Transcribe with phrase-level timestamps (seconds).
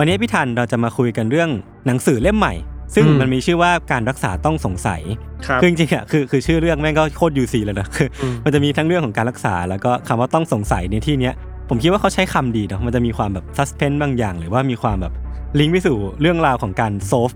[0.00, 1.50] วันนี้พี่ทันเราจะมาคุยกันเรื่อง
[1.86, 2.54] หนังสือเล่มใหม่
[2.94, 5.02] ซึ่งอืมมันมีชื่อว่าการรักษาต้องสงสัย
[5.46, 11.34] ครับคือจริงๆอะคือคือชื่อเรื่องแม่งก็โคตรยูซีเลยนะคืออมมันจะมีทั้งเรื่องของการรักษา แล้วก็คำว่าต้องสงสัยในที่เนี้ย
[11.68, 15.12] ผมคิดว่าเขาใช้คำดีเนาะมันจะมีความแบบซัสเพนบางอย่าง หรือว่ามีความแบบ
[15.58, 17.30] ลิงก์ไปสู่เรื่องราวของการโซฟ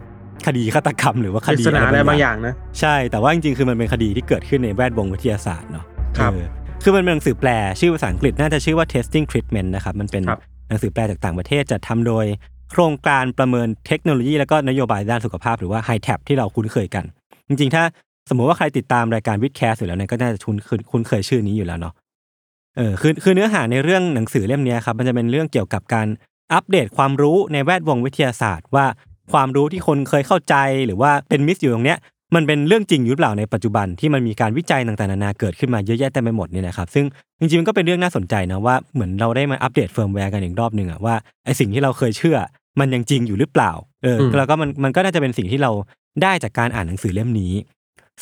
[0.47, 5.85] คดีฆาตกรรมหรือว่าคปริดีศนาอะไรบางออย่างนะใช่แต่ว่าจริงๆคือมันเป็นคดีที่เกิดขึ้นในแวดวงวิทยาศาสตร์เนาะ
[6.19, 6.49] ครับเออ
[6.83, 12.25] คือมันเป็นหนังสือแปลชื่อภาษาอังกฤษน่าจะชื่อว่า testing treatment นะครับมันเป็นครับหนังสือแปลจากต่างประเทศจัดทำโดย
[12.73, 17.05] โครงการประเมินเทคโนโลยี แล้วก็นโยบายด้านสุขภาพหรือว่า High Tab ที่เราคุ้นเคยกัน
[17.49, 17.83] จริงๆ ถ้า
[18.29, 20.57] สมมุติว่าใครติดตามรายการวิดแคสอยู่แล้วเนี่ยก็น่าจะคุ้น
[20.91, 21.95] คุ้นเคยชื่อนี้อยู่แล้วเนาะ
[22.77, 26.07] เออคือคือเนื้อหาในเรื่องหนังสือเล่มนี้ครับมันจะเป็นเรื่องเกี่ยวกับการ
[26.53, 28.87] อัปเดตความรู้ในแวดวงวิทยาศาสตร์ ว่า
[29.33, 30.55] ความรู้ที่คนเคยเข้าใจ
[30.87, 31.99] หรือว่าเป็น myth อยู่ตรงเนี้ย
[32.35, 37.05] มันเป็นเรื่องจริงหรือเปล่าในปัจจุบันที่มันมีการวิจัยต่างๆนานาเกิดขึ้นมาเยอะแยะเต็มไปหมดเนี่ยนะครับซึ่ง
[37.39, 41.15] จริงๆมันก็เป็นเรื่องน่าสนใจนะว่าเหมือนเราได้มา update firmware กันอีกรอบหนึ่งอะว่า
[41.45, 42.39] ไอ้สิ่งที่เราเคยเชื่อ
[42.81, 45.71] มันยังจริงอยู่หรือเปล่า เอออืมแล้วก็มันมันก็น่าจะเป็นสิ่งที่เรา
[46.23, 47.53] ได้จากการอ่านหนังสือเล่มนี้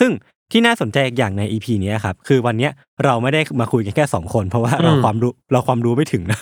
[0.01, 0.11] ซึ่ง
[0.53, 2.73] ที่น่าสนใจอีกอย่างใน EP เนี้ยครับ คือวันเนี้ย
[3.05, 6.39] เราไม่ได้มาคุยกันแค่สองคน เพราะว่าเราอืมความรู้เราความรู้ไม่ถึงนะ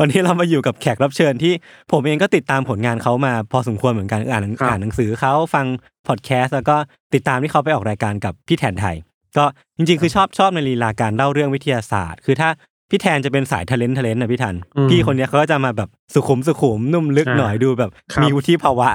[0.00, 1.52] วันนี้เรามาอยู่กับแขกรับเชิญที่
[1.92, 5.66] ผมเองก็ติดตามผลงานเขามาพอสมควรเหมือนกันอ่านหนังครับอ่านหนังสือเขาฟัง
[6.08, 6.76] พอดแคสต์แล้วก็
[7.14, 8.96] ติดตามที่เขาไปออกรายการกับพี่แทนไทย
[9.36, 9.44] ก็
[9.76, 12.48] จริงๆ คือชอบชอบในลีลาการเล่าเรื่องวิทยาศาสตร์ คือถ้า
[12.90, 18.88] พี่แทนจะเป็นสายทะเลนทะเลนนะพี่ทันอืมพี่คนเนี้ยเขาก็จะมาแบบสุขุมสุขุมนุ่มลึกอ่าหน่อยดูแบบครับมีวุฒิภาวะ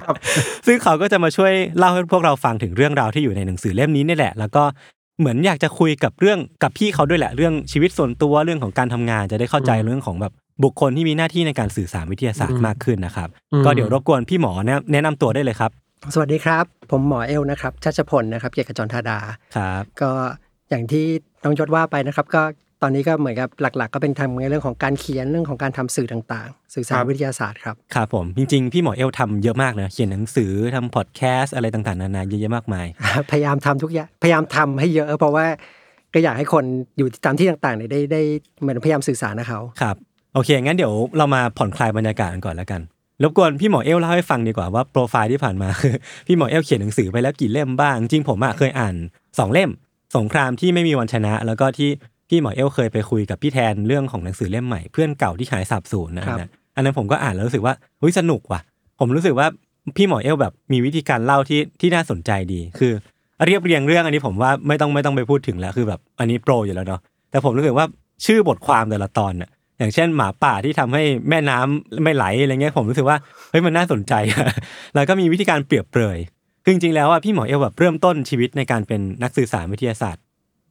[0.00, 0.14] ครับ
[0.66, 4.62] ซึ่งเขาก็จะมาช่วยเล่าให้พวกเราฟังถึงเรื่องราวที่อยู่ในหนังสือเล่มนี้นี่แหละ แล้วก็
[5.18, 10.32] เหมือนอยากจะคุยกับเรื่องกับพี่เขาด้วยแหละเรื่องชีวิตส่วนตัวเรื่องของการทำงานจะได้เข้าใจอืมเรื่องของแบบ
[10.64, 15.70] บุคคลที่มีหน้าที่ในการสื่อสารวิทยาศาสตอืร์มมากขึ้นนะครับอืมก็เดี๋ยวรบกวนพี่หมอแนะแนะนำตัวได้เลยครับ
[16.14, 19.18] สวัสดีครับ ผมหมอเอลนะครับชัชพลนะครับ เกียรติขจรธาดา
[19.56, 20.10] ครับ ก็
[20.70, 21.04] อย่างที่
[21.44, 22.42] น้องยศว่าไปนะครับ ก็
[22.82, 32.86] ตอนนี้ก็เหมือนกับหลัก ๆ ก็เป็นทำในเรื่องของการเขียนเรื่องของการทำสื่อต่างๆ สื่อสารครับวิทยาศาสตร์ครับครับผมจริง ๆ พี่หมอเอลทำเยอะมากนะเขียนหนังสือทำพอดแคสต์อะไรต่างๆนานาเยอะแยะมากมาย
[33.30, 35.46] พยายามทำทุกอย่างพยายามทำให้เยอะ เพราะว่า
[36.14, 36.64] ก็อยากให้คน
[36.98, 38.22] อยู่ตามที่ต่างๆเนี่ยได้ได้
[38.60, 39.96] เหมือนพยายามสื่อสารกับเขาครับ
[40.34, 42.80] โอเคงั้นเดี๋ยวเรามาผ่อนคลายบรรยากาศกันก่อนแล้วกัน
[43.22, 45.94] รบกวนพี่หมอเอลเล่าให้ฟังดีกว่าว่าโปรไฟล์ที่ผ่านมาคือ
[46.26, 48.94] พี่หมอเอลเขียนหนังสือไปแล้วกี่เล่มบ้าง จริงผมอะเคยอ่าน
[49.38, 49.70] สองเล่ม
[50.16, 51.90] สงครามที่ไม่มีวันชนะ แล้วก็ที่
[52.28, 58.60] พี่หมอเอลเคยไปคุยกับพี่แทนเรื่องของหนังสือเล่มใหม่เพื่อนเก่าที่หายสาบสูญนะครัอันบนั้นอันนั้นผมก็อ่านแล้วรู้สึกว่าอุ้ยสนุกว่ะ
[59.00, 59.46] ผมรู้สึกว่า
[59.96, 62.92] พี่หมอเอลแบบมีวิธีการเล่าที่ที่น่าสนใจดี คือ
[63.44, 67.86] เรียบเรียงเรื่องอันนี้ผมว่าไม่ต้องไม่ต้องไปพูดถึงแล้วคือแบบอันนี้โปรอยู่แล้วเนาะแต่ผมรู้สึกว่า
[68.26, 73.16] ชื่อบทความแต่ละตอนน่ะอย่างเช่นหมาป่าที่ทำให้แม่น้ำไม่ไหลอะไรเงี้ยผมรู้สึกว่า
[73.50, 74.14] เฮ้ยมันน่าสนใจ
[74.94, 76.18] แล้วก็มีวิธีการเปรียบเปรย
[76.62, 80.22] คือจริงๆแล้วอะพี่หมอเอลแบบเริ่มต้นชีวิตในการเป็นนักสื่อสารวิทยาศาสตร์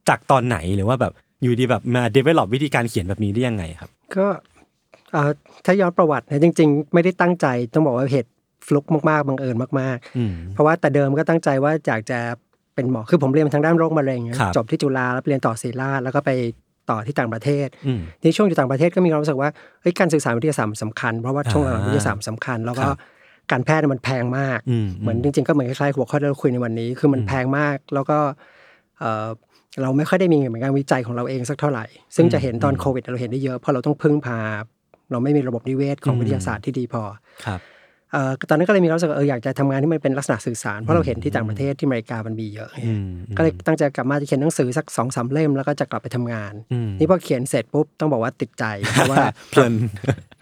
[0.08, 1.12] จากตอนไหนหรือว่าแบบ
[1.42, 4.26] อยู่ดีแบบมา develop วิธีการเขียนแบบนี้ได้ยังไงครับ ก็
[5.12, 5.30] เอ่อ
[5.64, 8.30] ถ้าย้อนประวัตินะจริง ๆ ไม่ได้ตั้งใจต้องบอกว่าเหตุ
[8.66, 12.18] ฟลุกมากๆบังเอิญมากอืมๆเพราะว่าแต่เดิมก็ตั้งใจว่าอยากจะ
[12.74, 16.30] เป็นหมอคือผมเรียนทางด้านโรคมะเร็งครับจบที่จุฬาแล้วไปเรียนต่อศิริราชแล้วก็ไป
[16.90, 22.98] ต่อที่ต่างประเทศอืมในช่วงอยู่ต่างประเทศก็มีความรู้สึกว่าเฮ้ยการสื่อสารวิทยาศาสตร์มันสำคัญ เพราะว่าช่วงหลังอ่าวิทยาศาสตร์มันสำคัญ แล้วก็ครับ
[23.50, 28.18] การแพทย์เนี่ยมันแพงมากอืมเหมือนจริง ๆ ก็เหมือนคล้ายๆหัวข้อที่เราคุยในวันนี้ คือมันอืมแพงมากแล้วก็
[29.74, 31.84] เอ่อเราไม่ค่อยได้มีเงินเหมือนการวิจัยของเราเองสักเท่าไหร่
[32.16, 34.38] ซึ่งจะเห็นตอนอืมโควิดเราเห็นได้เยอะเพราะเราต้องพึ่งพา
[35.10, 37.02] เราไม่มีระบบนิเวศของอืมวิทยาศาสตร์ที่ดีพอ
[37.46, 37.60] ครับ
[38.12, 49.72] เอ่อตอนนั้นก็เลยมีความรู้สึกว่าเอออยากจะทำงานที่มันเป็นลักษณะสื่อสารเพราะเราเห็นที่ต่างประเทศที่อเมริกามันมีเยอะอืมก็เลยตั้งใจกลับมาจะเขียนหนังสือสักสองสามเล่มแล้วก็จะกลับไปทำงานอืมนี่พอเขียนเสร็จปุ๊บต้องบอกว่าติดใจเพราะว่าเพลิน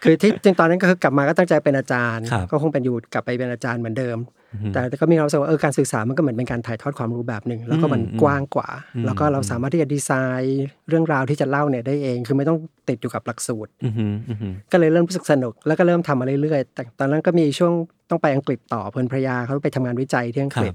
[0.03, 4.42] คือที่จริงตอนนั้นก็คือกลับมาก็ตั้งใจเป็นอาจารย์ครับก็คงเป็นอยู่กลับไปเป็นอาจารย์เหมือนเดิมอือฮึ
[4.73, 10.11] แต่ก็มีความรู้สึกว่าเออการสื่อสารมันก็เหมือนเป็นการถ่ายทอดความรู้แบบหนึ่งแล้วก็มันอืมกว้างกว่าอืมแล้วก็เราสามารถที่จะดีไซ
[10.41, 12.57] น์เรื่องราวที่จะเล่าเนี่ยได้เอง คือไม่ต้อง
[12.89, 17.73] ติดอยู่กับหลักสูตรอือฮึอือฮึก็เลยเริ่มรู้สึกสนุก แล้วก็เริ่มทำมาเรื่อยๆแต่ตอนนั้นก็มีช่วง
[18.09, 20.73] ต้องไปอังกฤษต่อเพื่อนภรรยาเขาไปทำงานวิจัยที่อังกฤษ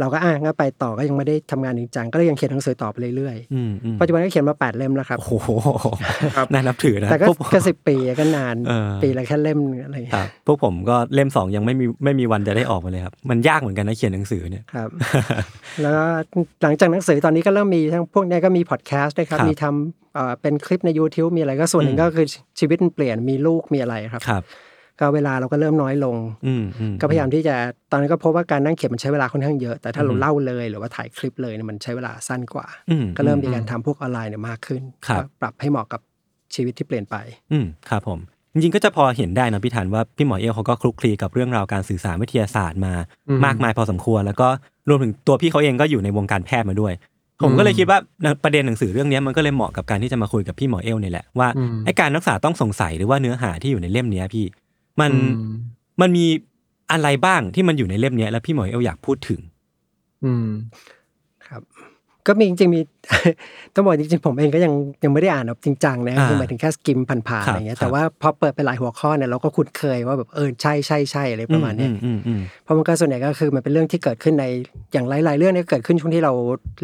[0.00, 5.48] เราก็อะงั้นไปต่อก็ยังไม่ได้ทำงานจริงจังก็เลยยังเขียนหนังสือต่อไปเรื่อยอืมอืมๆปัจจุบันก็เขียนมาแปดเล่มแล้วครับโอ้โห
[6.52, 14.88] น่านับถือนะแต่ก็พวผมก็สิบปีก็นานเออปีละแค่เล่มนึงอะไรอย่างคเงี้ยรับพวกผมก็เล่มสองยังไม่มีไม่มีวันจะได้ออกมาเลยครับมันยากเหมือนกันนะเขียนหนังสือเนี่ยครับ
[15.82, 16.04] แล้วก็
[16.62, 22.26] หลังจากหนังสือตอนนี้ก็เริ่มมีทั้งพวกเนี้ยก็มีพอดแคสต์ด้วยครับครับมีทำเอ่อเป็นคลิปใน YouTube มีอะไรก็ส่วนหนึ่งอืมก็คือ
[22.60, 24.42] ชีวิตมันเปลี่ยนมีลูกมีอะไรครับครับ
[25.00, 27.54] ก็เวลาเราก็เริ่มน้อยลงอืมอืมก็พยายามที่จะ
[27.90, 36.00] ตอนนั้นก็พบว่าการนั่งเขียนมันใช้เวลาค่อนข้างเยอะ แต่ถ้าเราอืมเล่าเลยหรือว่าถ่ายคลิปเลยเนี่ยมันใช้เวลาสั้นกว่าอืก็เริ่มมีการทำพวกออนไลน์เนี่ยมากขึ้นครับก็ปรับให้เหมาะกับ
[36.54, 37.16] ชีวิตที่เปลี่ยนไป
[37.52, 38.18] อืมครับผม
[38.52, 42.92] จริงๆก็จะพอเห็นได้นะพี่ธันว่าพี่หมอเอลเขาก็คลุกคลีกับเรื่องราวการสื่อสารวิทยาศาสตร์มา
[43.28, 44.48] อืมมากมายพอสมควร แล้วก็
[44.88, 46.92] รวมถึงตัวพี่เขาเองก็อยู่ในวงการแพทย์มาด้วย
[47.42, 47.98] ผมก็เลยคิดว่า
[48.44, 54.44] ประเด็นหนังสือเรื่องนี้มันก็เลยเหมาะกับการที่จะมาคุยกับพี่หมอเอลเนี่ยแหละว่าอืมไอการรักษาต้องสงสัยหรือว่าเนื้อหาที่อยู่ในเล่มเนี้ยพี่
[55.00, 55.18] มันอื
[55.50, 55.52] ม
[56.00, 56.24] มันมี
[56.92, 59.40] อะไรบ้างที่มันอยู่ในเล่มเนี้ยแล้วพี่หมอเอลอยากพูดถึง
[60.24, 60.48] อืม
[61.48, 61.62] ครับ
[62.26, 62.80] ก็มีจริงๆมี
[63.74, 64.72] ต้องบอกจริงๆผมเองก็ยัง
[65.04, 74.44] ยังไม่ได้อ่านแบบจริงจังนะอ่าคือหมายถึงแค่สกิมผ่านๆครับอะไรเงี้ยครับแต่ว่าพอเปิดไปหลายหัวข้อเนี่ยเราก็คุ้นเคยว่าแบบเออใช่ใช่ใช่อะไรประมาณเนี้ยอืมอืมเพราะมันก็ส่วนใหญ่ก็คือมันเป็นเรื่องที่เกิดขึ้นใน
[74.92, 76.32] อย่างหลายๆเรื่องเนี่ยเกิดขึ้นช่วงที่เรา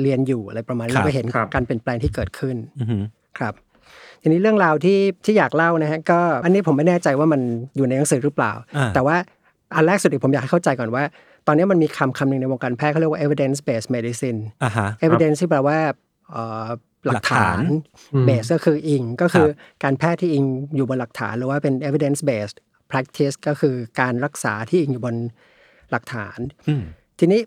[0.03, 3.03] เรียนอยู่อะไรประมาณนี้ครับเราก็เห็นครับการเปลี่ยนแปลงที่เกิดขึ้นอืมอืม
[3.39, 3.55] ครับ
[4.23, 7.41] ทีนี้เรื่องราวที่ที่อยากเล่านะฮะก็อันนี้ผมไม่แน่ใจว่ามัน
[7.77, 9.17] อยู่ในหนังสือหรือเปล่าอ่า แต่ว่า
[9.75, 11.05] อันแรกสุดที่ผมอยากให้เข้าใจก่อนว่า
[11.47, 15.79] ตอนนี้มันมีคำคำหนึ่งในวงการแพทย์เขาเรียกว่า evidence based medicine อ่าฮะ evidence ที่แปลว่า
[16.31, 16.69] เอ่อ
[17.07, 17.59] หลักฐาน
[18.15, 20.45] อืม base ก็คืออิง ก็คือครับการแพทย์ที่อิง
[20.77, 22.57] อยู่บนหลักฐานหรือว่าเป็น evidence based
[22.91, 25.17] practice ก็คือการรักษาที่อิงอยู่บน
[25.91, 26.39] หลักฐาน
[26.69, 26.83] อืม
[27.19, 27.41] ทีนี้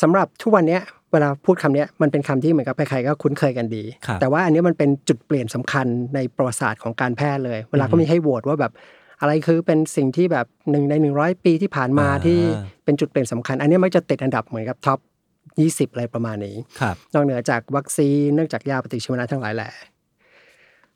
[0.00, 8.72] สำหรับทุกวันเนี้ยเวลาพูดคำเนี้ยมันเป็นคำที่เหมือนกับใครๆก็คุ้นเคยกันดีครับแต่ว่าอันเนี้ยมันเป็นจุดเปลี่ยนสำคัญในประวัติศาสตร์ของการแพทย์เลย เวลาก็มีให้โหวตว่าแบบ
[9.20, 12.38] อะไรคือเป็นสิ่งที่แบบหนึ่งในหนึ่งร้อยปีที่ผ่านมาอ่าที่
[12.84, 14.98] เป็นจุดเปลี่ยนสำคัญ อันเนี้ยมักจะติดอันดับเหมือนกับท็อป
[15.46, 19.70] 20อะไรประมาณนี้ครับนอกเหนือจากวัคซีนเนื่องจากยาปฏิชีวนะทั้งหลายแหละ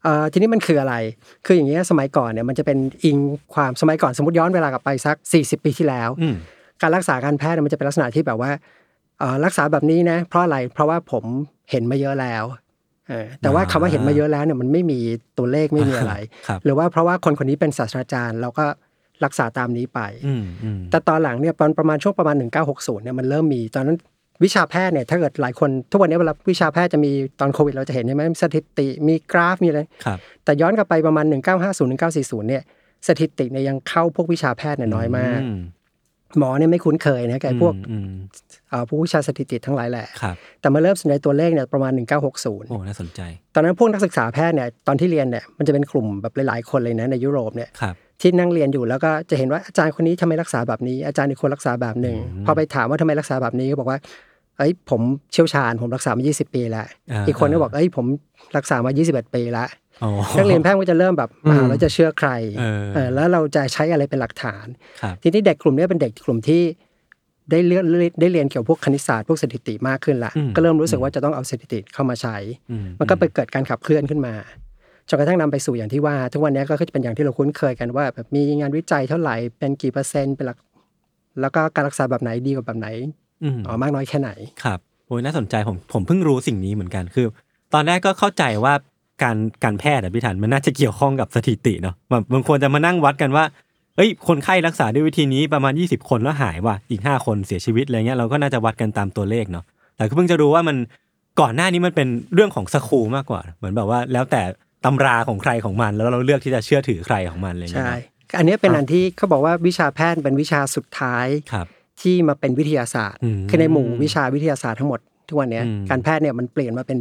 [0.03, 0.95] เอ่อทีนี้มันคืออะไร
[1.47, 3.19] คืออย่างเงี้ยสมัยก่อนเนี่ยมันจะเป็นอิง
[3.55, 6.37] ความสมัยก่อนสมมติย้อนเวลากลับไปสัก 40 ปีที่แล้วอืม
[6.83, 8.75] การรักษาการแพทย์เนี่ยมันจะเป็นลักษณะที่แบบว่าเอ่อ
[9.45, 11.25] รักษาแบบนี้นะเพราะอะไรเพราะว่าผม
[11.71, 12.45] เห็นมาเยอะแล้ว
[13.09, 14.99] เออแต่ว่าคำว่าเห็นมาเยอะแล้วเนี่ยมันไม่มี
[15.39, 16.15] ตัวเลขไม่มีอะไร
[16.49, 18.65] ครับหรือว่าเพราะว่าคนคนนี้เป็นศาสตราจารย์เราก็
[19.25, 22.37] รักษาตามนี้ไปอืมอืมแต่ตอนหลังเนี่ยตอนประมาณช่วงประมาณ
[22.69, 23.99] 1960เนี่ยมันเริ่มมี ตอนนั้น
[24.45, 32.63] วิชาแพทย์เนี่ยถ้าเกิดหลายคนทุกวันนี้เวลาวิชาแพทย์จะมีตอนโควิดเราจะเห็นใช่ไหมสถิติมีกราฟมีอะไรครับแต่ย้อนกลับไปประมาณ 1950 1940เนี่ย
[33.09, 35.59] สถิติเนี่ยยังเข้าพวกวิชาแพทย์เนี่ยน้อยมากอืม
[36.39, 38.11] หมอเนี่ยไม่คุ้นเคยนะแกพวกอืม
[38.71, 43.21] เอ่อผู้วิชาสถิติทั้งหลายแหละครับแต่มาเริ่มสนใจตัวเลขเนี่ยประมาณโอ้1960น่าสนใจ
[43.55, 53.99] ตอนนั้นพวกนักศึกษาแพทย์เนี่ยตอนที่เรียนเนี่ยมันจะเป็นกลุ่มแบบหลายๆคนเลยนะในยุโรปเนี่ยครับที่นั่งเรียนอยู่แล้วก็จะเห็นว่าอาจารย์คนนี้ทำไมรักษาแบบนี้อาจารย์อีกคนรักษาแบบหนึ่งอืมพอไปถามว่าทำไมรักษาแบบนี้ก็บอกว่า
[54.59, 55.01] เอ้ยผม
[55.33, 58.07] เชี่ยวชาญผมรักษามา 20 ปีแล้วอ่าอีกคนก็บอกเอ้ยผม
[58.57, 59.86] รักษามา 21 ปีแล้วอ๋อ
[60.37, 64.67] นักเรียนแพทย์ก็จะเริ่มแบบอ่าเราจะเชื่อใครเออเออแล้วเราจะใช้อะไรเป็นหลักฐาน
[65.01, 66.63] ครับทีนี้เด็กกลุ่มเนี้ยเป็นเด็กกลุ่มที่
[67.51, 67.85] ได้เรียน
[68.21, 72.37] ได้เรียนเกี่ยวกับพวกคณิตศาสตร์พวกสถิติมากขึ้นละอืมก็เริ่มรู้สึกว่าจะต้องเอาสถิติเข้ามาใช้
[72.71, 74.35] อืมันก็ไปเกิดการขับเคลื่อนขึ้นมา
[75.09, 80.59] จนกระทั่งนำไปสู่อย่างที่ว่า ทุกวันนี้ก็จะเป็นอย่างที่เราคุ้นเคยกันว่าแบบมีงานวิจัยเท่าไหร่เป็นกี่เปอร์เซ็นต์เป็นหลัก
[81.41, 82.89] แล้วก็การรักษาแบบไหนดีกว่าแบบไหน
[83.43, 84.31] อืมอ๋อมากน้อยแค่ไหน
[84.65, 87.27] ครับโอ้ยน่าสนใจผมผมเพิ่งรู้สิ่งนี้เหมือนกันคือ
[87.75, 88.75] ตอนแรกก็เข้าใจว่า
[89.23, 93.45] การการแพทย์อะพี่ถันมันน่าจะเกี่ยวข้องกับสถิติเนาะแบบบางคนจะมานั่งวัดกันว่า
[93.97, 99.65] เอ้ยคนไข้รักษาด้วยวิธีนี้ประมาณ 20 คนแล้วหายว่ะอีก 5 คนเสียชีวิตอะไรเงี้ยเราก็น่าจะวัดกันตามตัวเลขเนาะ
[99.97, 100.77] แต่ก็เพิ่งจะรู้ว่ามัน
[101.41, 104.43] ก่อนหน้านี้มันเป็นเรื่องของสคูลมากกว่า เหมือนแบบว่าแล้วแต่
[104.85, 111.67] ตำราของใครของมัน แล้วเราเลือกที่จะเชื่อถือใครของมันอะไรเงี้ยใช่เนอะอันนี้เป็นอันที่เขาบอกว่าวิชาแพทย์เป็นวิชาสุดท้ายครับ
[112.03, 116.99] ที่มาเป็นวิทยาศาสตร์อืมคือในหมู่วิชาวิทยาศาสตร์ทั้งหมดทุกวันเนี้ยอืมการแพทย์เนี่ยมันเปลี่ยนมาเป็น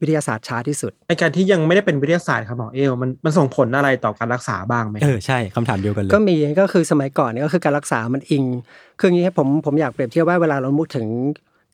[0.00, 8.44] วิทยาศาสตร์ช้าที่สุดไอการที่ยังไม่ได้เป็นวิทยาศาสตร์ครับหมอเอลมันมันส่งผลอะไรต่อการรักษาบ้างไหมเออใช่คำถามเดียวกันเลยก็มีก็คือสมัยก่อนเนี่ยก็คือการรักษามันอิง
[8.98, 11.06] คืออย่างนี้ครับผมผมอยากเปรียบเทียบว่าเวลาเราพูดถึง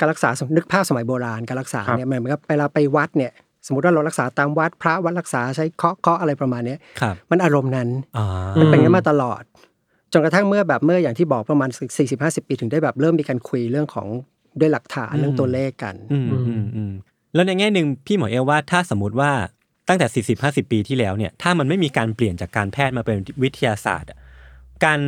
[0.01, 3.33] การรักษาสมนึกภาพสมัยโบราณการรักษาเนี่ยมันเหมือนกับเวลาไปวัดเนี่ย
[3.67, 8.27] สมมติว่าเรารักษาตามวัดพระวัดรักษาใช้เคาะเคาะอะไรประมาณเนี้ยครับมันอารมณ์นั้นอ่า
[8.61, 9.43] มันเป็นกันมาตลอด
[10.13, 11.71] จนกระทั่งเมื่อแบบเมื่ออย่างที่บอกประมาณ
[12.09, 14.07] 40-50 ปีถึงได้แบบเริ่มมีการคุยเรื่องของ
[14.61, 16.93] ด้วยหลักฐานเรื่องตัวเลขกันอืมอืมอืม
[17.35, 19.31] แล้วในแง่หนึ่งพี่หมอเอลว่าถ้าสมมติว่า
[19.89, 24.19] ตั้งแต่ 40 50 ปีที่แล้วเนี่ยถ้ามันไม่มีการเปลี่ยนจากการแพทย์มาเป็นวิทยาศาสตร์อะ
[24.85, 24.99] การ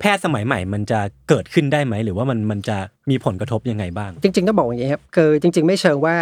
[0.00, 2.76] แพทย์สมัยใหม่มันจะเกิดขึ้นได้ไหม หรือว่ามันมันจะ
[3.10, 6.16] มีผลกระทบยังไงบ้าง จริงๆต้องบอกอย่างนี้ครับคือจริง ๆ ไม่เชิงว่า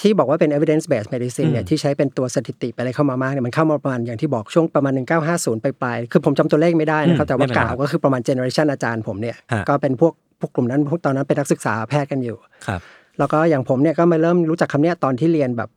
[0.00, 4.92] ที่บอกว่าเป็น evidence based medicine เนี่ยอืมที่ใช้เป็นตัวสถิติไปอะไรเข้ามามากเนี่ยมันเข้ามาประมาณอย่างที่บอกช่วงประมาณ
[5.28, 12.80] 1950 ไปปลายๆคือผมจำตัวเลขไม่ได้นะครับอืมแต่ว่าไม่เป็นไรกล่าวก็คือประมาณ generation อาจารย์ผมเนี่ยฮะก็เป็นพวกพวกกลุ่มนั้นพวกตอนนั้นเป็นนักศึกษาแพทย์กันอยู่ครับ
[13.18, 15.70] แล้วก็อย่างผมเนี่ยก็มาเริ่มรู้จักคำเนี้ยตอนที่เรียนแบบ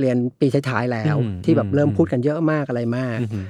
[0.00, 3.44] เรียนปีท้ายๆแล้วอืมที่แบบเริ่มอืมพูดกันเยอะมากอะไรมากอือหือ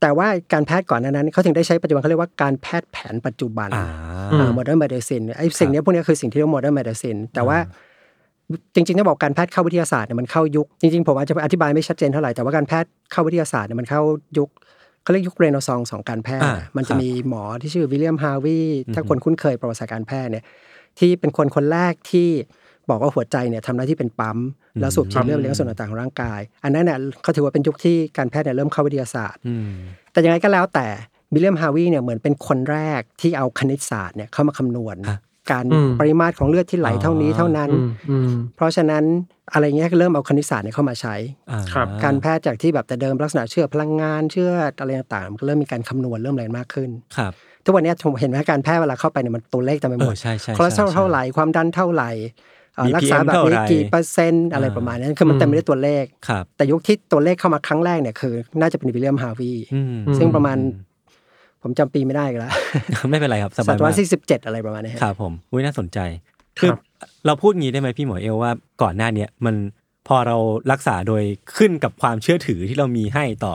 [0.00, 3.84] แต่ว่าการแพทย์ก่อนหนานั้นเขาถึงได้ใช้ปัจจุบันเขาเรียกว่าการแพทย์แผนปัจจุบันอ่า
[4.32, 7.58] อืมโมเดิร์น i ม i ิ e ไอ้สิ่งเนี้ยพวกเนี้ยคือสิ่งที่เรียกว่าโมเดิร์น i ม i ิ e แต่ว่า
[8.74, 14.02] จริงๆต้องบอกการแพทย์เข้าวิทยาศาสตร์เนี่ยมันเข้ายุค จริงๆผมอาจจะอธิบายไม่ชัดเจนเท่าไหร่แต่ว่าการแพทย์เข้าวิทยาศาสตร์เนี่ยมันเข้า
[14.38, 14.48] ยุค
[15.02, 18.58] เขาเรียกยุคเรเนซองส์ของการแพทย์อ่าอะมันคจะรับมีหมอที่ชื่อวิลเลียมฮาวี
[18.94, 20.44] ถ้าอือฮึคนคุ้นเคยประวัติศาสตร์การแพทย์เนี่ย
[20.98, 22.28] ที่เป็นคนคนแรกที่
[22.90, 24.38] บอกว่าหัวใจเนี่ยทำหน้าที่เป็นปั๊ม
[24.80, 29.70] แล้วสูบฉีดเลือดไปเลี้ยงส่วนต่างๆของร่างกาย อันนั้นเนี่ยเขาถือว่าเป็นยุคที่การแพทย์เนี่ยเริ่มเข้าวิทยาศาสตร์อืม
[30.12, 30.86] แต่ยังไงก็แล้วแต่
[31.32, 35.18] วิลเลียมฮาวีเนี่ยเหมือนเป็นคนแรกที่เอาคณิตศาสตร์เนี่ยเข้ามาคำนวณฮะ
[35.50, 39.04] การอืมปริมาตรของเลือดที่ไหลเท่านี้เท่านั้นอืมอืมเพราะฉะนั้น
[39.52, 41.14] อะไรเงี้ยก็เริ่มเอาคณิตศาสตร์เนี่ยเข้ามาใช้
[41.50, 47.32] อ่าครับการแพทย์จากที่แบบแต่เดิมลักษณะเชื่อพลังงานเชื่ออะไรต่างๆมันก็เริ่มมีการคำนวณเริ่มอะไรมากขึ้นครับ
[47.68, 52.10] ทุกวันเนี้ยผมเห็นไหมการแพทย์เวลาเข้าไปเนี่ยมันตัวเลขเต็มไปหมดเออใช่ใช่คอเลสเตอรอลใช่เท่าไหร่ความดันเท่าไหร่
[52.74, 60.58] เอ่อ BPM รักษาแบบนี้เท่าไหร่กี่เปอร์เซ็นต์อะไรอ่าประมาณนั้นคือมันเต็มไปด้วยตัวเลขครับแต่ยุคที่ตัวเลขเข้ามาครั้งแรกเนี่ยคือ น่าจะเป็น William Harvey อืมซึ่งประมาณ
[61.62, 62.52] ผมจำปีไม่ได้อีกันแล้ว
[63.10, 66.70] ไม่เป็นไรครับสบายมากศตวรรษที่สิบเจ็ดอะไรประมาณนี้ฮะครับผมอุ้ยน่าสนใจครับคือ
[67.26, 68.50] เราพูดงี้ได้ไหมพี่หมอเอลว่า
[68.82, 69.54] ก่อนหน้าเนี้ยมัน
[70.08, 70.36] พอเรา
[70.72, 71.22] รักษาโดย
[71.56, 73.54] ขึ้นกับความเชื่อถือที่เรามีให้ต่อ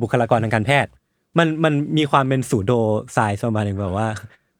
[0.00, 0.90] บุคลากรทางการแพทย์
[1.38, 2.72] มันมันมีความเป็นสูโด
[3.12, 4.08] ไซส์ประมาณหนึ่งแบบว่า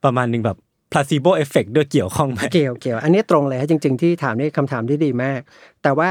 [0.05, 0.59] ประมาณหนึ่งแบบ
[0.93, 5.41] placebo effect ด้วยเกี่ยวข้องไหมเกี่ยวเกี่ยวอันนี้ตรงเลยฮะจริง ๆ ที่ถามนี่คำถามที่ดีมาก
[5.83, 6.09] แต่ว่า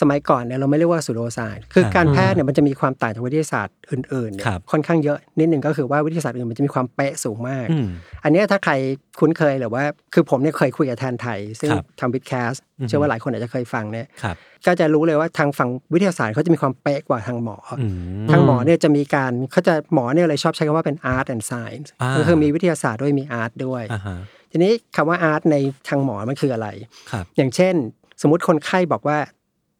[0.00, 7.86] สมัยก่อนเนี่ยเราไม่เรียกว่าสูโดไซน์คือการแพทย์เนี่ยมันจะมีความต่างจากวิทยาศาสตร์อื่นๆเนี่ยครับค่อนข้างเยอะนิดหนึ่งก็คือว่าวิทยาศาสตร์อื่นมันจะมีความเป๊ะสูงมากอืม
[8.24, 8.72] อันเนี้ยถ้าใคร
[9.18, 17.86] คุ้นเคยหรือว่าคือผมเนี่ยเคยคุยกับแทนไทย ซึ่งครับทำวิดแคสอือฮึเชื่อว่าหลายคนอาจจะเคยฟังเนี่ยครับก็จะรู้เลยว่าทางฝั่งวิทยาศาสตร์เขาจะมีความเป๊ะกว่าทางหมอออื
[18.24, 24.18] มทางหมอเนี่ยจะมีการเขาจะหมอเนี่ยเลยชอบใช้คำว่าเป็น art and science อ่าก็คือมีวิทยาศาสตร์ด้วยมี art ด้วยอ่าฮะ
[24.52, 25.56] ทีนี้คำว่า art ใน
[25.88, 26.68] ทางหมอมันคืออะไร
[27.10, 27.74] ครับอย่างเช่น
[28.22, 29.18] สมมติคนไข้บอกว่า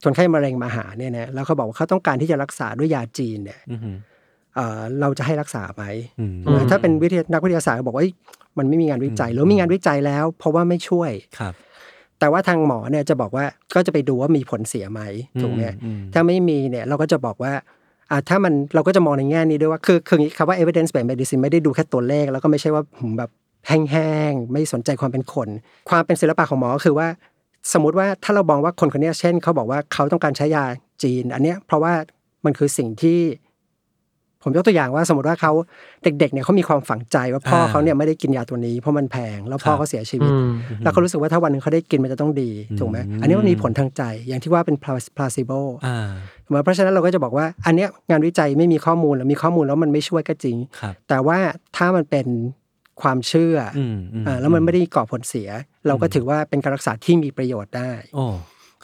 [0.04, 3.96] คนไข้มะเร็งมาหาเนี่ยนะแล้วเขาบอกว่าเขาต้องการที่จะรักษาด้วยยาจีนเนี่ยอือหือ
[4.54, 5.84] เอ่อเราจะให้รักษาไหม
[6.20, 8.12] อืมใช่ไหมถ้าเป็นวิทยานักวิทยาศาสตร์ก็บอกว่าเอ้ย
[8.58, 11.54] มันไม่มีงานวิจัยหรือมีงานวิจัยแล้ว เพราะว่าไม่ช่วยครับ
[12.18, 15.00] แต่ว่าทางหมอเนี่ยจะบอกว่าก็จะไปดูว่ามีผลเสียไหม
[15.40, 17.52] ถูกไหมอืมถ้าไม่มีเนี่ยเราก็จะบอกว่า
[18.10, 23.30] อะถ้ามันเราก็จะมองในแง่นี้ด้วยว่าคือคืออย่างนี้คำว่า evidence based medicine ไม่ได้ดูแค่ตัวเลข แล้วก็ไม่ใช่ว่าผมแบบ
[23.68, 25.48] แห้งๆ ไม่สนใจความเป็นคน
[25.90, 27.08] ความเป็นศิลปะของหมอก็คือว่า
[27.72, 30.64] สมมติว่าถ้าเรามองว่าคนคนเนี้ยเช่นเขาบอกว่าเขาต้องการใช้ยา
[31.02, 31.92] จีน อันเนี้ยเพราะว่า
[32.44, 33.18] มันคือสิ่งที่
[34.42, 35.52] ผมยกตัวอย่างว่าสมมติว่าเขา
[36.04, 40.50] เด็กๆเนี่ยเขามีความฝังใจว่าพ่ออ่าเขาเนี่ยไม่ได้กินยาตัวนี้เพราะมันแพงแล้วพ่อครับเขาเสียชีวิตอืม
[40.82, 44.76] แล้วเขารู้สึกว่าถ้าวันหนึ่งเขาได้กินมันจะต้องดีถูกไหมอืมอันนี้มันมีผลทางใจอย่างที่ว่าเป็น
[45.16, 46.08] placebo อ่า
[46.44, 51.38] ถูกไหมเพราะฉะนั้นเราก็จะบอกว่า อันเนี้ยงานวิจัยไม่มีข้อมูลหรือมีข้อมูลแล้วมันไม่ช่วยก็จริงครับแต่ว่า
[51.76, 52.26] ถ้ามันเป็น
[53.02, 55.48] ความเชื่อออืมอืมอ่าแล้วมันไม่ได้ก่อผลเสีย
[55.86, 58.26] เราก็ถือว่าเป็นการรักษาที่มีประโยชน์ได้โอ้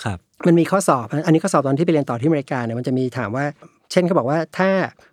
[0.02, 3.44] ครับ มันมีข้อสอบ อันนี้ข้อสอบตอนที่ไปเรียนต่อที่อเมริกาเนี่ยมันจะมีถามว่า
[3.90, 4.71] เช่นเขาบอกว่าถ้า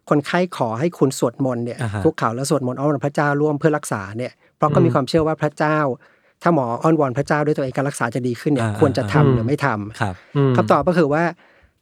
[0.10, 5.78] คนไข้ขอให้คุณสวดมนต์เนี่ยอ่าฮะคุกเข่าแล้วสวดมนต์อ้อนวอนพระเจ้าร่วมเพื่อรักษาเนี่ยเพราะก็มีความเชื่อว่าพระเจ้า
[6.44, 11.24] ถ้าหมออ้อนวอนพระเจ้าด้วยตัวเองการรักษาจะดีขึ้นเนี่ยอ่าควรจะทำอืมหรือไม่ทำครับอืมคำตอบก็คือว่า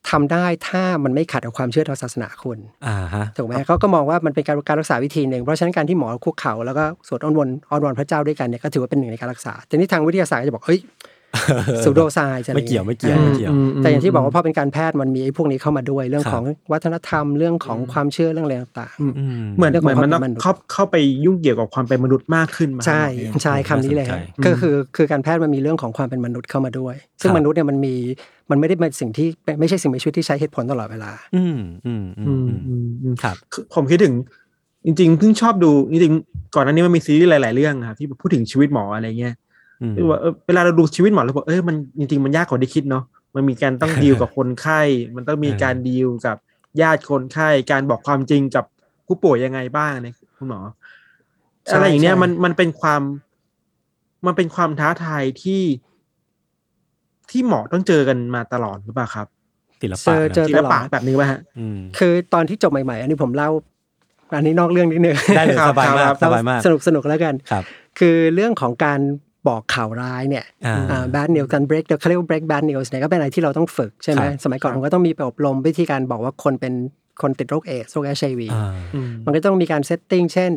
[0.09, 10.79] ทำได้ถ้ามันไม่ขัดกับความเชื่อทางศาสนาคุณอ่าฮะถูกไหมเขาก็มองว่ามันเป็นการการรักษาวิธีหนึ่ง เพราะฉะนั้นการที่หมอคุกเข่าแล้วก็สวดอ้อนวอนอ้อนวอนพระเจ้าด้วยกันเนี่ยก็ถือว่าเป็นหนึ่งในการรักษาแต่นี่ทางวิทยาศาสตร์ก็จะบอกเอ้ย
[11.85, 20.95] สูโดไซน์ไม่เกี่ยวไม่เกี่ยวไม่เกี่ยว แต่อย่างที่บอกว่าพอเป็นการแพทย์มันมีไอ้พวกนี้เข้ามาด้วยเรื่องครับของวัฒนธรรมเรื่องของความเชื่อเรื่องอะไรต่างอืมอืมเหมือนเรื่องเหมือนของมันต้องความเป็นมนุษย์เข้าเข้าไป
[21.25, 27.95] ยุ่งเกี่ยวกับความเป็นมนุษย์มากขึ้นมาๆใช่ครับใช่คำนี้เลยน่าสนใจก็คือคือการแพทย์มันมีเรื่องของความเป็นมนุษย์เข้ามาด้วย ซึ่งครับมนุษย์เนี่ยมันมี
[28.51, 29.27] มันไม่ได้เป็นสิ่งที่
[29.59, 34.13] ไม่ใช่สิ่งมีชีวิตที่ใช้เหตุผลตลอดเวลา อืมอืมอือืมมอืมอืมอืมครับคือผมคิดถึง
[34.85, 39.48] จริงๆเพิ่งชอบดูจริงๆก่อนหน้านี้มันมีซีรีส์หลาย ๆ เรื่องครับที่พูดถึงชีวิตหมออะไรเงี้ยอืม
[39.97, 43.03] คือว่าเออเวลาเราดูชีวิตหมอเราบอกเออมันจริงๆมันยากกว่าที่คิดเนาะ
[43.35, 44.81] มันมีการต้องดีลกับคนไข้
[45.15, 46.37] มันต้องมีการดีลกับ
[46.81, 48.65] ญาติคนไข้การบอกความจริงกับ
[49.07, 50.59] ผู้ป่วยยังไงบ้างเนี่ยคุณหมอ
[51.65, 53.01] ใช่อะไรอย่างเนี้ยใช่มันมันเป็นความ
[54.25, 55.63] มันเป็นความท้าทายที่
[57.29, 59.27] ที่หมอต้องเจอกันมาตลอดหรือเปล่าครับ
[59.81, 63.49] ศิลเจปะอนะเจอศิตลลอปะดแบบนี้ป่ะฮะอืมคือตอนที่จบใหม่ ๆ อันนี้ผมเล่า
[64.35, 67.63] อันนี้นอกเรื่องนิดนึงได้เลยครับสบายมากครับสบายมากสนุกสนุกแล้วกันครับ
[67.99, 68.99] คือเรื่องของการ
[69.49, 76.73] บอกข่าวร้ายเนี่ยอ่าอ่า bad news การ break เขาเรียกว่า break bad news เนี่ยก็เป็นอะไรที่เราต้องฝึกใช่ไหมครับสมัยก่อนผมก็ต้องมีไปอบรมวิธีการบอกว่าคนเป็น
[77.21, 80.51] คนติดโรคเอดส์โรคเอชไอวีอ่าอืมมันก็ต้องมีการ setting เช่น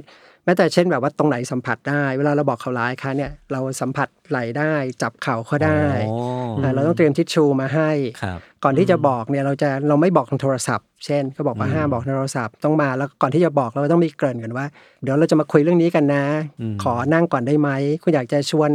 [0.44, 4.72] แม้แต่เช่นแบบว่าตรงไหนสัมผัสได้ เวลาเราบอกข่าวร้ายค่ะเนี่ยเราสัมผัสไหล่ได้
[5.02, 6.31] จับเข่าเขาได้อ๋ออ่า
[6.74, 7.90] เราต้องเตรียมทิชชูมาให้
[8.22, 14.66] ครับก่อนที่จะบอกเนี่ยเราจะเราไม่บอกทางโทรศัพท์ เช่น ก็บอกว่าอืมห้ามบอกทางโทรศัพท์ต้องมาแล้วก่อนที่จะบอกเราต้องมีเกริ่นกันว่า
[15.02, 16.24] เดี๋ยวเราจะมาคุยเรื่องนี้กันนะ
[16.60, 17.70] อืมขอนั่งก่อนได้ไหม
[18.02, 18.70] คุณอยากจะชวน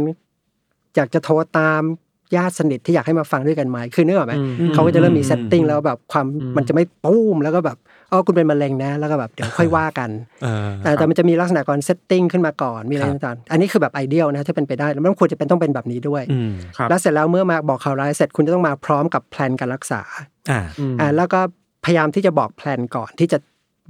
[0.96, 1.82] อยากจะโทรตาม
[2.36, 7.78] ญาติสนิทที่อยากให้มาฟังด้วยกันไหมคือนึกออกไหมอืมเขาก็จะเริ่มมีอืม setting แล้วแบบความอืมมันจะไม่ปุ้มแล้วก็แบบ
[8.12, 10.10] อ๋อคุณเป็นมะเร็งนะ แล้วก็แบบเดี๋ยวค่อยว่ากัน
[10.42, 20.02] เออแต่แต่มันจะมีลักษณะก่อน setting ขึ้นมาก่อนมีอะไรครับต่างๆอันนี้คือแบบ ideal นะถ้าเป็นไปได้แล้วมันควรจะเป็นต้องเป็นแบบนี้ด้วยอืมครับแล้วเสร็จแล้วเมื่อมาบอกข่าวร้ายเสร็จคุณจะต้องมาพร้อมกับ plan การรักษา
[20.50, 21.40] อ่าอืมอ่าแล้วก็
[21.84, 23.38] พยายามที่จะบอก plan ก่อนที่จะ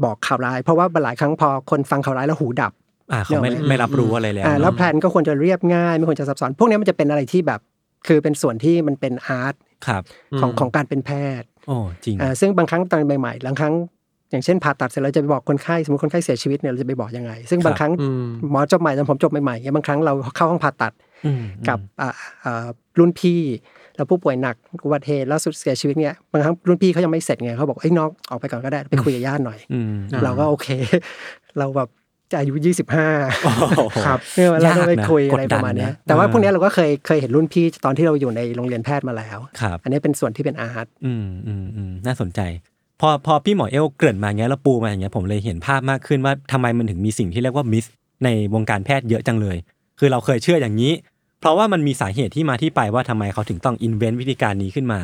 [0.05, 2.73] บอกข่าวร้ายเพราะว่าหลายครั้งพอคนฟังข่าวร้ายแล้วหูดับ
[3.13, 7.61] อ่าเขาไม่เดี๋ยวไหมไม่รับรู้อะไรแล้วอ่าแล้วเนอะแพลนก็ควรจะเรียบง่าย ไม่ควรจะซับซ้อนพวกนี้มันจะเป็นอะไรที่แบบ
[8.07, 9.55] คือเป็นส่วนที่มันเป็น art
[9.87, 10.03] ครับ
[10.41, 11.11] ของอืมของการเป็นแพ
[11.41, 13.75] ทย์โอ้จริงอ่าซึ่งบางครั้งตอนใหม่ๆบางครั้ง
[14.31, 20.93] อย่างเช่นผ่าตัดเสร็จเราจะไปบอกคนไข้สมมติคนไข้เสียชีวิตเนี่ยเราจะไปบอกยังไง ซึ่งบางครั้งอืมหมอจบใหม่ตอนผมจบใหม่ๆเนี่ยบางครั้งเราเข้าห้องผ่าตัด
[21.27, 22.11] อืมกับอ่า
[22.45, 22.67] อ่า
[22.99, 23.41] รุ่นพี่
[23.97, 30.69] แล้วผู้ป่วยหนักอุบัติเหตุแล้วสุดเสียชีวิตเนี่ยบางครั้งรุ่นพี่เขายังไม่เสร็จไงเขาบอกไอ้ยน้องออกไปก่อนก็ได้ไปคุยกับญาติหน่อยอืมอ่าเราก็โอเค
[31.59, 31.89] เราแบบ
[32.31, 33.09] จะอายุยี่สิบห้า
[33.45, 42.41] โอ้โหครับเนี่ยเราต้องไปยากนะคุยอะไรกดดันประมาณเนี้ยนะแต่ว่าเออพวกเนี้ยเราก็เคยเคยเห็นรุ่นพี่ตอนที่เราอยู่ในโรงเรียนแพทย์มาแล้วครับอันนี้เป็นส่วนที่เป็นอาร์ตอืมอืมอืมน่าสนใจ
[43.01, 47.85] พอพอพี่หมอเอลเกริ่นมาอย่างเงี้ยแล้วปูมาอย่างเงี้ยผมเลยเห็นภาพมากขึ้นว่าทำไมมันถึงมีสิ่งที่เรียกว่ามิส
[48.25, 49.57] ในวงการแพทย์เยอะจังเลย
[49.99, 50.93] คือเราเคยเชื่ออย่างนี้
[51.41, 55.01] เพราะว่ามันมีสาเหตุที่มาที่ไปว่าทำไมเขาถึงต้องอินเวนต์วิธีการนี้ขึ้นมา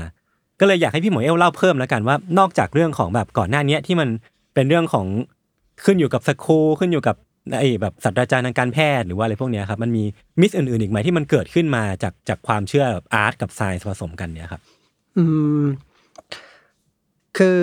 [0.61, 4.09] ก็เลยอยากให้พี่หมอเอลเล่าเพิ่มแล้วกันว่านอกจากเรื่องของแบบก่อนหน้านี้ที่มัน
[4.55, 5.07] เป็นเรื่องของ
[5.85, 7.17] ขึ้นอยู่กับสคูขึ้นอยู่กับ
[7.59, 10.05] ไอ้แบบศาสตราจารย์ทางการแพทย์หรือว่าอะไรพวกเนี้ยครับมันมี
[10.41, 14.63] มิสอื่นๆอีกไหมที่มันเกิดขึ้นมาจากจากความเชื่ออาร์ตกับไซน์ผสมกันเนี่ยครับ
[15.17, 15.25] อื
[15.63, 15.65] ม
[17.37, 17.59] คือ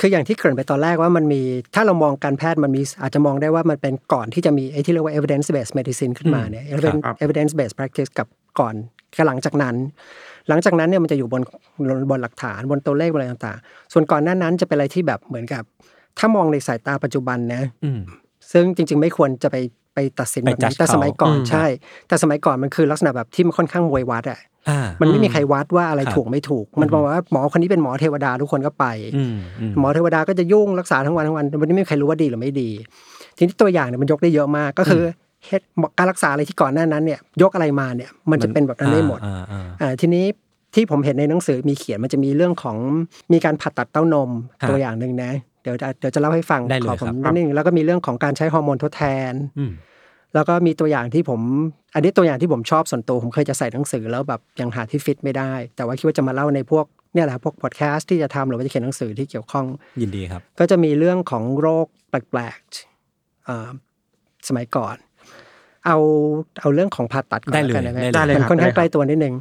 [0.00, 1.42] คืออย่างที่เกริ่นไปตอนแรกว่ามันมี
[1.74, 8.26] ถ้าเรามองการแพทย์มันมีอาจจะมองได้ว่ามันเป็นก่อนที่จะมีไอ้ที่เรียกว่า evidence based medicine ขึ้นมาเนี่ย evidence ครับ evidence based practice กับ
[8.58, 8.74] ก่อน
[9.16, 9.76] กับหลังจากนั้น
[10.48, 11.42] หลังจากนั้นเนี่ยมันจะอยู่บน
[12.10, 15.62] บนหลักฐานบนตัวเลขบนอะไรต่างๆ ส่วนก่อนหน้านั้นจะเป็นอะไรที่แบบเหมือนกับ
[16.18, 18.00] ถ้ามองในสายตาปัจจุบันนะอืม
[18.52, 19.56] ซึ่งจริง ๆ ไม่ควรจะไป
[19.94, 21.64] ไปตัดสินไปแบบนั้น judge แต่สมัยก่อนเขาอืมใช่
[22.08, 32.70] แต่สมัยก่อนมันคือลักษณะแบบที่มันค่อนข้างมวยวัดอะอ่ามันไม่มีใครวัดว่าอะไรครับถูกไม่ถูก มันบอกว่าหมอคนนี้เป็นหมอเทวดาทุกคนก็ไปอืมอืมหมอเทวดาก็จะยุ่งรักษาทั้งวันทั้งวันวันนี้ไม่มีใครรู้ว่าดีหรือไม่ดี
[33.36, 35.02] ทีนี้ตัวอย่างเนี่ยมันยกได้เยอะมากก็คือ
[35.46, 35.62] เฮ็ด
[35.98, 40.24] การรักษาอะไรที่ก่อนหน้านั้นเนี่ยยกอะไรมาเนี่ยมันจะเป็นแบบนั้นได้หมดอ่าอ่าอ่าทีนี้
[40.74, 42.76] ที่ผมเห็นในหนังสือมีเขียนมันจะมีเรื่องของ
[43.32, 49.72] มีการผ่าตัดเต้านมครับตัวอย่างหนึ่งนะ เดี๋ยวจะเดี๋ยวจะเล่าให้ฟังได้เลยขอผมครับนิดนึงแล้วก็มีเรื่องของการใช้ฮอร์โมนทดแทนอืม
[50.34, 51.40] แล้วก็มีตัวอย่างที่ผม
[51.94, 59.66] อันนี้ตัวอย่างที่ผมชอบส่วนตัวผมเคยจะใส่หนังสือแล้วแบบยังหาที่ฟิตไม่ได้ แต่ว่าคิดว่าจะมาเล่าในพวกเนี่ยแหละพวกพอดแคสต์ที่จะทำหรือว่าจะเขียนหนังสือที่เกี่ยวข้อง
[60.02, 63.70] ยินดีครับ ก็จะมีเรื่องของโรคแปลกๆอ่า
[64.48, 64.96] สมัยก่อน
[65.86, 65.98] เอา
[66.60, 69.34] เอาเรื่องของผ่าตัดก่อนได้เลยแล้วกันนะได้เลยมันค่อนข้างได้ครับใกล้ตัวนิดนึง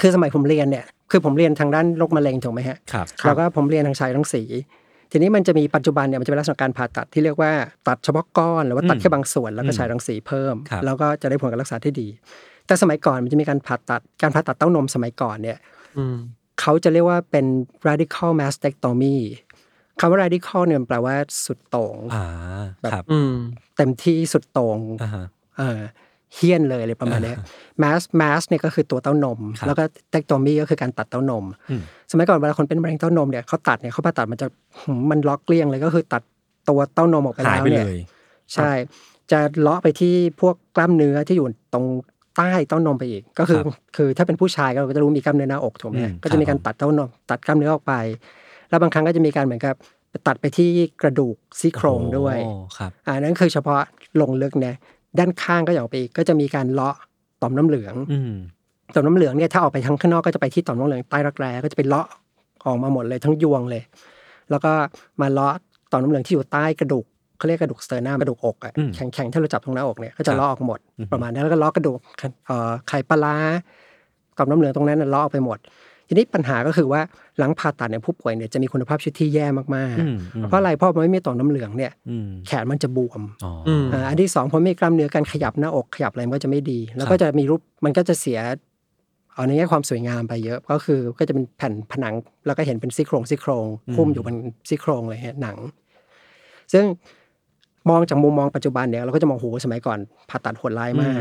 [0.00, 4.42] คือสมัยผมเรียนเนี่ย คือผมเรียนทางด้านโรคมะเร็งถูกไหมฮะครับแล้วก็ผมเรียนทางชายรังสี
[5.10, 7.52] ทีนี้มันจะมีปัจจุบันเนี่ยมันจะเป็นลักษณะการผ่าตัดที่เรียกว่า
[7.88, 12.08] ตัดเฉพาะก้อนหรือว่าตัดอืมแค่บางส่วนแล้วก็อืมฉายรังสีเพิ่มครับแล้วก็จะได้ผลการรักษาที่ดี
[12.66, 15.58] แต่สมัยก่อนมันจะมีการผ่าตัดการผ่าตัดเต้านมสมัยก่อนเนี่ย
[15.98, 16.16] อืม
[16.60, 17.46] เขาจะเรียกว่าเป็น
[17.88, 19.16] radical mastectomy
[20.00, 22.24] คำว่า radical เนี่ยมันแปลว่าสุดโต่งอ่า
[22.92, 23.34] ครับอืม
[23.76, 25.26] เต็มที่สุดโต่งอ่าฮะ
[25.58, 25.80] เออ
[26.36, 27.36] เฮี้ยนเลยอะไรประมาณเนี้ย
[27.82, 34.46] mass mass เนี่ยก็คือตัวเต้านมครับแล้วก็ tectomy ก็คือการตัดเต้านมอืมสมัยก่อนเวลาคนเป็นมะเร็งเต้านมเนี่ยเขาตัดเนี่ยเขาผ่าตัดมันจะ
[34.82, 36.22] หืมมันล็อกเกลี้ยงเลยก็คือตัด
[36.68, 38.00] ตัวเต้านมออกไปหายแล้วไปเนี่เลยย
[38.54, 38.70] ใช่
[39.30, 41.86] จะเลาะไปที่พวกกล้ามเนื้อที่อยู่ตรง
[42.36, 47.94] ใต้เต้านมไปอีก ก็คือครับคือถ้าเป็นผู้ชายก็เราก็จะรู้มีกล้ามเนื้อหน้าอกถูกไหมอืมก็จะมีครักาบรตัดเต้านมตัดกล้ามเนื้อออกไป
[48.70, 49.74] แล้วบางครั้งก็จะมีการเหมือนกับ
[50.26, 50.70] ตัดไปที่
[51.02, 53.80] กระดูกซี่โครงด้วยโอ้ครับอ่านั่นคือเฉพาะ
[54.20, 54.74] ลงลึกนะ
[55.18, 56.96] ด้านข้างก็อย่างออกไปอีกก็จะมีการเลาะ
[57.42, 58.34] ต่อมน้ำเหลืองอืม
[58.94, 62.06] ต่อมน้ำเหลืองเนี่ยถ้าออกไปทางข้างนอกก็จะไปที่ต่อมน้ำเหลืองใต้รักแร้ก็จะไปเลาะ
[62.66, 63.82] ออกมาหมดเลยทั้งยวงเลย
[64.50, 64.72] แล้วก็
[65.20, 65.54] มาเลาะ
[65.90, 67.04] ต่อมน้ำเหลืองที่อยู่ใต้กระดูก
[67.38, 71.98] เขาเรียกกระดูก sternum กระดูกอกอะอืมแข็งๆที่เราจับตรงหน้าอกเนี่ยก็ครัจะบเลาะออกหมดอือฮึประมาณนั้นแล้วก็เลาะกระดูก
[72.46, 73.36] เอ่อไหปลาร้า
[74.38, 75.58] ต่อมน้ำเหลืองตรงนั้นน่ะเลาะออกไปหมด
[76.08, 77.00] ทีนี้ปัญหาก็คือว่า
[77.38, 88.38] หลังผ่าตัดเนี่ยผู้ป่วยเนี่ยจะมีคุณภาพชีวิตที่แย่มากอืมอืมๆเพราะอะไรเพราะมันไม่มีต่อมน้ำเหลืองเนี่ยอืมแขนมันจะบวมอ๋อออืมอ่าอันที่สองพอไม่มีกล้ามเนื้อการขยับหน้าอกขยับอะไรมันก็จะไม่ดี แล้วก็ครับจะมีรูปมันก็จะเสีย
[89.34, 92.14] เอาในแง่ความสวยงามไปเยอะก็คือก็จะเป็นแผ่นผนัง
[92.46, 93.66] แล้วก็เห็นเป็นซี่โครงซี่โครง
[93.96, 94.36] หุ้มอยู่บน
[94.68, 95.56] ซี่โครงเลยฮะหนัง
[96.72, 96.84] ซึ่ง
[97.90, 99.98] มองจากมุมมองปัจจุบันเนี่ยเราก็จะมองโหสมัยก่อน
[100.30, 101.14] ผ่าตัดโหดร้ายมาก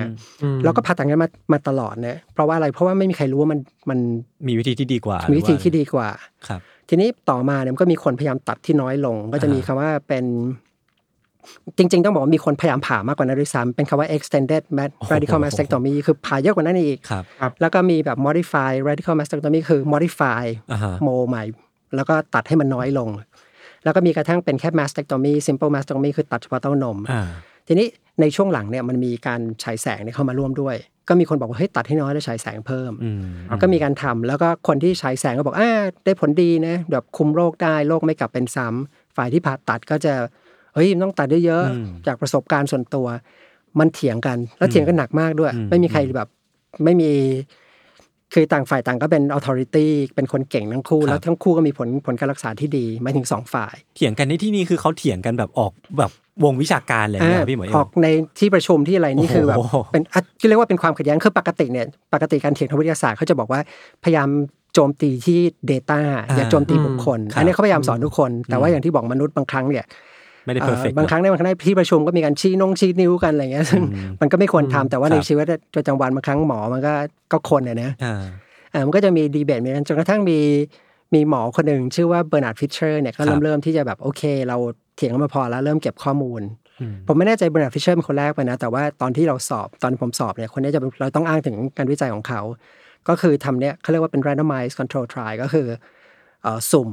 [0.44, 4.00] อืมแล้วก็ผ่าตัดกันมามาตลอดเนี่ยเพราะว่าอะไรเพราะว่าไม่มีใครรู้ว่ามันมัน
[4.48, 6.08] มีวิธีที่ดีกว่ามีวิธีหรือที่ดีกว่า
[6.48, 10.26] ครับ ทีนี้ต่อมาเนี่ยมันก็มีคนพยายามตัดที่น้อยลง ก็จะมีอ่าคำว่าเป็น
[11.78, 21.44] จริงๆ ต้องบอกว่ามีคนพยายามผ่ามากกว่านั้นด้วยซ้ำเป็นคำว่า extended mad- โอ้โห radical mastectomy คือผ่าเยอะกว่านั้นอีกครับแล้วก็มีแบบ modify radical mastectomy คือ modify อ่าฮะโมใหม่
[21.96, 23.10] แล้วก็ตัดให้มันน้อยลง
[23.86, 27.24] แล้วก็มีกระทั่งเป็นแค่ mastectomy simple mastectomy คือตัดเฉพาะเต้านมอ่า
[27.68, 27.88] ทีนี้
[28.22, 30.76] ในช่วงหลังเนี่ยมันมีการฉายแสงเนี่ยเข้ามาร่วมด้วย
[31.10, 33.22] ก็มีคนบอกว่าเฮ้ยตัดให้น้อยแล้วฉายแสงเพิ่มอืม
[33.62, 35.70] ก็มีการทำแล้วก็คนที่ฉายแสงก็บอกอ่า
[36.06, 40.14] ได้ผลดีนะแบบคุมโรคได้โรคไม่กลับเป็นซ้ำฝ่ายที่ผ่าตัดก็จะ
[40.74, 43.08] เฮ้ยมันต้องตัดเยอะอืมๆจากประสบการณ์ส่วนตัว
[43.80, 46.30] มันเถียงกันแล้วเถียงกันหนักมากด้วยอืมไม่มีใครแบบ
[46.84, 47.12] ไม่มี
[48.36, 56.12] คือต่างฝ่ายต่างก็เป็น authority เป็นคนเก่งทั้งคู่ แล้วทั้งคู่ก็มีผลผลการรักษาที่ดีหมายถึงสองฝ่าย เถียงกันในที่นี้คือเขาเถียงกันแบบออกแบบ
[56.44, 58.08] วงวิชาการเลยนะอ่าพี่หมอเอ็อมอกใน
[58.40, 63.60] ที่ประชุมที่อะไรนี่คือแบบโอ้โหเป็นอะที่เรียกว่าเป็นความขัดแย้งคือปกติเนี่ยปกติการเถียงทางวิทยาศาสตร์เขาจะบอกว่า
[64.04, 64.30] พยายาม
[64.74, 65.40] โจมตีที่
[65.72, 66.02] Data
[66.36, 69.86] อย่าโจมตีบุคคลครับอันนี้เขาพยายามสอนทุกคน แต่ว่าอย่างที่บอกมนุษย์บางครั้งเนี่ย
[70.46, 73.82] ไม่ได้เออ perfect บางครั้งในบางครั้งในที่ประชุมก็มีการชี้นงชี้นิ้วกันอะไรเงี้ยซึ่ง
[74.22, 76.94] มันก็ไม่ควรทำแต่ว่าครับในชีวิตประจำวันบางครั้งหมอมันก็
[77.32, 78.22] ก็คนเนี่ยนะอ่า
[78.74, 80.40] อ่ามันก็จะมีดีเบตมีกันจนกระทั่งมี
[81.14, 84.58] มีหมอคนหนึ่งชื่อว่า Bernard Fisher เนี่ยก็เริ่มครับเริ่มที่จะแบบโอเค เรา
[84.96, 86.42] เถียงกันมาพอแล้วเริ่มเก็บข้อมูล
[86.82, 92.42] อืมผมไม่แน่ใจ Bernard Fisher เป็นคนแรกไปนะ แต่ว่าตอนที่เราสอบตอนผมสอบเนี่ยคนนี้จะเป็นเราต้องอ้างถึงการวิจัยของเขา
[93.08, 95.68] ก็คือทำเนี่ยเขาเรียกว่าเป็น randomized control trial ก็คือ
[96.44, 96.90] เอ่อสุ่ม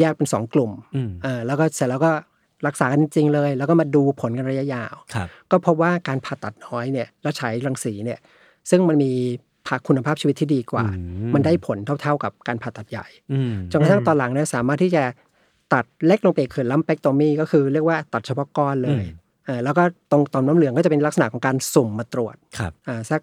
[0.00, 2.12] แยกเป็นสองกลุ่มอืมเอ่าแล้วก็เสร็จแล้วก็
[2.66, 8.18] รักษากันจริงๆเลย แล้วก็มาดูผลกันระยะยาวครับก็พบว่าการผ่าตัดน้อยเนี่ยแล้วใช้รังสีเนี่ย
[8.70, 9.12] ซึ่งมันมี
[9.66, 15.02] ภาคุณภาพชีวิตที่ดีกว่าอืมมันได้ผลเท่า ๆกับการผ่าตัดใหญ่อืมจนกระทั่งตอนหลังเนี่ยสามารถที่จะ
[15.72, 19.04] ตัดเล็กลงไปอีกคือลัมเปกโตมีก็คือเรียกว่าตัดเฉพาะก้อนเลย
[19.44, 23.20] เออแล้วก็ตรงต่อมน้ำเหลืองก็จะเป็นลักษณะของการสุ่มมาตรวจครับอ่าสัก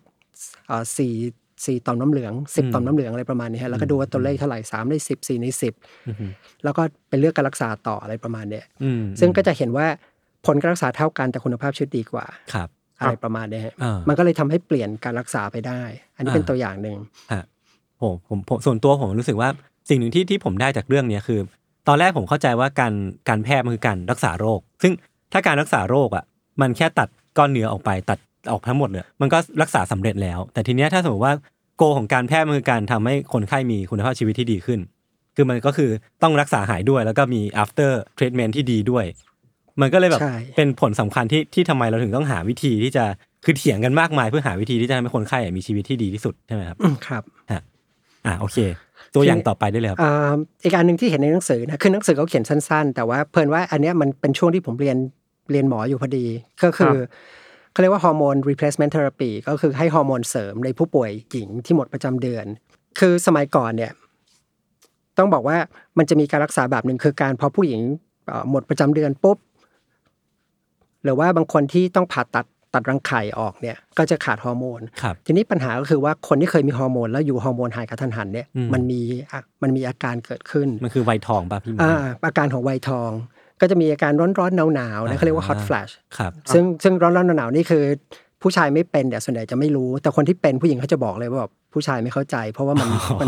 [0.68, 1.14] เอ่อสี่
[1.66, 5.74] สี่ต่อมน้ำเหลืองสิบอืมต่อมน้ำเหลืองอะไรประมาณนี้ฮะแล้วก็ดูว่าตัวเลขเท่าไหร่สามในสิบสี่ในสิบ
[6.08, 6.32] อืม
[6.64, 9.88] แล้วก็ไปเลือกการรักษาต่ออะไรประมาณเนี้ยอืมซึ่งก็จะเห็นว่า
[10.46, 15.82] ผลการรักษาเท่ากันแต่คุณภาพชีวิตดีกว่าครับอะไรประมาณเนี้ยฮะอ่ามัมันก็เลยทำให้เปลี่ยนการรักษาไปได้
[16.16, 16.98] อันนี้เป็นอ่าตัวอย่างหนึ่ง
[17.34, 17.44] ฮะ
[18.00, 19.50] โอ้ผมผมส่วนตัวผมรู้สึกว่า
[19.90, 21.40] สิ่งหนึ่งที่ที่ผมได้จากเรื่องเนี้ยคือ
[21.88, 22.94] ตอนแรกผมเข้าใจว่าการ
[23.30, 24.94] การแพทย์มันคือการรักษาโรค ซึ่ง
[25.34, 26.26] ถ้าการรักษาโรคอะ
[26.62, 28.20] มันแค่ตัดก้อนเนื้อออกไปตัด
[28.52, 31.34] ออกทั้งหมดเลยมันก็รักษาสำเร็จแล้ว แต่ทีเนี้ยถ้าสมมติว่า
[31.78, 34.80] โกของการแพทย์มันคือการทำให้คนไข้มีคุณภาพชีวิตที่ดีขึ้น
[35.36, 35.90] คือมันก็คือ
[36.24, 39.06] ต้องรักษาหายด้วย แล้วก็มี after treatment ที่ดีด้วย
[39.82, 43.06] มันก็เลยแบบใช่เป็นผลสำคัญที่ที่ทำไมเราถึงต้องหาวิธีที่จะ
[43.46, 47.24] คือเถียงกันมากมายเพื่อหาวิธีที่จะทำให้คนไข้มีชีวิตที่ดีที่สุดใช่ไหมครับอืมครับ
[48.26, 48.58] อ่าโอเค
[49.16, 54.98] ตัวอย่างต่อไปได้เลยครับอ่าอีกอันหนึ่งที่เห็นในหนังสือนะคือหนังสือเขาเขียนสั้น ๆ แต่ว่าเพลินว่าอันเนี้ยมันเป็นช่วงที่ผมเรียน
[55.52, 56.26] เรียนหมออยู่พอดี
[56.64, 56.96] ก็คือ
[57.76, 62.46] เขาเรียกว่าฮอร์โมน replacement therapy ก็คือให้ฮอร์โมนเสริมในผู้ป่วยหญิงที่หมดประจำเดือน
[63.00, 63.92] คือสมัยก่อนเนี่ย
[65.18, 65.58] ต้องบอกว่า
[65.98, 67.82] มันจะมีการรักษาแบบหนึ่งคือการพอผู้หญิง
[68.28, 69.38] เอ่อหมดประจำเดือนปุ๊บ
[71.04, 83.12] หรือว่าบางคนที่ต้องผ่าตัดตัดรังไข่ออกเนี่ย ก็จะขาดฮอร์โมนครับทีนี้ปัญหาก็คือว่าคนที่เคยมีฮอร์โมนแล้วอยู่ฮอร์โมนหายกระทันหันเนี่ยอืมมันมีอะมันมีอาการเกิดขึ้น มันคือไวทองป่ะพี่หมออ่าอาการของวัยทอง
[83.62, 87.84] ก็จะมีอาการร้อนๆหนาวๆนะเขาเรียกว่า hot อ่า flash ครับซึ่งซึ่งร้อนๆหนาวๆนี่คือ
[88.42, 93.28] ผู้ชายไม่เป็นแต่ส่วนใหญ่จะไม่รู้ แต่คนที่เป็นผู้หญิงเขาจะบอกเลยว่าแบบผู้ชายไม่เข้าใจ เพราะว่ามันอ๋อมัน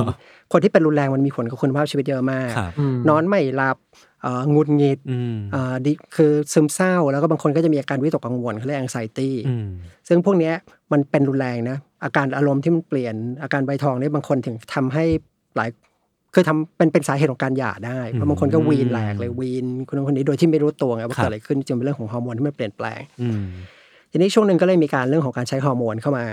[0.54, 2.72] คนที่เป็นรุนแรงมันมีผลกับคุณภาพชีวิตเยอะมากครับ
[3.10, 3.78] นอนไม่หลับ
[4.24, 9.68] เอ่อหงุดหงิดอืมอ่าดิคือซึมเศร้าแล้วก็บางคนก็จะมีอาการวิตกกังวลเขาเรียก anxiety อืม
[10.08, 10.54] ซึ่งพวกเนี้ย
[10.92, 15.06] มันเป็นรุนแรงนะอาการอารมณ์ที่มันเปลี่ยนอาการใบทองเนี่ยบางคนถึงทำให้
[15.56, 15.70] หลาย
[16.39, 23.43] คือทำเป็นเป็นสาเหตุของการหย่าได้เพราะบางคนก็วีนแหลกเลยวีนคนนั้นคนนี้โดยที่ไม่รู้ตัวไงว่าครับเกิดอะไรขึ้นจริงเป็นเรื่องของฮอร์โมนที่มันเปลี่ยนแปลงอืม
[24.12, 26.26] ทีนี้ช่วงหนึ่งก็เลยมีการเรื่องของการใช้ฮอร์โมนเข้ามา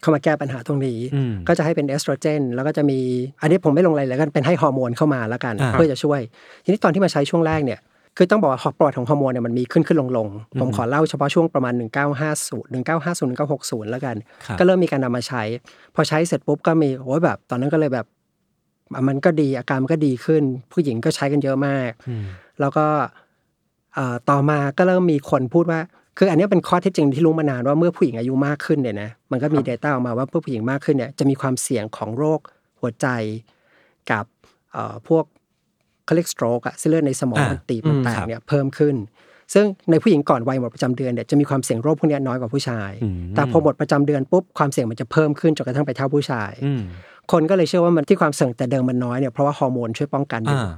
[0.00, 2.98] เข้ามาแก้ปัญหาตรงนี้อืมก็จะให้เป็นเอสโตรเจนแล้วก็จะมี
[3.40, 6.20] อันนี้ผมไม่ลงรายละเอียดแล้วกันเป็นให้ฮอร์โมนเข้ามาแล้วกันอ่าเพื่อจะช่วย
[6.64, 7.80] ทีนี้ตอนที่มาใช้ช่วงแรกเนี่ย
[8.16, 15.42] คือต้องบอกว่าประวัติของฮอร์โมนเนี่ยมันมีขึ้นขึ้นลงลงๆผมขอเล่าเฉพาะช่วงประมาณ 1950 1950 1960 แล้วกันครับก็เริ่มมีการนำมาใช้
[15.94, 18.17] พอใช้เสร็จปุ๊บก็มีโอ้ยแบบ ตอนนั้นก็เลยแบบอะ
[19.08, 22.24] มันก็ดีอาการมันก็ดีขึ้น ผู้หญิงก็ใช้กันเยอะมากอืม
[22.60, 22.86] แล้วก็
[23.94, 25.80] เอ่อต่อมาก็เริ่มมีคนพูดว่า
[26.18, 32.40] คืออันนี้เป็นข้อเท็จจริงที่รู้มานานว่าเมื่อผู้หญิงอายุมากขึ้นเนี่ยนะมันก็มี Data ออกมาว่าเมื่อผู้หญิงมากขึ้นเนี่ยจะมีความเสี่ยงของโรค
[32.80, 33.06] หัวใจ
[34.10, 34.24] กับ
[34.72, 35.24] เอ่อพวก
[36.04, 38.94] เขาเรียก stroke อะเส้นเลือดในสมองอ่ามันตีบมันแตคกรับเนี่ยเพิ่มขึ้น
[39.54, 46.82] ซึ่งในผู้หญิงก่อนวัยหมดประจำเดือนเนี่ยจะมีความเสี่ยงโรคพวกเนี้ยน้อยกว่าผู้ชายอืมแต่พอหมดประจำเดือนปุ๊บความเสี่ยงมันจะเพิ่มขึ้นจนกระทั่งไปเท่าผู้ชายอืม
[47.32, 50.72] คนก็เลยเชื่อว่ามันที่ความเสี่ยงแต่เดิมมันน้อยเนี่ยเพราะว่าฮอร์โมนช่วยป้องกันอยู่อ่า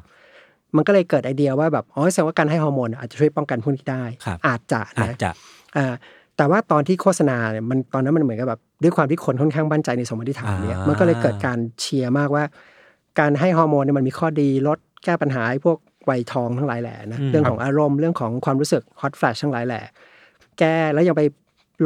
[0.76, 5.32] มันก็เลยเกิดไอเดียว่าแบบอ๋อแสดงว่าการให้ฮอร์โมนอาจจะช่วยป้องกันพวกนี้ได้ครับอาจจะอาจนะจะ
[5.76, 5.94] อ่า
[6.36, 12.44] แต่ว่าตอนที่โฆษณาเนี่ยมันตอนนั้นมันเหมือนกับแบบด้วยความที่คนค่อนข้างมั่นใจในสมมติฐานเนี่ยอ่ามัมันก็เลยเกิดการเชียร์มากว่า
[13.20, 15.76] การให้ฮอร์โมนเนี่ยมันมีข้อดีลดแก้ปัญหาไอ้พวก
[16.10, 19.82] วัยทองทั้งหลายแหล่นะอืมเรื่องของอารมณ์เรื่องของความรู้สึก hot flash ทั้งหลายแหล่
[20.58, 21.22] แก้แล้วยังไป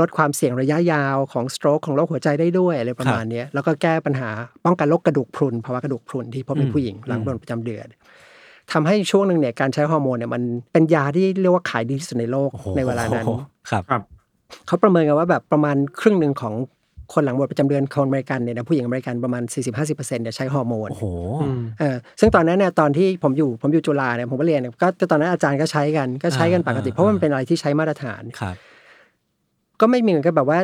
[0.00, 4.30] ลดความเสี่ยงระยะยาวของ stroke ของโรคหัวใจได้ด้วยอะไรประมาณเนี้ยแล้วก็แก้ปัญหา
[4.64, 7.86] ป้องกันโรคกระดูกพรุนภาวะกระดูกพรุนที่พบในผู้หญิงหลังหมดประจำเดือน
[8.72, 13.26] ทำให้ช่วงหนึ่งเนี่ยการใช้ฮอร์โมนเนี่ยมันเป็นยาที่เรียกว่าขายดีที่สุดในโลกโอ้โหในเวลานั้น
[13.70, 14.02] ครับครับ
[14.66, 16.54] เขาประเมินกันว่าแบบประมาณครึ่งหนึ่งของ
[17.12, 19.42] คนหลังหมดประจำเดือนคนอเมริกันเนี่ยนะผู้หญิงอเมริกันประมาณ
[19.84, 21.04] 40-50%เนี่ยใช้ฮอร์โมนโอ้โห
[21.42, 28.54] อืมเออซึ่งตอนนั้นเนี่ยตอนที่ผมอยู่ผมอยู่จุฬาเนี่ยผมก็เรียนเนี่ยก็ตอนนั้นอาจารย์ก็ใช้กันก็ใช้กันปกติอ่าเพราะว่ามันเป็นอะไรที่ใช้มาตรฐานครับ
[29.80, 30.60] ก็ไม่มีเหมือนกันแบบว่า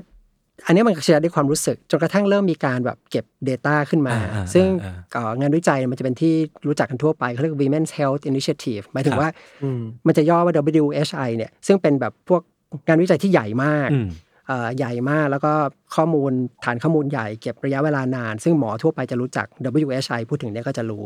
[0.67, 6.35] อันนี้มันเชื่อด้วยความรู้สึกจนกระทั่งเริ่มมีการแบบเก็บ Data ขึ้นมาอ่าอ่าซึ่งอ่าเอ่องานวิจัยมันจะเป็นที่
[6.67, 9.31] รู้จักกันทั่วไปเขาเรียก Women's Health Initiative หมายถึครังบว่า
[9.63, 12.43] อืมมันจะย่อว่า WHI เนี่ยซึ่งเป็นแบบพวก
[12.87, 14.30] งานวิจัยที่ใหญ่มากอืมเอ่อ
[14.77, 15.53] ใหญ่มาก แล้วก็
[15.95, 16.33] ข้อมูล
[16.65, 19.47] ฐานข้อมูลใหญ่เก็บระยะเวลานาน ซึ่งหมอทั่วไปจะรู้จัก
[19.87, 21.05] WHI พูดถึงเนี่ยก็จะรู้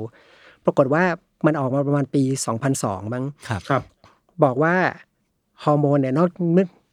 [0.65, 1.05] ปรากฏว่า
[1.47, 2.23] มันออกมาประมาณปี
[2.69, 3.83] 2002 บ้างครับครับ
[4.45, 4.75] บอกว่า
[5.65, 6.29] ฮอร์โมนเนี่ยนอก
[6.59, 6.84] นึกอ๋อ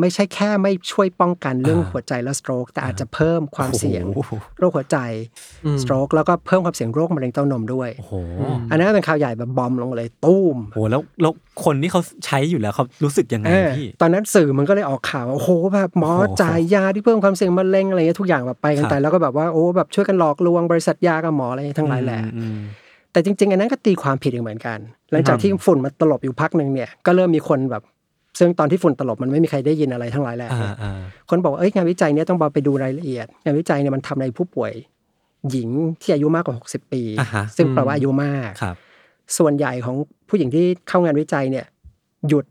[0.00, 4.98] ไม่ใช่แค่ไม่ช่วยป้องกันเรื่องอ่าหัวใจและสโตรกแต่อาจจะเพิ่มความเสี่ยงโอ้โหโรคหัวใจ
[5.64, 8.14] อืมสโตรกแล้วก็เพิ่มความเสี่ยงโรคมะเร็งเต้านมด้วยโอ้โห
[8.70, 11.32] อันนั้นเป็นข่าวใหญ่แบบบอมลงมาเลยตู้มโอ้โหแล้วแล้ว
[11.64, 22.58] คนที่เขาใช้อยู่แล้วเขารู้สึกยังไงเออพี่ตอนนั้นสื่อมันก็เลยออกข่าวว่าโอ้โหแบบหมอโอ้โหจ่ายยาที่เพิ่มความเสี่ยงมะเร็งอะไรเงี้ยทุกอย่างแบบไปกันครับไปแล้วก็แบบว่าโอ้แบบช่วยกันหลอกลวงบริษัทยากับหมออะไรทั้งหลายแหละอืม
[23.12, 24.78] แต่จริงๆอันนั้นก็ตีความผิดอีกเหมือนกัน
[25.10, 27.82] หลังจากที่ฝุ่นมันตลบอยู่พักหนึ่งเนี่ยก็เริ่มมีคนแบบ
[28.38, 34.72] ซึ่งตอนที่ฝุ่นตลบมันไม่มีใครได้ยินอะไรทั้งหลายแหละอ่าอ่าคนบอกว่าเอ้ยงานวิจัยเนี้ยต้องบอกไปดูรายละเอียด งานวิจัยเนี่ยมันทำในผู้ป่วย
[35.50, 35.68] หญิง
[36.00, 38.76] ที่อายุมากกว่า 60 ปีอ่าฮะซึ่งแปลว่าอายุมากครับ
[39.38, 39.96] ส่วนใหญ่ของ
[40.28, 41.66] ผู้หญิงที่เข้างานวิจัยเนี่ย
[42.28, 42.44] หยุด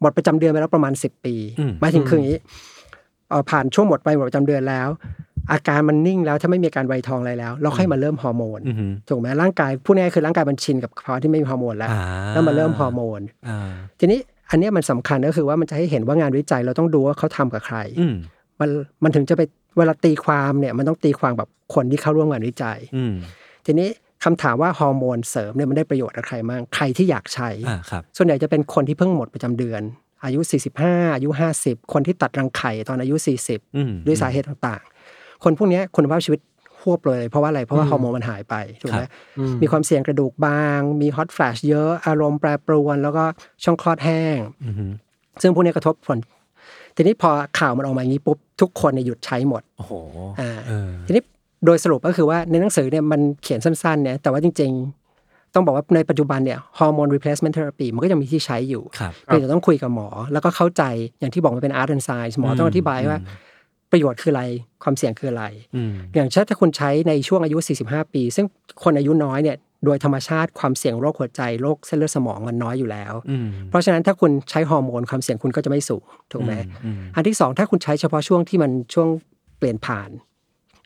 [0.00, 2.38] หมดประจำเดือนไปแล้วประมาณ 10 ปีอืมหมายถึงคืออย่างนี้
[3.30, 4.88] เอ่อผ่านช่วงหมดไปหมดประจำเดือนแล้ว
[5.52, 13.58] อาการมันนิ่งแล้วถ้าไม่มีอาการไวยทองอะไรแล้ว เราค่อยมาเริ่มฮอร์โมนอืมถูกไหมร่างกายพูดง่ายๆคือร่างกายมันชินกับภาวะที่ไม่มีฮอร์โมนแล้วอ่าแล้วมาเริ่มฮอร์โมนอ่า
[14.00, 18.16] ทีนี้ อันเนี้ยมันสำคัญก็คือว่ามันจะให้เห็นว่างานวิจัยเราต้องดูว่าเขาทำกับใครอืม
[18.60, 18.70] มัน
[19.02, 19.42] มันถึงจะไป
[19.78, 23.14] เวลาตีความเนี่ยมันต้องตีความแบบคนที่เข้าร่วมงานวิจัยอืม
[23.66, 23.88] ทีนี้
[24.24, 29.82] คำถามว่าฮอร์โมนเสริมเนี่ยมันได้ประโยชน์กับใครบ้างใครที่อยากใช้อ่าครับส่วนใหญ่จะเป็นคนที่เพิ่งหมดประจำเดือน
[30.24, 30.40] อายุ
[30.78, 31.30] 45 อายุ
[31.60, 36.55] 50 คนที่ตัดรังไข่ตอนอายุอืม40 ด้วยสาเหตุต่างๆ คนพวกเนี้ยคุณภาพชีวิตห
[36.90, 43.24] วบเลย เพราะว่าอะไรเพราะว่าฮอร์โมนมันหายไปถูกไหมครับอืมมีความเสี่ยงกระดูกบาง มีฮอตแฟลชเยอะอารมณ์แปรปรวน แล้วก็
[43.64, 44.92] ช่องคลอดแห้งอืม
[45.42, 46.18] ซึ่งพวกเนี้ยกระทบผล
[46.96, 49.92] ทีนี้พอข่าวมันออกมาอย่างนี้ปุ๊บทุกคนเนี่ยหยุดใช้หมดโอ้โห
[50.40, 51.22] อ่าเออทีนี้
[51.66, 54.72] โดยสรุปก็คือว่าในหนังสือเนี่ยมันเขียนสั้นๆเนี่ยแต่ว่าจริง
[55.12, 60.82] ๆ ต้องบอกว่าในปัจจุบันเนี่ยฮอร์โมน replacement therapy มันก็ยังมีที่ใช้อยู่ครับเพียงแต่ต้องคุยกับหมอ แล้วก็เข้าใจ
[61.18, 63.20] อย่างที่บอกมันเป็น art and science หมอต้องอธิบายว่า
[63.90, 64.44] ประโยชน์คืออะไร
[64.82, 65.44] ความเสี่ยงคืออะไร
[65.76, 68.46] อืมอย่างเช่นถ้าคุณใช้ในช่วงอายุ 45 ปี ซึ่ง
[68.84, 76.52] คนอายุน้อยเนี่ยโดยธรรมชาติความเสี่ยงโรคหัวใจโรคเส้นเลือดสมองมันน้อยอยู่แล้วอืมเพราะฉะนั้นถ้าคุณใช้ฮอร์โมนความเสี่ยงคุณก็จะไม่สูงถูกไหม
[76.84, 79.08] อืมอันที่สองถ้าคุณใช้เฉพาะช่วงที่มันช่วง
[79.58, 80.10] เปลี่ยนผ่าน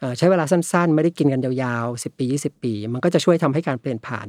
[0.00, 4.26] เอ่อใช้เวลาสั้นๆ ไม่ได้กินกันยาวๆ 10 ปี 20 ปี มันก็จะช่วยทำให้การเปลี่ยนผ่าน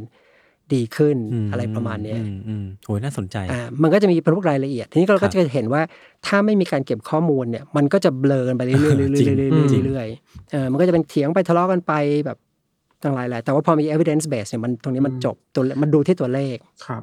[0.76, 5.82] ดีขึ้นมอะไรประมาณเนี้ยอืมอืมโหน่าสนใจอ่ามันก็จะมีเป็นพวกรายละเอียด ทีนี้เราครัก็บจะเห็นว่า
[6.26, 11.94] ถ้าไม่มีการเก็บข้อมูลเนี่ย มันก็จะเบลอกันไปเรื่อยๆเรื่อยๆจริงเรื่อยจริงๆเรื่อยๆเออมันก็จะเป็นเถียงไปทะเลาะกันไป
[12.26, 12.38] แบบ
[13.04, 16.56] ทั้งหลายแหล่แต่ว่าพอมี evidence base เนี่ยมันตรงนี้มันจบตัวเลขมันดูที่ตัวเลข
[16.86, 17.02] ครับ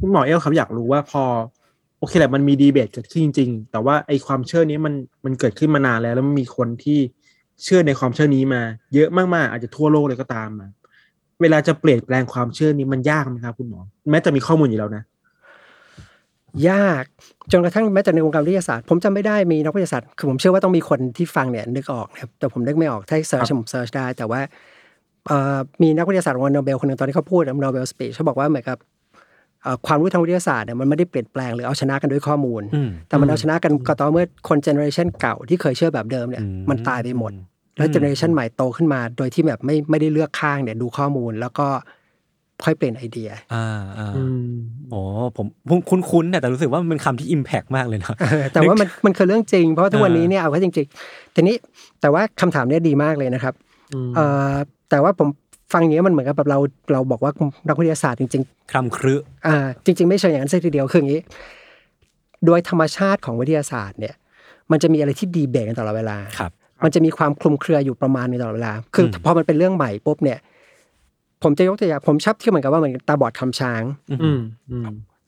[0.00, 1.22] คุณหมอเอ้วครับอยากรู้ว่าพอ
[1.98, 6.98] โอเคแหละมันมีดีเบตเกิดขึ้นจริง ๆ แต่ว่าไอความเชื่อนี้มันมันเกิดขึ้นมานานแล้ว แล้วมันมีคนที่
[7.62, 8.62] เชื่อในความเชื่อนี้มา
[8.94, 10.68] เยอะมากๆอาจจะทั่วโลกเลยก็ตามมา
[11.40, 15.02] เวลาจะเปลี่ยนแปลงความเชื่อนี้มันยากไหมครับคุณหมอ แม้จะมีข้อมูลอยู่แล้วนะ
[16.70, 17.04] ยาก
[17.52, 24.40] จนกระทั่งแม้แต่ในวงการวิทยาศาสตร์ ผมจำไม่ได้มีนักวิทยาศาสตร์คือผมเชื่อว่าต้องมีคนที่ฟังเนี่ยนึกออกนะครับแต่ผมนึกไม่ออกถ้า search ผม search ได้ แต่ว่า
[25.26, 28.78] เอ่อมีนักวิทยาศาสตร์รางวัลโนเบลคนหนึ่งตอนที่เขาพูดโนเบล speech เขาบอกว่าเหมือนกับ
[29.62, 37.32] เอ่อความรู้ทางวิทยาศาสตร์เนี่ยมันไม่ได้เปลี่ยนแปลงหรือเอาชนะกันด้วยข้อมูลอืมแต่มันเอาชนะกันก็ต่อเมื่อคน generation เก่าที่เคยเชื่อแบบเดิมเนี่ยอืมมันตายไปหมด
[37.76, 41.66] แล้ว generation ใหม่โตขึ้นมา โดยที่แบบไม่ไม่ได้เลือกข้างเนี่ยดูข้อมูลแล้วก็
[42.64, 43.66] ค่อยเปลี่ยนไอเดีย อ่า
[43.98, 44.52] อ่าอืม
[44.90, 45.00] โอ้
[45.36, 51.56] ผมผมคุ้นๆเนี่ยแต่รู้สึกว่ามันเป็นคำที่ impact มากเลยเนาะเออแต่ว่ามันมันคือเรื่องจริง เพราะว่าทุกวันนี้เนี่ยเอาเข้าจริงๆทีนี้
[52.00, 53.54] แต่ว่าคำถามเนี่ยดีมากเลยนะครับ
[53.94, 54.54] อืมเอ่อ
[54.90, 55.28] แต่ว่าผม
[55.72, 56.58] ฟังอย่างนี้ยมันเหมือนกับแบบเรา
[56.92, 57.32] เราบอกว่า
[57.68, 61.20] นักวิทยาศาสตร์จริงคลำครึๆอ่าจริง ๆ ไม่ใช่อย่างนั้นสักทีเดียวคืออย่างนี้
[62.46, 64.14] โดยธรรมชาติของวิทยาศาสตร์เนี่ย
[64.70, 66.52] มันจะมีอะไรที่ดีเบตกันตลอดเวลาครับ
[66.84, 70.38] มันจะมีความคลุมเครืออยู่ประมาณหนึงตลอดเวลา คืออมพอมันเป็นเรื่องใหม่ปุ๊บเนี่ย
[71.42, 74.84] ผมจะยกตัวอย่างผมชอบเที่ยวเหมือนกับว่าเหมือนตาบอดคำช้างอืมอืม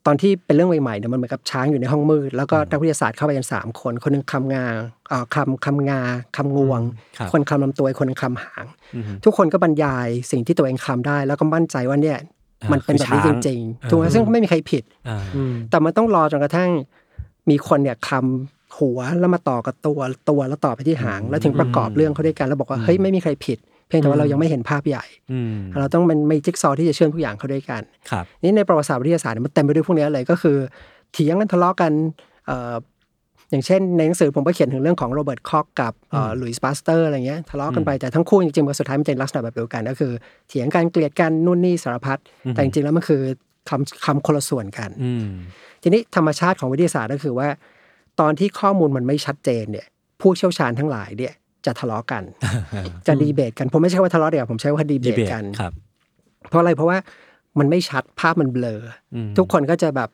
[0.06, 4.64] ตอนที่เป็นเรื่องใหม่ๆเนี่ยมันเหมือนกับช้างอยู่ในห้องมืด แล้วก็นักวิทยาศาสตร์เข้าไปกันสามคน คนหนึงคำงา
[5.08, 6.00] เอ่อคำคำงา
[6.36, 6.80] คำงวง
[7.16, 12.18] ครับคนคำลำตัวอีกคนหนึงคำหางอืมทุกคนก็บรรยายสิ่งที่ตัวเองคำได้ แล้วก็มั่นใจว่าเนี่ย
[12.62, 16.70] อ่ามันเป็นแบบนี้คือจช้างริงๆถูกไหมซึ่งไม่มีใครผิดอ่าอืมแต่มันต้องรอจนกระทั่ง
[17.50, 19.98] มีคนเนี่ยคำ หัวแล้วมาต่อกับตัว
[20.30, 30.56] ตัวแล้วต่อไปที่หาง แล้วถึงประกอบเรื่องเขาด้วยกันแล้วบอกว่าเฮ้ยไม่มีใครผิด เพียงแต่ว่าเรายังไม่เห็นภาพใหญ่อืมเราต้องมันมีจิ๊กซอว์ที่จะเชื่อมทุกอย่างเข้าด้วยกันครับนี่ในประวัติศาสตร์วิทยาศาสตร์เนี่ยมันเต็มไปด้วยพวกนี้เลยก็คือ
[31.12, 31.92] เถียงกันทะเลาะกัน
[32.46, 32.74] เอ่อ
[33.50, 40.12] อย่างเช่นในหนังสือผมก็เขียนถึงเรื่องของโรเบิร์ตคอคกับเอ่อหลุยส์ปาสเตอร์อะไรเงี้ยทะเลาะกันไปแต่ทั้งคู่จริงๆสุดท้ายมันจะลักษณะแบบเดียวกัน ก็คือ
[40.48, 42.18] เถียงกันเกลียดกันนู่นนี่สารพัด
[42.50, 43.20] แต่จริงๆแล้วมันคือ
[43.68, 45.26] คลำคลำคนละส่วนกันอืม
[45.82, 47.48] ทีนี้ธรรมชาติของวิทยาศาสตร์ก็คือว่า
[48.20, 49.86] ตอนที่ข้อมูลมันไม่ชัดเจนเนี่ย
[50.20, 51.34] ผู้เชี่ยวชาญทั้งหลายเนี่ย
[51.66, 52.22] จะทะเลาะกัน
[53.06, 55.72] จะดีเบตกัน ผมไม่ใช้ว่าทะเลาะเดี๋ยวผมใช้ว่า debate debate กันครับ
[56.48, 56.98] เพราะอะไรเพราะว่า
[57.58, 58.74] มันไม่ชัดภาพมันเบลอ
[59.14, 60.10] อมทุกคนก็จะแบบ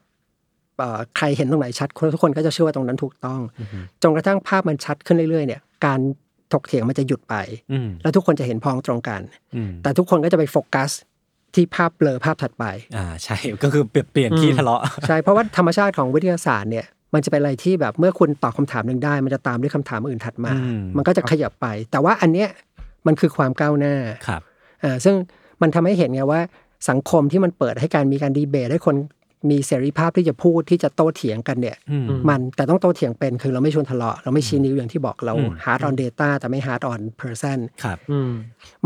[0.79, 3.41] เอ่อใครเห็นตรงไหนชัดทุกคนก็จะเชื่อว่าตรงนั้นถูกต้อง
[4.03, 6.01] จนกระทั่งภาพมันชัดขึ้นเรื่อยๆ เนี่ย การ
[6.53, 7.35] ถกเถียงมันจะหยุดไป
[7.73, 9.21] อืมแล้วทุกคนจะเห็นพ้องตรงกัน
[9.55, 10.91] อืมแต่ทุกคนก็จะไปโฟกัส
[11.55, 12.65] ที่ภาพเบลอภาพถัดไป
[12.97, 22.49] อ่าใช่ก็คือเปลี่ยนเปลี่ยนที่ทะเลาะ ใช่เพราะว่าธรรมชาติของวิทยาศาสตร์เนี่ย มันจะเป็นอะไรที่แบบเมื่อคุณตอบคำถามหนึ่งได้ มันจะตามด้วยคำถามอื่นถัดมาอืมมันก็จะขยับไป แต่ว่าอันเนี้ย
[23.07, 23.95] มันคือความก้าวหน้า
[24.27, 24.43] ครับ
[24.83, 25.15] อ่าซึ่ง
[25.63, 26.41] มันทำให้เห็นไงว่า
[26.89, 28.97] สังคมที่มันเปิดให้การมีการดีเบตให้คน
[29.51, 38.31] มีเสรีภาพที่จะพูดที่จะโต้เถียงกันเนี่ยอืมมันแต่ต้องโต้เถียงเป็นคือเราไม่ชวนทะเลาะเราไม่ชี้นิ้วอย่างที่บอกเราอืม hard on data แต่ไม่ hard on person ครับอืม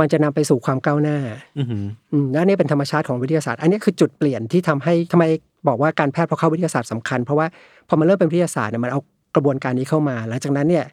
[0.00, 1.18] มันจะนำไปสู่ความก้าวหน้า
[1.58, 5.24] อือหืออืมและนี่เป็นธรรมชาติของวิทยาศาสตร์ อันนี้คือจุดเปลี่ยนที่ทำให้ทำไม
[5.66, 7.46] บอกว่าการแพทย์พอเข้าวิทยาศาสตร์สำคัญ เพราะว่า
[7.88, 9.00] พอมันเริ่มเป็นวิทยาศาสตร์เนี่ยมันเอา
[9.34, 10.84] กระบวนการนี้เข้ามา หลังจากนั้นเนี่ย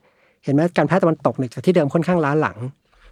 [0.43, 2.57] เห็นไหมการแพทย์ตะวันตกเนี่ยจากที่เดิมค่อนข้างล้าหลัง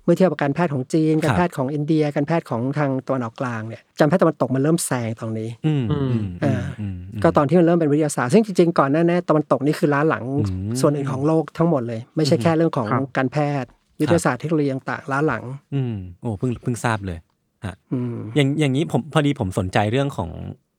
[0.04, 13.70] เมื่อเทียบกับการแพทย์ของจีน การแพทย์ของอินเดีย การแพทย์ของทางตะวันออกกลางเนี่ยการแพทย์ตะวันตกมันเริ่มแซงตรงนี้อืมอืมอืมอ่าอืมก็ตอนที่มันเริ่มเป็นวิทยาศาสตร์ ซึ่งจริงๆก่อนหน้านี้ตะวันตกนี่คือล้าหลังอืมส่วนอื่นของโลกทั้งหมดเลย ไม่ใช่แค่เรื่องของครับการแพทย์
[14.02, 15.44] วิทยาศาสตร์เทคโนโลยีต่างๆล้าหลัง
[15.76, 17.18] อืมโอ้เพิ่งเพิ่งทราบเลย
[17.94, 20.30] อืมอย่างอย่างนี้ผมพอดีผมสนใจเรื่องของ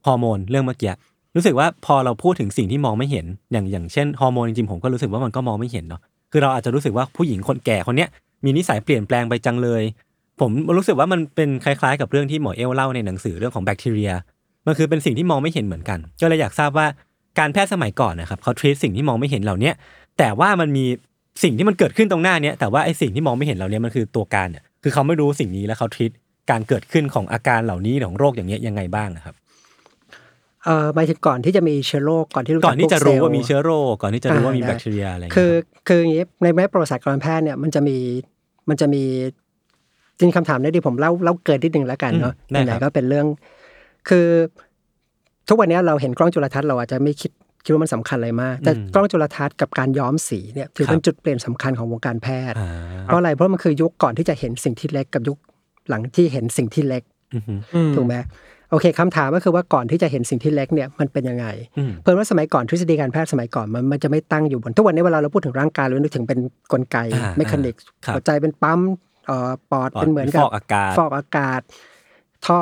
[0.06, 0.92] ฮอร์โมนเรื่องเมื่อกี้
[1.36, 6.00] รู้สึกว่าพอเราพูดถึงสิ่งที่มองไม่เห็น อย่างอย่างเช่นฮอร์โมนจริงๆผมก็รู้สึกว่ามันก็มองไม่เห็นเนาะ
[6.32, 8.08] คือเราอาจจะรู้สึกว่าผู้หญิงคนแก่คนเนี้ย
[8.44, 9.82] มีนิสัยเปลี่ยนแปลงไปจังเลย
[10.40, 14.12] ผมรู้สึกว่ามันเป็นคล้ายๆ กับเรื่องที่หมอเอลเล่าในหนังสือเรื่องของแบคทีเรีย
[14.66, 16.86] มันคือเป็นสิ่งที่มองไม่เห็นเหมือนกัน ก็เลยอยากทราบว่า
[17.38, 19.70] การแพทย์สมัยก่อนนะครับเขาทรีตสิ่งที่มองไม่เห็นเหล่านี้
[20.18, 20.84] แต่ว่ามันมี
[21.42, 26.12] สิ่งที่มันเกิดขึ้นตรงหน้าเนี้ยแต่ว่าไอ้สิ่งที่มองไม่เห็นเหล่านี้มันคือตัวการเนี่ยคือเขาไม่รู้สิ่งนี้แล้วเขาทรีต
[26.50, 29.34] การเกิดขึ้นของอาการเหล่านี้ของโรคอย่างเงี้ยยังไงบ้างนะครับ
[30.64, 37.96] เอ่อหมายถึงก่อนที่จะมีเชื้อโรคก่อนที่รู้จัก่อนที่จะรู้พกซลล์ว่ามีเชื้อโรคก่อนที่จะรู้ว่ามีอ่าแบคทีเรียอะไรย่างคือเงี้ยรับคืออย่างนี้ในแม้ประวัติศาสตร์การแพทย์เนี่ยมันจะมี
[38.68, 39.04] มันจะมี
[40.18, 43.26] จริงๆคำถามนี้ดีผมเล่าเล่าเกินนิดนึงแล้วกันเนาะอืมได้ไหนครับๆก็เป็นเรื่อง
[44.08, 44.26] คือ
[45.48, 47.30] ทุกวันนี้เราเห็นกล้องจุลทรรศน์เราอาจจะไม่คิด
[47.64, 52.70] คิดว่ามันสำคัญอะไรมาก แต่กล้องจุลทรรศน์กับการย้อมสีเนี่ยถือเป็นจุดเปลี่ยนสำคัญของวงการแพทย์อ่า
[53.04, 55.38] เพราะอะไรเพราะมันคือยุคก่อนที่จะเห็นสิ่งที่เล็กกับยุค
[55.88, 57.02] หลังที่เห็นสิ่งที่เล็ก
[57.34, 58.14] อือหืออืมถูกไหม
[58.74, 61.46] โอเคคำถามก็คือว่าก่อนที่จะเห็นสิ่งที่เล็กเนี่ยมันเป็นยังไง
[61.78, 66.38] อืมเพิ่มว่าสมัยก่อนทฤษฎีการแพทย์สมัยก่อนมันมันจะไม่ตั้งอยู่บนทุกวันนี้เวลาเราพูดถึงร่างกายเรานึกถึงเป็น
[66.72, 68.80] กลไกอ่าเมคานิกส์ครับหัวใจเป็นปั๊ม
[69.26, 71.60] เอ่อปอดปอดเป็นเหมือนกับฟอกอากาศฟอกอากาศ
[72.46, 72.56] ท่อ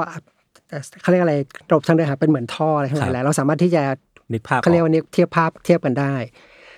[1.02, 1.34] เขาเรียกอะไร
[1.70, 3.82] ระบบทางเดินหายใจเป็นเหมือนท่ออะไรทั้งหลายแหละเราสามารถที่จะ
[4.32, 6.14] นึกภาพเขาเรียกออกว่าเทียบภาพเทียบกันได้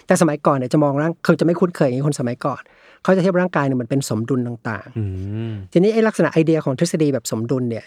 [0.06, 2.62] แต่สมัยก่อนเนี่ยจะมองร่างคือจะไม่คุ้นเคยอย่างนี้คนสมัยก่อน
[3.02, 5.04] เขาจะเทียบร่างกายเนี่ยมันเป็นสมดุลต่างอื
[5.50, 7.84] มๆทีนี้ไอ้ลักษณะไอเดียของทฤษฎีแบบสมดุลเนี่ย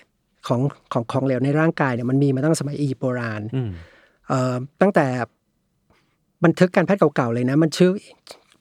[0.48, 0.62] ของ
[0.94, 3.70] ของของเหลวในร่างกายเนี่ยมันมีมาตั้งแต่สมัยอียิปต์โบราณอืม
[4.28, 5.06] เอ่อตั้งแต่
[6.44, 7.92] บันทึกการแพทย์เก่าๆเลยนะ มันชื่อ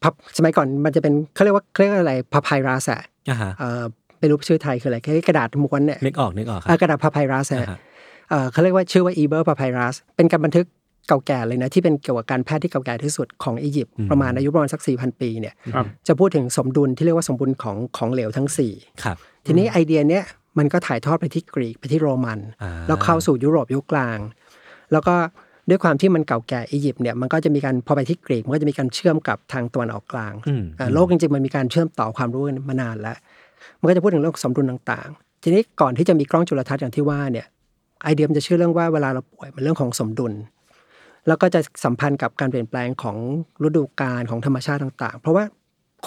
[0.03, 3.83] พับสมัยก่อนมันจะเป็นเขาเรียกว่าเขาเรียกว่าอะไรพาพายรัสอะอ่าฮะเอ่อ
[4.18, 7.79] ไม่รู้ชื่อไทยคืออะไรแค่กระดาษม้วนเนี่ยนึกออกนึกออกคเอ่รัอบกระดาษพาพายรัสอ่าอะฮะ
[8.31, 10.66] เอ่อเขาเรียกว่าชื่อว่าอีเบอร์พาพายรัสเป็นการบันทึก
[11.09, 18.72] เก่าแก่เลยนะที่เป็นเกี่ยวกับการแพทย์ที่เก่าแก่ที่สุดของอียิปต์ประมาณอายุประมาณสักสี่พันปีเนี่ยครับจะพูดถึงสมดุลที่เรียกว่าสมดุลของของเหลวทั้งสี่
[19.03, 20.25] ครับทีนี้ไอเดียเนี้ย
[20.59, 24.19] มันก็ถ่ายทอดไปที่กรีกไปที่โรมันอ่าแล้วเข้าสู่ยุโรปยุคกลาง
[24.92, 25.14] แล้วก็
[25.69, 33.16] ด้วยความที่มันเก่าแก่อียิปต์เนี่ยมันก็จะมีการพอไปที่กรีกมันก็จะมีการเชื่อมกับทางตะวันออกกลางอืมอ่าโลกจริงๆมันมีการเชื่อมต่อความรู้กันมานานแล้ว
[33.81, 37.47] มันก็จะพูดถึงเรื่องสมดุลต่างๆ ทีนี้ก่อนที่จะมีกล้องจุลทรรศน์อย่างที่ว่าเนี่ย
[38.03, 40.33] ไอเดียมันจะเชื่อเรื่องว่าเวลาเราป่วยมันเรื่องของสมดุล
[41.27, 43.16] แล้วก็จะสัมพันธ์กับการเปลี่ยนแปลงของ
[43.64, 45.45] ฤดูกาลของธรรมชาติต่าง ๆ เพราะว่า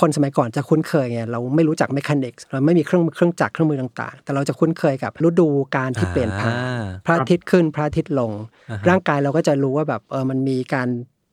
[0.02, 8.32] คนสมัยก่อนจะคุ้นเคยไงเราไม่รู้จักเมคานิกส์เราไม่มีเครื่องเครื่องจักรเครื่องมือต่างๆ แต่เราจะคุ้นเคยกับฤดูกาลที่เปลี่ยนผ่านอ่าพระอาทิตย์ขึ้นพระอาทิตย์ลง
[8.70, 10.88] อ่าฮะร่างกายเราก็จะรู้ว่าแบบเออมันมีการ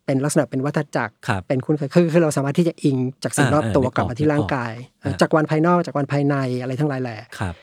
[0.06, 7.54] เป็นลักษณะเป็นวัฏจักรครับเป็นคุ้นเคยคือคือเราสามารถที่จะอิงจากสิ่งอ่ารอบตัวอ่ากลับมาที่นึกออกร่างกายอ่าจากวันภายนอกจากวันภายในอะไรทั้งหลายแหล่ครับ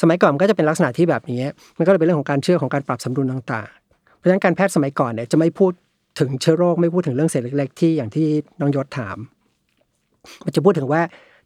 [0.00, 1.42] สมัยก่อนมันก็จะเป็นลักษณะที่แบบนี้
[1.78, 5.72] มันก็เลยเป็นเรื่องของการเชื่อของการปรับสมดุลต่างๆ เพราะฉะนั้นการแพทย์สมัยก่อนเนี่ยจะไม่พูด
[6.20, 8.26] ถึงเชื้อโรคไม่พูดถึงเรื่องเศษเล็ก ๆ ที่อย่างที่
[8.60, 9.16] น้องยศถาม
[10.44, 11.02] มันจะพูดถึงว่า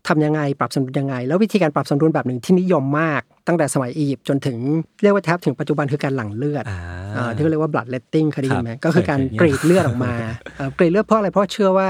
[0.09, 4.57] ทำยังไงปรับสมดุลยังไง แล้ววิธีการปรับสมดุลแบบหนึ่งที่นิยมมากตตั้งแต่สมัยอียิปต์จนถึง
[5.03, 6.79] เรียกว่าแทบถึงปัจจุบันคือการหลั่งเลือดอ่า
[7.15, 10.13] เอ่อที่เขาเรียกว่า blood letting เคยได้ยินไหมครับก็คือการเคยๆกรีดเลือดออกมา
[10.57, 11.89] เอ่อกรีดเลือดเพราะอะไรเพราะเชื่อว่า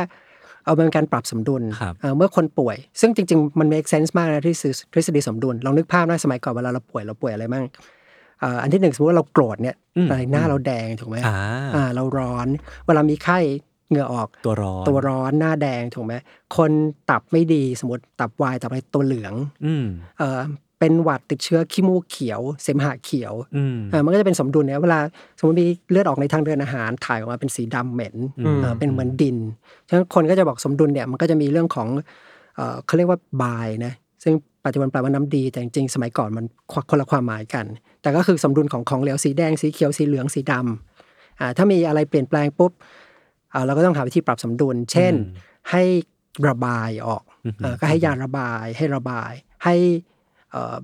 [0.64, 4.56] เอาเป็นการปรับสมดุลครับเอ่อเมื่อคนป่วย ซึ่งจริง ๆ มัน make sense มากนะที่
[4.92, 7.64] ทฤษฎีสมดุล ลองนึกภาพนะสมัยก่อนเวลาเราป่วยเราป่วยอะไรมั่ง
[8.40, 11.36] เอ่ออันที่หนึ่งสมมติว่าเราโกรธเนี่ยอืมอะไรหน้าเราแดงถูกไหมอ่า
[11.74, 12.48] อ่าเราร้อน
[12.86, 13.38] เวลามีไข้
[13.90, 16.14] เหงื่อออกตัวร้อนตัวร้อนหน้าแดงถูกไหม
[16.56, 16.70] คน
[17.10, 19.34] ตับไม่ดีสมมติตับวายตับอะไรตัวเหลือง
[19.66, 19.86] อืม
[20.18, 20.40] เออ
[20.78, 24.98] เป็นหวัดติดเชื้อขี้มูกเขียว เสมหะเขียวอืมเออมันก็จะเป็นสมดุลเนี่ยเวลา
[25.38, 29.36] สมมติมีเลือดออกในทางเดินอาหารถ่ายออกมาเป็นสีดำเหม็นอืมเออเป็นเหมือนดิน
[29.88, 31.88] ฉะนั้นคนก็จะบอกสมดุลเนี่ยมันก็จะมีเรื่องของ
[32.56, 34.34] เออเขาเรียกว่าบายนะซึ่ง
[34.64, 36.44] ปัจจุบันแปลว่าน้ำดีแต่จริงๆสมัยก่อนมัน
[36.90, 37.66] คนละความหมายกัน
[38.02, 42.72] แต่ก็คือสมดุลของของเหลวสีแดงสีเขียวสีเหลืองสีดำอ่าถ้ามีอะไรเปลี่ยนแปลงปุ๊บ
[43.50, 45.12] เอ่อเราก็ต้องหาวิธีปรับสมดุล เช่น
[45.70, 45.82] ให้
[46.48, 47.22] ระบายออก
[47.62, 49.32] เอ่อก็ให้ยาระบาย ให้ระบาย
[49.64, 49.74] ให้
[50.50, 50.76] เอ่อ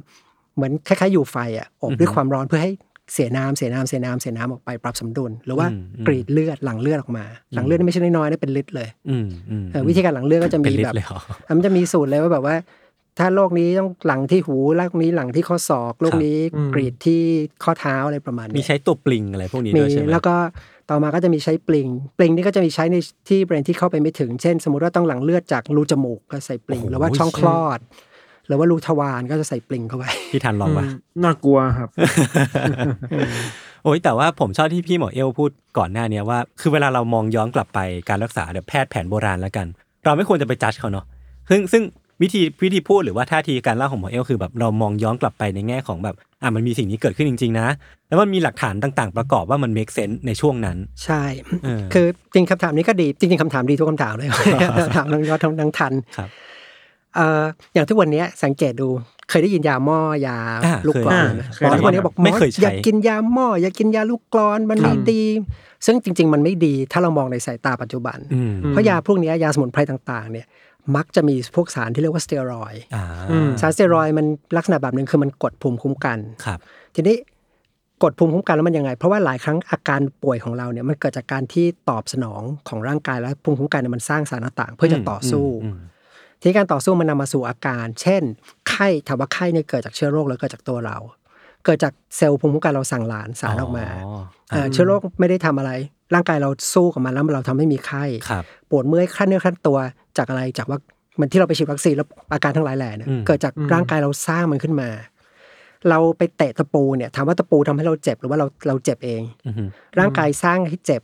[0.56, 2.72] เหมือนคล้ายๆอยู่ไฟอะอบด้วยความร้อนเพื่อให้
[3.12, 12.56] เสียน้ำเสียน้ำเสียน้ำเสียน้ำออกไปปรับสมดุล หรือว่าอืมอืมกรีดเลือดหลั่งเลือดออกมา หลั่งเลือดนี่ไม่ใช่น้อยๆนะเป็นลิตรเลยอืมอืมเออวิธีการหลั่งเลือดก็จะเป็นมีลิตแบบรเลยเหรออะมันจะมีสูตรเลยว่าแบบว่า
[13.18, 17.22] ถ้าโรคนี้ต้องหลังที่หูโรคนี้หลังที่ข้อศอกโรคนี้อืมกรีดที่
[17.64, 20.36] ข้อเท้าอะไรประมาณมีนี้ใช้ตัวปลิงอะไรพวกนี้มีด้วยใช่ไหมแล้วก็
[20.90, 22.96] ต่อมาก็จะมีใช้ปลิง ปลิงนี่ก็จะมีใช้ใน
[23.28, 27.78] ที่บริเวณที่เข้าไปไม่ถึง เช่น สมมติว่าต้องหลังเลือดจากรูจมูกก็ใส่ปลิง หรือว่าช่องคลอด
[28.46, 30.88] หรือว่ารูทวารก็จะใส่ปลิงเข้าไป พี่ทันลองปะม
[31.24, 31.88] น่ากลัวครับ
[33.84, 37.78] โอ้ยแต่ว่าผมชอบที่พี่หมอเอลพูดก่อนหน้าเนี้ยว่า คือเวลาเรามองย้อนกลับไป
[38.08, 39.66] การรักษาแบบแพทย์แผนโบราณแล้วกัน
[40.04, 41.06] เราไม่ควรจะไปจัดเขาเนาะ
[41.50, 41.82] ซึ่งซึ่ง
[42.22, 47.68] วิธีวิธีพูดหรือว่าท่าทีการเล่าของหมอเอลคือแบบเรามองย้อนกลับไปในแง่ของแบบอะมันมีสิ่งนี้เกิดขึ้นจริง ๆ นะ
[48.08, 51.22] แล้วมันมีหลักฐานต่าง ๆ ประกอบว่ามัน make sense ในช่วงนั้น ใช่
[51.64, 54.28] เออคือจริงคำถามนี้ก็ดีจริงๆคำถามดีทุกคำถามเลย
[54.96, 56.28] ถามทั้งยอดทั้งทั้งทันครับ
[57.14, 57.44] เอ่อ
[57.74, 58.88] อย่างทุกวันเนี้ยสังเกตดู
[59.30, 65.22] เคยได้ยินยาหม้อยาอ่าลูกกรอนเคยไหมเคหมยอทุกวันนี้บอกหมไม่อเคยใช้อยากกินยาหม้ออยากกินยาลูกกรอนมันไม่ดี
[65.86, 70.46] ซึ่งจริง ๆ มันไม่ดีถ้าเรามองในสายตาปัจจุบันอืมเพราะยาพวกเนี้ยยาสมุนไพรต่าง ๆ เนี่ย
[70.96, 74.26] มักจะมีพวกสารที่เรียกว่าสเตียรอยด์อ่าอืมสารสเตียรอยด์มัน
[74.56, 76.58] ลักษณะแบบหนึ่งคือมันกดภูมิคุ้มกันครับ
[76.94, 77.16] ทีนี้
[78.02, 85.78] กดภูมิคุ้มกันแล้วมันยังไง เพราะว่าหลายครั้งอาการป่วยของเราเนี่ยมันเกิดจากการที่ตอบสนองของร่างกายแล้วภูมิคุ้มกันเนี่ยมันสร้างสารต่างๆเพื่อจะต่อสู้อืม
[86.40, 88.22] ทีนี้การต่อสู้มันนำมาสู่อาการ เช่น
[88.68, 90.96] ไข้ถามว่าไข้เนี่ยเกิดจากเชื้อโรคหรือเกิดจากตัวเรา
[91.66, 93.86] เกิดจากเซลล์ภูมิคุ้มกันเราสั่งหลานสารออกมา
[94.50, 95.72] เอ่อเชื้อโรคไม่ได้ทำอะไร
[96.14, 99.78] ร่างกายเราสู้กับมันแล้วเราทำให้มีไข้ครับปวดเมื่อยคลั่นเนื้อคลั่นตัว
[100.18, 100.78] จากอะไรจากว่า
[101.20, 104.88] มันที่เราไปฉีดวัคซีนแล้วอาการทั้งหลายแหล่เนี่ยอืมเกิดจากร่างกายเราสร้างมันขึ้นมา
[105.88, 111.02] เราไปเตะตะปูเนี่ยถามว่าตะปูทำให้เราเจ็บหรือว่าเราเราเจ็บเองอืมร่างกายสร้างให้เจ็บ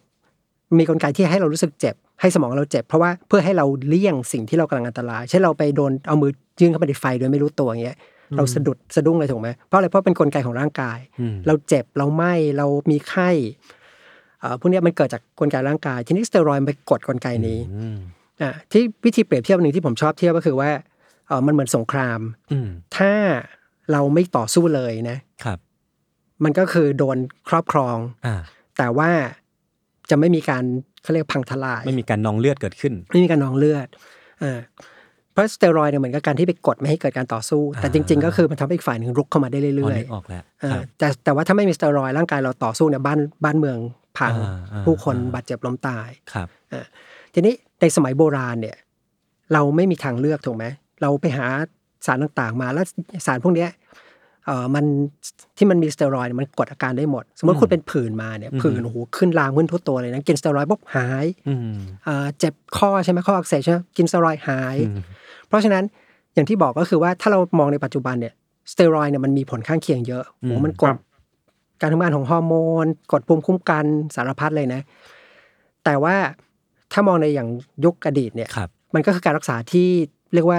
[0.79, 7.97] มีกลไกที่ให้เรารู้สึกเจ็บ ให้สมองเราเจ็บ เพราะว่าเพื่อให้เราเลี่ยงสิ่งที่เรากำลังอันตรายเช่นเราไปโดนเอามือยื่นเข้าไปในไฟโดยไม่รู้ตัวอย่างเงี้ย
[8.37, 12.25] เราสะดุดสะดุ้งเลยถูกไหมเพราะอะไรเพราะเป็นกลไกของร่างกายอืมเราเจ็บเราไหม
[12.57, 13.31] เรามีไข้
[14.41, 17.99] เอ่อพวกเนี้ยมันเกิดจากกลไกร่างกาย ทีนี้สเตียรอยด์มันไปกดกลไกนี้อืม
[18.43, 20.71] อะที่วิธีเปรียบเทียบหนึ่งที่ผมชอบเทียบก็คือว่า
[21.29, 22.21] เออมันเหมือนสงคราม
[22.53, 23.13] อืมถ้า
[23.93, 25.59] เราไม่ต่อสู้เลยนะครับ
[26.45, 27.17] มันก็คือโดน
[27.49, 28.37] ครอบครองอ่า
[28.79, 29.11] แต่ว่า
[30.11, 30.65] จะไม่มีการ
[31.03, 33.89] เขาเรียกพังทลาย ไม่มีการนองเลือดเกิดขึ้น ไม่มีการนองเลือด
[34.41, 34.59] เออ
[35.33, 43.79] เพราะสเตียรอยด์เนี่ยเหมือนกับการที่ไปกดไม่ให้เกิดการต่อสู้ แต่จริง ๆ ก็คือมันทำให้อีกฝ่ายหนึ่งรุกเข้ามาได้อ๋อเรื่อยนึกออกแล้วๆเอคอรับแต่แต่ว่าถ้าไม่มีสเตียรอยด์ร่างกายเราต่อสู้เนี่ยบ้านบ้านเมือง
[44.19, 46.49] พังอ่าอ่าผู้คนอ่าบาดเจ็บล้มตายครับ
[47.35, 48.77] ทีนี้ในสมัยโบราณเนี่ย
[49.53, 50.65] เราไม่มีทางเลือกถูกไหม
[51.03, 51.47] เราไปหา
[52.07, 52.85] สารต่างๆ มาแล้ว
[53.27, 53.71] สารพวกเนี้ย
[54.47, 54.85] เอ่อมัน
[55.57, 65.01] ที่มันมีสเตียรอยด์เนี่ยมันกดอาการได้หมด สมมติคุณเป็นผื่นมาเนี่ยอืมผื่นโอ้โหขึ้นลามขึ้นทั่วตัวเลยนะกินสเตียรอยด์ปุ๊บหายอืมเอ่อเจ็บข้อใช่ไหมข้ออักเสบใช่ไหมกินสเตียรอยด์หายอืม
[65.53, 65.85] เพราะฉะนั้น
[66.35, 68.35] อย่างที่บอกก็คือว่าถ้าเรามองในปัจจุบันเนี่ย
[68.73, 70.99] สเตียรอยด์เนี่ยมันมีผลข้างเคียงเยอะโอ้โหมันกครัดบ
[71.81, 73.85] การทำงานของฮอร์โมน กดภูมิคุ้มกัน
[74.15, 74.81] สารพัดเลยนะ
[75.85, 76.17] แต่ว่า
[76.93, 77.49] ถ้ามองในอย่าง
[77.85, 79.89] ยุคอดีตเนี่ยครับมันก็คือการรักษาที่
[80.35, 80.59] เรียกว่า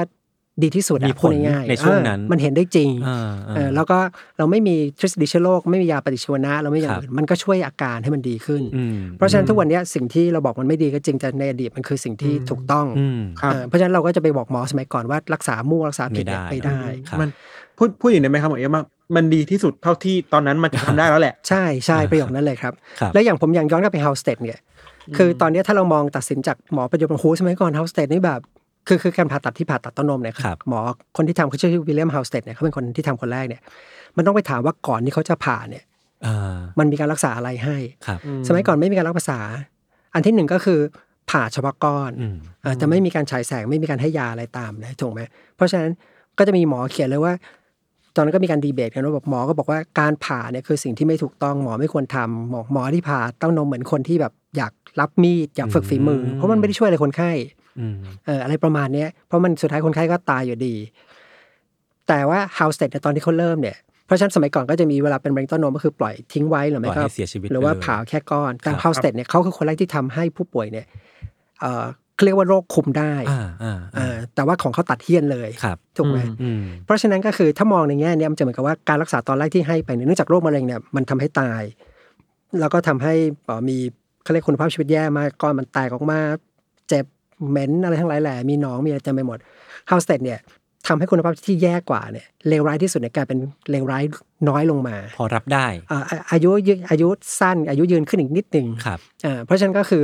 [0.61, 3.97] ดีที่สุดอะมีผลพูดง่ายๆในช่วงนั้นเออมันเห็นได้จริงอ่าอ่าเออแล้วก็
[4.37, 17.29] เราไม่มีทฤษฎีเชื้อโรคไม่มียาปฏิชีวนะ เราไม่มีอย่างอื่นมันก็ช่วยอาการให้มันดีขึ้นอืมเพราะฉะนั้นทุกวันเนี้ยสิ่งที่เราบอกมันไม่ดีก็จริงแต่ในอดีตมันคือสิ่งที่ถูกต้องอืมครับเออเพราะฉะนั้นเราก็จะไปบอกหมอสมัยก่อนว่ารักษามั่วรักษาผิดเนี่ยไม่ไม่ได้ได้ครับมัน
[17.77, 18.83] พูดพูดอย่างนี้ไหมครับหมอเอ็มว่า
[19.15, 24.59] มันดีที่สุดเท่าที่ตอนนั้นมันจะทำได้แล้วแหละ ใช่ใช่ประโยคนั้นเลยครับครับและอย่างผมอย่างย้อนกลับไป House State เนี่ย
[25.17, 28.41] คือตอนเนี้ยถ้าเรามองตัดสินจากหมอปัจจุบันโหสมัยก่อน House State นี่แบบ
[28.87, 30.79] คือคือการผ่าตัดที่ผ่าตัดเต้านมเนี่ยครับหมอ
[31.17, 33.61] คนที่ทำเขาชื่อวิลเลียม House State เนี่ยเขาเป็นคนที่ทำคนแรกเนี่ย
[34.17, 35.83] มันต้องไปถามว่าก่อนที่เขาจะผ่าเนี่ย
[36.25, 39.39] อ่ามันมีการรักษาอะไรให้ครับสมัยก่อนไม่มีการรักษา
[40.13, 40.79] อันที่หนึ่งก็คือ
[41.31, 45.21] ผ่าเฉพาะก้อนอืมเอ่อจะไม่มีการฉายแสงไม่มีการให้ยาอะไรตามนะถูกไหม
[45.55, 45.91] เพราะฉะนั้น
[46.37, 47.33] ก็จะมีหมอเขียนเลยว่า
[48.15, 57.62] ตอนนั้นก็มีการดีเบตกันว่าแบบหมอก็บอกว่าการผ่าเนี่ยคือสิ่งที่ไม่ถูกต้องหมอไม่ควรทำหมอหมอที่ผ่าต้องนมเหมือนคนที่แบบอยากรับมีดอยากฝึกฝีมือ เพราะมันไม่ได้ช่วยอะไรคนไข้อืม
[58.25, 60.75] เอออะไรประมาณเนี้ยเพราะมันสุดท้ายคนไข้ก็ตายอยู่ดี
[62.07, 70.85] แต่ว่า house state เนี่ยตอนที่เขาเริ่มเนี่ยเพราะฉะนั้นสมัยก่อนก็จะมีเวลาเป็นมะเร็งเต้านมก็คือปล่อยทิ้งไว้หรือไม่ปล่อยก็ให้เสียชีวิตหรือว่าไปเลยผ่าแค่ก้อนแต่ครับ house state เนี่ยเขาคือคนแรกที่ทำให้ผู้ป่วยเนี่ย
[71.61, 81.61] เออเขาเรียกว่าโรคคุมได้อ่าอ่าเออแต่ว่าของเขาตัดเฮี้ยนเลยครับถูกไหมอืมเพราะฉะนั้นก็คือถ้ามองในแง่เนี้ยมันจะเหมือนกับว่าการรักษาตอนแรกที่ให้ไปเนี่ยเนื่องจากโรคมะเร็งเนี่ยมันทำให้ตาย
[82.59, 83.13] แล้วก็ทำให้
[83.45, 83.77] เอ่อมี
[84.23, 86.19] เขาเรียกคุณภาพชีวิตแย่มากก้อนมันแตกออกมา
[87.43, 89.39] เจ็บเหม็นอะไรทั้งหลายแหล่มีหนองมีอะไรเต็มไปหมด
[89.89, 90.39] House State เนี่ย
[90.87, 93.39] ทำให้คุณภาพที่แย่กว่าเนี่ยเลวร้ายที่สุดเนี่ยกลายเป็น
[93.71, 94.03] เลวร้าย
[94.49, 97.07] น้อยลงมา พอรับได้อ่าอ่าอายุยืนอายุ
[97.39, 100.03] สั้น อายุยืนขึ้นอีกนิดหนึ่งครับอ่าเพราะฉะนั้นก็คือ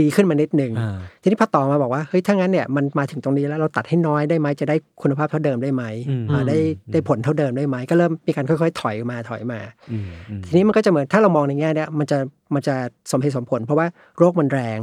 [0.00, 9.60] ดีขึ้นมานิดหนึ่งอ่าทีนี้พอต่อมาบอกว่าเฮ้ยถ้างั้นเนี่ยมันมาถึงตรงนี้แล้วเราตัดให้น้อยได้ไหมจะได้คุณภาพเท่าเดิมได้ไหมอืมอ่าได้อืมได้ผลเท่าเดิมได้ไหมก็เริ่มมีการค่อยๆ ถอยมาถอยมา
[9.92, 12.18] อืมอืมทีนี้มันก็จะเหมือนถ้าเรามองในแง่เนี้ยมันจะ
[12.54, 12.74] มันจะ
[13.12, 13.86] สมเหตุสมผล เพราะว่า
[14.18, 14.78] โรคมันแรง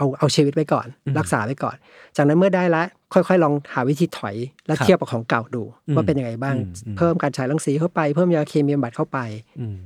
[0.00, 0.86] เอาเอาชีวิตไว้ก่อน
[1.18, 1.76] รักษาไว้ก่อน
[2.16, 2.82] จากนั้นเมื่อได้ละ
[3.14, 4.36] ค่อยๆ ลองหาวิธีถอย
[4.66, 5.62] แล้วเทียบกับของเก่าดู
[5.94, 6.56] ว่าเป็นยังไงบ้าง
[6.96, 9.18] เพิ่มการฉายรังสีเข้าไปเพิ่มยาเคมีบำบัดเข้าไป
[9.60, 9.76] อืม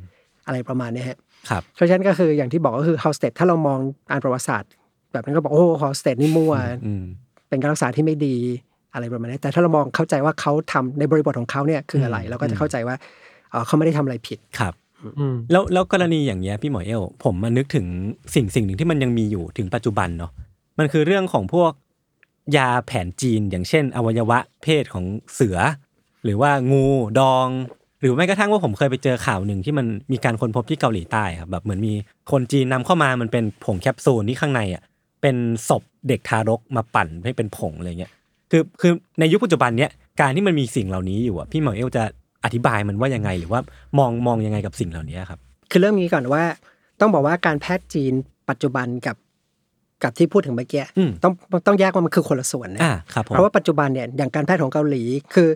[0.47, 3.79] อะไรประมาณเนี้ยฮะครับเพราะฉะนั้นก็คืออย่างที่บอกก็คือ house state ถ้าเรามอง
[4.11, 4.71] อ่านประวัติศาสตร์
[5.13, 6.55] แบบนั้นก็บอกโอ้ house state นี่มั่ว
[6.87, 7.05] อืม
[7.49, 8.37] เป็นการรักษาที่ไม่ดี
[8.95, 12.97] อะไรประมาณนี้แต่ถ้าเรามองเข้าใจว่าเขาทำในบริบทของเขาเนี่ยคืออะไร เราก็จะเข้าใจว่า
[13.51, 14.84] เอ่อเขาไม่ได้ทำอะไรผิดครับอืม
[15.51, 17.87] แล้วแล้วกรณีอย่างเงี้ยพี่หมอเอล ผมมานึกถึง
[18.35, 20.33] สิ่งสิ่งหนึ่งที่มันยังมีอยู่ถึงปัจจุบันเนาะ
[20.79, 21.73] มันคือเรื่องของพวก
[22.57, 25.59] ยาแผนจีนอย่างเช่น อวัยวะเพศของเสือ
[26.25, 26.87] หรือว่างู
[27.19, 27.49] ดอง
[28.01, 31.93] หรือแม้กระทั่งว่าผมเคยไปเจอข่าวหนึ่งที่มันมีการค้นพบที่เกาหลีใต้ครับแบบเหมือนมี
[32.31, 34.83] คนจีนนำเข้ามามันเป็นผงแคปซูลที่ข้างในอะ
[35.23, 35.37] เป็น
[35.69, 38.13] ศพเด็กทารกมาปั่นให้เป็นผงอะไรเงี้ย
[38.51, 39.91] คือคือในยุคปัจจุบันเนี้ย
[40.21, 42.05] การที่มันมีสิ่งเหล่านี้อยู่อะพี่หมอเอลจะ
[42.45, 43.61] อธิบายมันว่ายังไงหรือว่า
[43.99, 45.39] มองมองยังไงกับสิ่งเหล่านี้ครับ
[45.71, 46.43] คือเรื่องนี้ก่อนว่า
[47.01, 48.13] ต้องบอกว่าการแพทย์จีน
[48.51, 49.17] ปัจจุบันกับ
[50.03, 51.33] กับที่พูดถึงเมื่อกี้อืมต้อง
[51.67, 55.03] ต้องแยกว่ามันคือคนละส่วนนะอ่าครับผมเพราะว่าปัจจุบันเนี่ยอย่างการแพทย์ของเกาหลี
[55.35, 55.49] คือ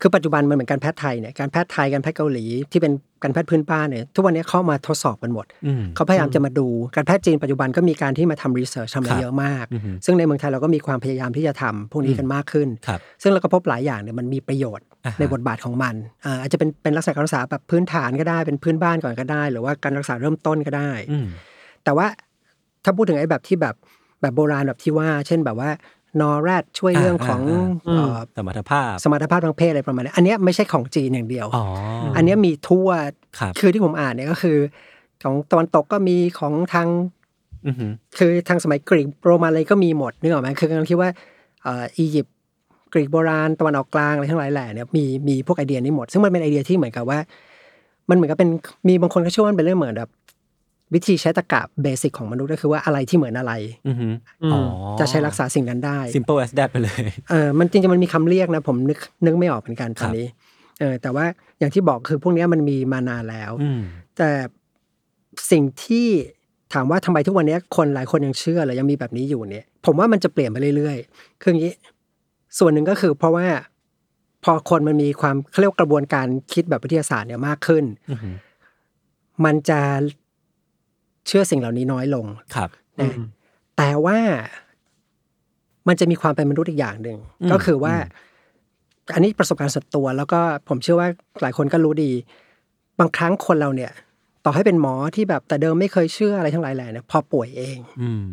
[0.00, 2.92] คือปัจจุบันมันเหมือนการแพทย์ไทยเนี่ยการแพทย์ไทยการแพทย์เกาหลีที่เป็น
[3.22, 15.94] การแพทย์พื้นบ้านเนี่ยทุกวันนี้เข้ามาทดสอบกันหมดอืมเขาพยายามจะมาดูการแพทย์จีนปัจจุบันก็มีการที่มาทำรีเสิร์ชทำอะไรครับเยอะมากอือฮึซึ่งในเมืองไทยเราก็มีความพยายามที่จะทำพวกนี้กันมากขึ้นครับซึ่งเราก็พบหลายอย่างเนี่ยมันมีประโยชน์อ่าฮะในบทบาทของมัน
[16.24, 21.26] อ่าอาจจะเป็นเป็นลักษณะการรักษาแบบพื้นฐานก็ได้เป็นพื้นบ้านก่อนก็ได้ หรือว่าการรักษาเริ่มต้นก็ได้อืม
[21.84, 22.06] แต่ว่า
[22.84, 23.74] ถ้าพูดถึงไอ้แบบที่แบบ
[24.20, 25.70] แบบโบราณแบบที่ว่า เช่นแบบว่า
[26.20, 31.64] นอแรดช่วยเรื่องของอ่าอ่าเอ่อสมรรถภาพ สมรรถภาพทางเพศอะไรประมาณนี้อันเนี้ยไม่ใช่ของจีนอย่างเดียวอ๋อ
[32.16, 32.88] อันเนี้ยมีทั่ว
[33.38, 34.58] ครับคือที่ผมอ่านเนี่ยก็คือ
[35.22, 36.88] ของตะวันตกก็มีของทาง
[37.66, 41.10] อือหือคือทางสมัยกรีกโรมันอะไรก็มีหมดนึกออกไหมคือกำลังคิดว่า
[41.62, 42.34] เอ่ออียิปต์
[42.92, 47.18] กรีกโบราณตะวันออกกลางอะไรทั้งหลายแหล่เนี่ยมีมีพวกไอเดียนี้หมด ซึ่งมันเป็นไอเดียที่เหมือนกับว่า
[48.10, 48.50] มันเหมือนกับเป็น
[48.88, 50.10] มีบางคนก็เชื่อว่ามันเป็นเรื่องเหมือนแบบ
[50.94, 53.52] วิธีใช้ตรรกะเบสิกของมนุษย์ก็คือว่าอะไรที่เหมือนอะไร
[53.88, 54.12] อือหือ
[54.44, 54.60] อืมอ๋อ
[55.00, 60.26] จะใช้รักษาสิ่งนั้นได้ simple as that ไปเลยเออมันจริงๆมันมีคำเรียกนะ ผมนึกนึกไม่ออกเหมือนกันตครัอนบนี้
[60.80, 61.24] เออแต่ว่า
[61.58, 63.80] อย่างที่บอกคือพวกเนี้ยมันมีมานานแล้วอืม
[64.16, 64.30] แต่
[65.50, 66.08] สิ่งที่
[66.72, 71.72] ถามว่าทำไมทุกวันนี้คนหลายคนยังเชื่อหรือยังมีแบบนี้อยู่เนี่ย ผมว่ามันจะเปลี่ยนไปเรื่อยๆ คืออย่างนี้
[72.58, 73.46] ส่วนหนึ่งก็คือเพราะว่า
[74.44, 78.36] พอคนมันมีความเขาเรียกว่ากระบวนการคิดแบบวิทยาศาสตร์เนี่ยมากขึ้นอือหือ
[79.44, 79.80] มันจะ
[81.26, 82.70] เชื่อสิ่งเหล่านี้น้อยลงครับ
[83.00, 83.12] นะ
[83.76, 84.18] แต่ว่า
[85.88, 91.08] มันจะมีความเป็นมนุษย์อีกอย่างหนึ่งอืมก็คือว่าอืมอันนี้ประสบการณ์ส่วนตัว แล้วก็ผมเชื่อว่า
[91.42, 92.10] หลายคนก็รู้ดี
[93.00, 93.92] บางครั้งคนเราเนี่ย
[94.44, 98.28] ต่อให้เป็นหมอที่แบบแต่เดิมไม่เคยเชื่ออะไรทั้งหลายแหล่เนี่ยพอป่วยเองอืม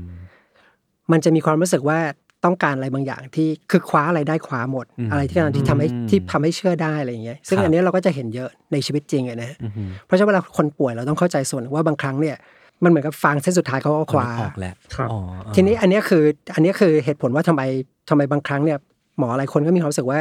[1.11, 1.99] มันจะมีความรู้สึกว่า
[2.45, 12.35] ต้องการอะไรบางอย่างที่คือคว้าอะไรได้คว้าหมดอืมอะไรที่กำลังที่ทำให้อืมที่ทำให้เชื่อได้อะไรอย่างเงี้ยซึ่งครับอันนี้เราก็จะเห็นเยอะในชีวิตจริงอะนะอือหือเพราะฉะนั้นเวลาคนป่วยเราต้องเข้าใจส่วนหนึ่งว่าบางครั้งเนี่ย
[12.83, 15.19] มันเหมือนกับฟางเส้นสุดท้ายเขาก็คว้าออกแล้วครับอ๋อ
[15.55, 16.23] ทีนี้อันเนี้ยคือ
[16.53, 17.61] อันเนี้ยคือเหตุผลว่าทำไม
[18.09, 18.77] ทำไมบางครั้งเนี่ย
[19.17, 20.19] หมอหลายคนก็มีความรู้สึกว่า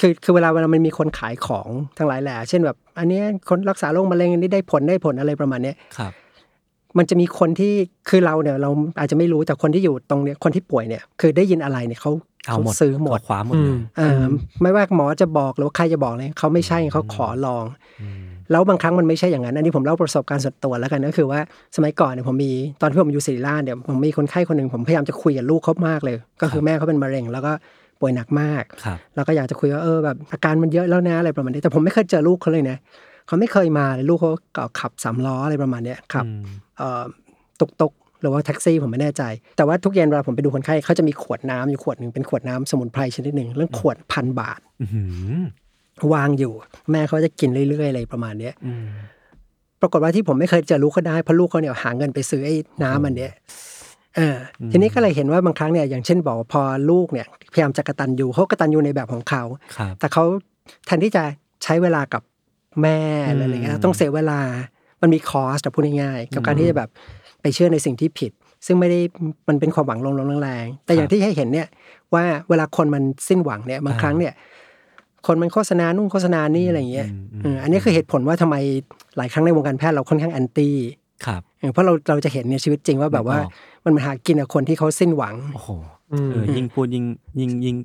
[0.00, 1.68] คือคือเวลาเวลามันมีคนขายของ
[1.98, 6.12] ทั้งหลายแหล่เช่นแบบ อันเนี้ยคนรักษาโรคมะเร็งอันนี้ได้ผลได้ผลอะไรประมาณเนี้ยครับ
[6.98, 7.74] มันจะมีคนที่
[8.08, 12.12] คือเราเนี่ย เราอาจจะไม่รู้แต่คนที่อยู่ตรงเนี้ยคนที่ป่วยเนี่ย คือได้ยินอะไรเนี่ยเขา
[12.46, 14.24] เอาหมดซื้อหมดเาคว้าหมดเลยเอออ
[14.62, 17.64] ไม่ว่าหมอจะบอกหรือว่าใครจะบอกเลยเขาไม่ใช่เขาขอลอง
[18.50, 21.40] แล้วบางครั้งมันไม่ใช่อย่างนั้น อันนี้ผมเล่าประสบการณ์ส่วนตัวแล้วกันก็คือว่า
[21.76, 27.52] สมัยก่อนเนี่ยผมมีตอนที่ผมอยู่ศิริราชเนี่ยผมมีคนไข้คนหนึ่งผมพยายามจะคุยกับลูกเขามากเลย ก็คือแม่เขาเป็นมะเร็ง แล้วก็
[28.00, 32.78] ป่วยหนักมากครับแล้วก็อยากจะคุยว่าเออแบบอาการมันเยอะแล้วนะอะไรประมาณนี้แต่ผมไม่เคยเจอลูกเขาเลยนะ
[33.26, 36.44] เขาไม่เคยมาเลยลูกเขาก็ขับสามล้ออะไรประมาณเนี้ยขับอืม
[36.78, 37.02] เอ่อ
[37.60, 39.22] ตุกตุกหรือว่าแท็กซี่ผมไม่แน่ใจ
[39.56, 45.34] แต่ว่าทุกเย็นเวลาผมไปดูคนไข้เขาจะมีขวดน้ำอยู่ขวดหนึ่งเป็นขวดน้ำสมุนไพรชนิดหนึ่งเรื่องขวดพันบาทอื้อหือ
[46.12, 46.52] วางอยู่
[46.90, 48.86] แม่เขาจะกินเรื่อยๆอะไรประมาณเนี้ยอืม
[49.80, 53.32] ปรากฏว่าที่ผมไม่เคยเจอลูกเขาได้เพราะลูกเขาเนี่ยหาเงินไปซื้อไอ้น้ำอันเนี้ย
[54.16, 59.42] เอออทีนี้ก็เลยเห็นว่าบางครั้งเนี่ยอย่างเช่นบอกว่าพอลูกเนี่ยพยายามจะกระตันยูเขากระตันยูในแบบของเขา
[59.76, 60.24] ครับแต่เขา
[60.86, 61.22] แทนที่จะ
[61.64, 62.22] ใช้เวลากับ
[62.82, 64.40] แม่อะไรอย่างเงี้ยต้องเสียเวลา
[65.02, 66.88] มันมีคอสแต่พูดง่ายๆกับการที่จะแบบ
[67.42, 68.32] ไปเชื่อในสิ่งที่ผิด
[68.66, 69.00] ซึ่งไม่ได้
[69.48, 70.06] มันเป็นความหวังล
[70.38, 71.68] งๆแรงๆแต่อย่างที่ให้เห็นเนี่ย
[72.14, 74.32] ว่าเวลาคนมันสิ้นหวังเนี่ยบางครั้งเนี่ย
[75.26, 77.08] คนมันโฆษณานู่นโฆษณานี่อะไรอย่างเงี้ย
[77.42, 78.56] เอออันนี้คือเหตุผลว่าทำไม
[79.16, 80.76] หลายครั้งในวงการแพทย์เราค่อนข้างแอนตี้
[81.26, 83.52] ครับเออเพราะเราเราจะเห็นในชีวิตจริงว่าแบบว่านึกออก
[83.84, 85.68] มันมาหากินกับคนที่เขาสิ้นหวังโอ้โห
[86.12, 87.04] อืมเออยิ่งพูดยิ่ง
[87.40, 87.76] ยิ่งยิ่ง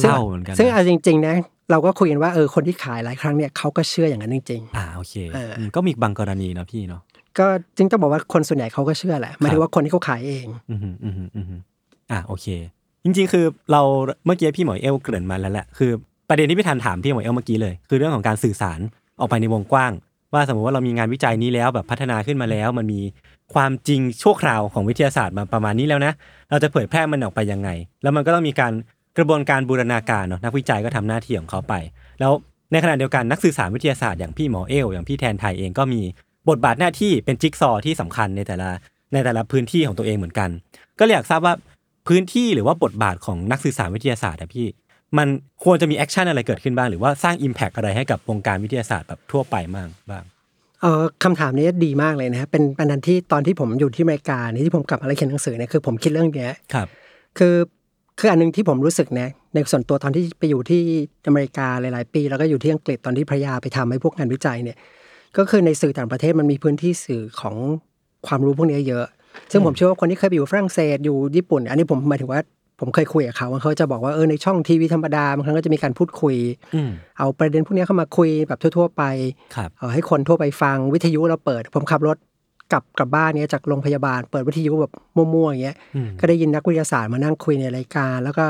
[0.00, 1.34] เศซึ่งร้าเหมือนกันนะซึ่งเอาจริง ๆ นะ
[1.70, 11.56] เราก็คุยกันว่าเออคนที่ขายหลายครั้งเนี่ยเขาก็เชื่ออย่างนั้นจริงอ่าโอเคเอออืมก็มีบางกรณีนะพี่เนาะๆก็จริงต้องบอกว่าคนส่วนใหญ่เขาก็เชื่อแหละหมายถึงว่าคนที่เขาขายเองอืมฮึอืมฮึอืมฮึ
[12.10, 12.46] อ่าโอเค
[13.04, 13.82] จริง ๆ คือเรา
[14.26, 15.90] เมื่อกี้พี่หมอเอลเกริ่นมาแล้วแหละคือ
[16.28, 18.80] ประเด็นที่พี่ทันถามพี่หมอเอลเมื่อกี้เลย คือเรื่องของการสื่อสาร
[19.20, 19.92] ออกไปในวงกว้าง
[20.32, 23.00] ว่าสมมติว่าเรามีงานวิจัยนี้แล้วแบบพัฒนาขึ้นมาแล้ว มันมี
[23.54, 26.12] ความจริงชั่วคราวของวิทยาศาสตร์มาประมาณนี้แล้วนะ
[26.50, 27.68] เราจะเผยแพร่มันออกไปยังไง
[28.02, 28.72] แล้วมันก็ต้องมีการ
[29.16, 31.74] กระบวนการบูรณาการเนาะนักวิจัยก็ทำหน้าที่ของเขาไป
[32.20, 32.32] แล้ว
[32.72, 36.02] ในขณะเดียวกันนักสื่อสารวิทยาศาสตร์อย่างพี่หมอเอลอย่างพี่แทนไทยเองก็มี
[36.48, 38.68] บทบาทหน้าที่เป็นจิ๊กซอที่สำคัญในแต่ละ
[39.12, 40.50] ในแต่ละพื้นที่ของตัวเองเหมือนกัน
[40.98, 41.54] ก็เลยอยากทราบว่า
[42.08, 44.66] พื้นที่หรือว่าบทบาทของนักสื่อสารวิทยาศาสตร์อะพี่
[45.18, 45.28] มัน
[45.64, 50.24] ควรจะมี action อะไรเกิดขึ้นบ้าง หรือว่าสร้าง Impact อะไรให้กับวงการวิทยาศาสตร์แบบทั่วไปบ้างบ้าง
[50.82, 56.86] เออคำถามนี้ดีมากเลยนะฮะเป็นอันนั้นที่ตอนที่ผมอยู่ที่อเมริกาเนี่ยที่ผมกลับมาแล้วเขียนหนังสือเนี่ยคือผมคิดเรื่องเนี้ยครับ
[57.38, 57.54] คือ
[58.18, 60.82] คืออันหนึงที่ผมรู้สึกนะในส่วนตัวตอนที่ไปอยู่ที่
[61.26, 64.76] อเมริกาหลาย ๆ ปี แล้วก็อยู่ที่อังกฤษตอนที่ภรรยาไปทำให้พวกงานวิจัยเนี่ย
[65.36, 67.56] ก็คือในสื่อต่างประเทศมันมีพื้นที่สื่อของ
[68.26, 69.04] ความรู้พวกนี้เยอะ
[69.50, 72.40] ซึ่งผมเชื่อว่าคนที่เคยไปอยู่ฝรั่งเศสอยู่ญี่ปุ่น อันนี้ผมหมายถึงว่า
[72.80, 76.36] ผมเคยคุยกับเขาว่าเขาจะบอกว่าเออในช่องทีวีธรรมดาบางครั้งก็จะมีการพูดคุย
[76.74, 79.02] อืมเอาประเด็นพวกนี้เข้ามาคุยแบบทั่ว ๆ ไป
[79.54, 82.16] ครับเอ่อให้คนทั่วไปฟังวิทยุเราเปิด ผมขับรถ
[82.72, 88.46] กลับกลับบ้านเนี้ยจากโรงพยาบาล เปิดวิทยุแบบมั่วๆอย่างเงี้ยอืมก็ได้ยินนักวิทยาศาสตร์มานั่งคุยในรายการ แล้วก็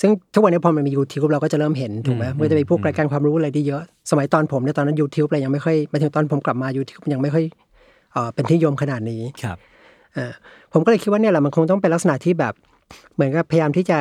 [0.00, 7.44] ซึ่งทุกวันนี้พอมันมี YouTube เราก็จะเริ่มเห็นถูกไหมอืมมันก็จะมีพวกอืมรายการความรู้อะไรที่เยอะ สมัยตอนผมเนี่ยตอนนั้น YouTube อะไรยังไม่ค่อยหมายถึงตอนผมกลับมา YouTube ยังไม่ค่อย
[8.12, 9.56] เอ่อเป็นที่นิยมขนาดนี้ครับ
[10.14, 10.32] เอ่อ
[10.72, 12.54] ผมก็เลยคิดว่าเนี่ยแหละมันคงต้องเป็นลักษณะที่แบบ
[13.14, 13.98] เหมือนกับพยายามที่จะ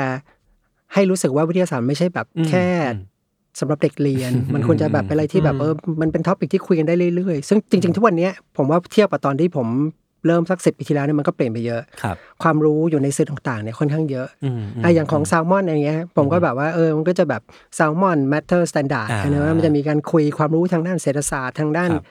[0.93, 3.15] ให้รู้สึกว่าวิทยาศาสตร์ไม่ใช่แบบอืมแค่อืม
[3.59, 9.67] สำหรับเด็กเรียน มันควรจะแบบเป็นอะไรที่แบบเออมันเป็น topic ที่คุยกันได้เรื่อยๆ ซึ่งจริง ๆ ทุกวันเนี้ยผมว่าเทียบกับตอนที่ผม
[10.27, 17.41] เริ่มสักสิบปีที่แล้วเนี่ยมันก็เปลี่ยนไปเยอะครับความรู้อยู่ในสื่อต่างๆเนี่ยค่อนข้างเยอะอืมมอะอย่างของแซลมอนอะไรเงี้ยผมก็แบบว่าเออมันก็จะแบบ
[17.75, 22.03] แซลมอน matter standard อ่าอันนี้ว่ามันจะมีการคุยความรู้ทางด้านเศรษฐศาสตร์ทางด้านครับ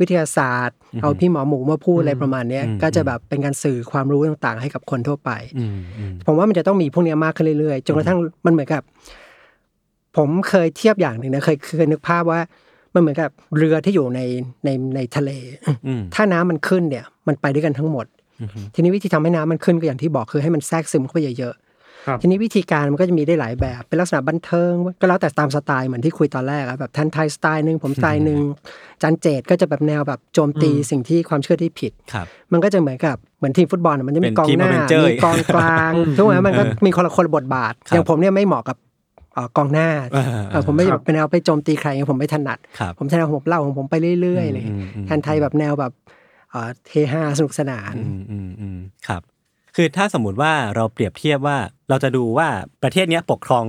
[0.00, 8.82] วิทยาศาสตร์ เอาพี่หมอหมูมาพูดอะไรประมาณเนี้ยอืมก็จะแบบเป็นการสื่อความรู้ต่างๆ ให้กับคนทั่วไปอืมอืมผมว่ามันจะต้องมีพวกเนี้ยมากขึ้นเรื่อยๆจนกระทั่งมันเหมือนกับ
[10.16, 12.40] ผมเคยเทียบอย่างหนึ่งนะเคยเคยนึกภาพว่า
[12.94, 14.20] มันเหมือนกับเรือที่อยู่ใน
[14.64, 15.30] ในในทะเล
[15.86, 18.06] อืมถ้าน้ำมันขึ้นเนี่ย มันไปด้วยกันทั้งหมด
[18.40, 21.69] อืมทีนี้วิธีทำให้น้ำมันขึ้นก็อย่างที่บอกคือให้มันแทรกซึมเข้าไปเยอะครับๆ
[22.20, 28.40] ทีนี้วิธีการมันก็จะมีได้หลายแบบ เป็นลักษณะบันเทิง ก็แล้วแต่ตามสไตล์เหมือนที่คุยตอนแรกอะแบบท่านไทยสไตล์หนึ่งผมสไตล์หนึ่ง
[29.02, 38.76] จันเจตก็จะแบบแนวแบบโจมตีสิ่งที่ความเชื่อที่ผิดครับมันก็จะเหมือนกับเหมือนทีมฟุตบอลอะมันจะเป็มีนกองทีมหน้า Avenger มีกองกลางทุกอย่างมันก็เออมีคนละคนละบทบาทครับอย่างผมเนี่ยไม่เหมาะกับ
[39.34, 45.92] เอ่อกองหน้าเออเออเออผมไม่ครับเป็นแนวไปโจมตีใครผมไม่ถนัดครับผมถนัดของผมเล่าของผมไปเรื่อยๆเลยอืมอืมแทนไทยแบบแนวแบบ
[46.50, 48.78] เอ่อเฮฮาสนุกสนานอืมอืมอืม
[49.08, 49.22] ครับ
[49.76, 51.56] คือถ้าสมมติว่าเราเปรียบเทียบว่า
[51.88, 52.48] เราจะดูว่า
[52.82, 53.64] ประเทศเนี้ยปกครอง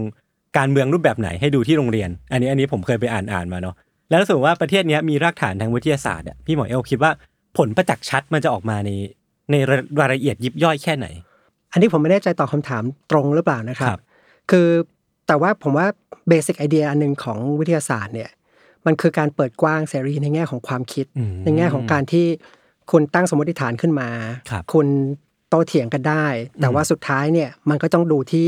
[0.58, 3.76] การเมืองรูปแบบไหนให้ดูที่โรงเรียน อันนี้อันนี้ผมเคยไปอ่านอ่านมาเนาะ
[4.10, 7.12] แล้วถ้าสมมติว่าประเทศเนี้ยมีรากฐานทางวิทยาศาสตร์อะพี่หมอเอลคิดว่า
[7.58, 8.90] ผลประจักษ์ชัดมันจะออกมาใน
[9.52, 9.56] ใน
[10.00, 11.08] รายละเอียดยิบย่อยแค่ไหน
[11.72, 14.04] อันนี้ผมไม่แน่ใจตอบคำถามตรงหรือเปล่านะครัครับบ
[14.52, 14.68] คือ
[15.28, 15.88] แต่ว่าผมว่า
[16.30, 18.30] เบสิกไอเดียอันหนึ่งของวิทยาศาสตร์เนี่ย
[18.86, 22.26] มันคือการเปิดกว้างเสรีในแง่ของความคิดอืมในแง่ของการที่
[22.92, 24.10] คุณตั้งสมมติฐานขึ้นมา
[24.50, 24.88] ครับคุณ
[25.52, 26.26] โตเถียงกันได้
[26.62, 28.48] แต่ว่าสุดท้ายเนี่ยมันก็ต้องดูที่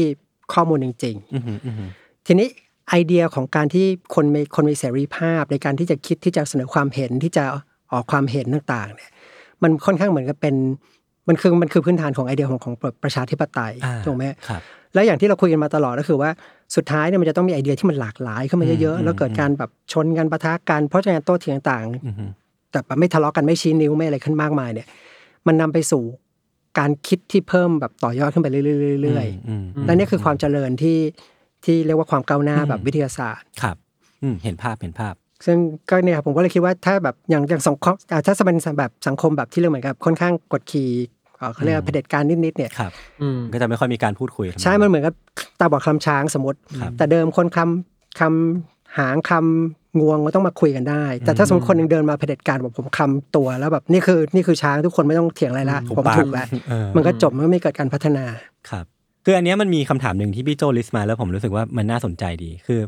[0.53, 2.47] ข้อมูลจริงอืมอืมๆทีนี้
[2.89, 3.85] ไอเดียของการที่
[4.15, 7.43] คนมีคนมีเสรีภาพ ในการที่จะคิดที่จะเสนอความเห็นที่จะ
[7.91, 9.09] ออกความเห็นต่างๆ เนี่ย
[9.63, 10.55] มันค่อนข้างเหมือนกับเป็น
[11.27, 12.73] มันคือมันคือพื้นฐานของไอเดียของของ
[13.03, 14.61] ประชาธิปไตยอ่าถูกไหมครับ
[14.93, 16.29] แล้วอย่างที่เราคุยกันมาตลอดก็คือว่า
[16.75, 24.87] สุดท้ายเนี่ยมันจะต้องมีไอเดียที่มันหลากหลายขึ้นมาเยอะอืมๆแล้วเกิดการแบบชนกันปะทะกันเพราะฉะนั้นโต้เถียงต่างอืมๆแต่แบบไม่ทะเลาะกันไม่ชี้นิ้วไม่อะไรขึ้นมากมายเนี่ย
[25.47, 26.03] มันนำไปสู่
[26.79, 30.99] การคิดที่เพิ่มแบบต่อยอดขึ้นไปเรื่อยๆอืมๆและนี่คือความเจริญที่
[31.65, 33.75] ที่เรียกว่าความก้าวหน้าแบบวิทยาศาสตร์ครับ
[34.23, 35.13] อืมเห็นภาพเห็นภาพ
[35.45, 35.57] ซึ่ง
[35.89, 40.89] ก็เนี่ยครับผมก็เลยคิดว่าถ้าแบบอย่างอย่างสังคมอ่าถ้าเป็นแบบสังคมแบบที่เรียกเหมือนกับค่อนข้างกดขี่
[41.39, 45.13] อ่อเขาเรียกว่าเผด็จการนิดๆเนี่ยครับอืมก็จะไม่ค่อยมีการพูดคุย ใช่ มันเหมือนกับ
[45.59, 58.25] ตาบอดคลำช้างสมมติครับแต่เดิมคนคำคำหางคำ งวงมันต้องมาคุยกันได้ แต่ถ้าสมมติคนหนึ่งเดินมาเผด็จการบอกผมคำตัวแล้วแบบนี่คือนี่คือช้างทุกคนไม่ต้องเถียงอะไรละผมถูกแล้วเออมันก็จบมันก็ไม่เกิดการพัฒนา
[58.69, 58.85] ครับ
[59.25, 62.79] คืออันเนี้ยมันมีคำถามหนึ่งที่พี่โจลิสต์มาแล้วผมรู้สึกว่ามันน่าสนใจดีคือ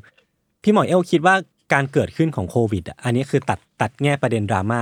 [0.63, 1.35] พี่หมอเอลคิดว่า
[1.73, 4.81] การเกิดขึ้นของโควิดอะอันนี้คือตัดตัดแง่ประเด็นดราม่า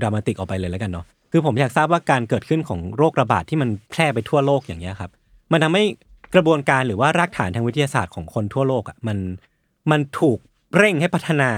[0.00, 5.10] ดรามาติกออกไปเลยแล้วกันเนาะคือผมอยากทราบว่าการเกิดขึ้นของโรคระบาดที่มันแพร่ไปทั่วโลกอย่างเงี้ยครับ
[5.52, 5.84] มันทำให้
[6.34, 9.18] กระบวนการหรือว่ารากฐานทางวิทยาศาสตร์ของคนทั่วโลกอะมัน
[9.90, 10.38] มันถูก
[10.76, 11.50] เร่งให้พัฒนา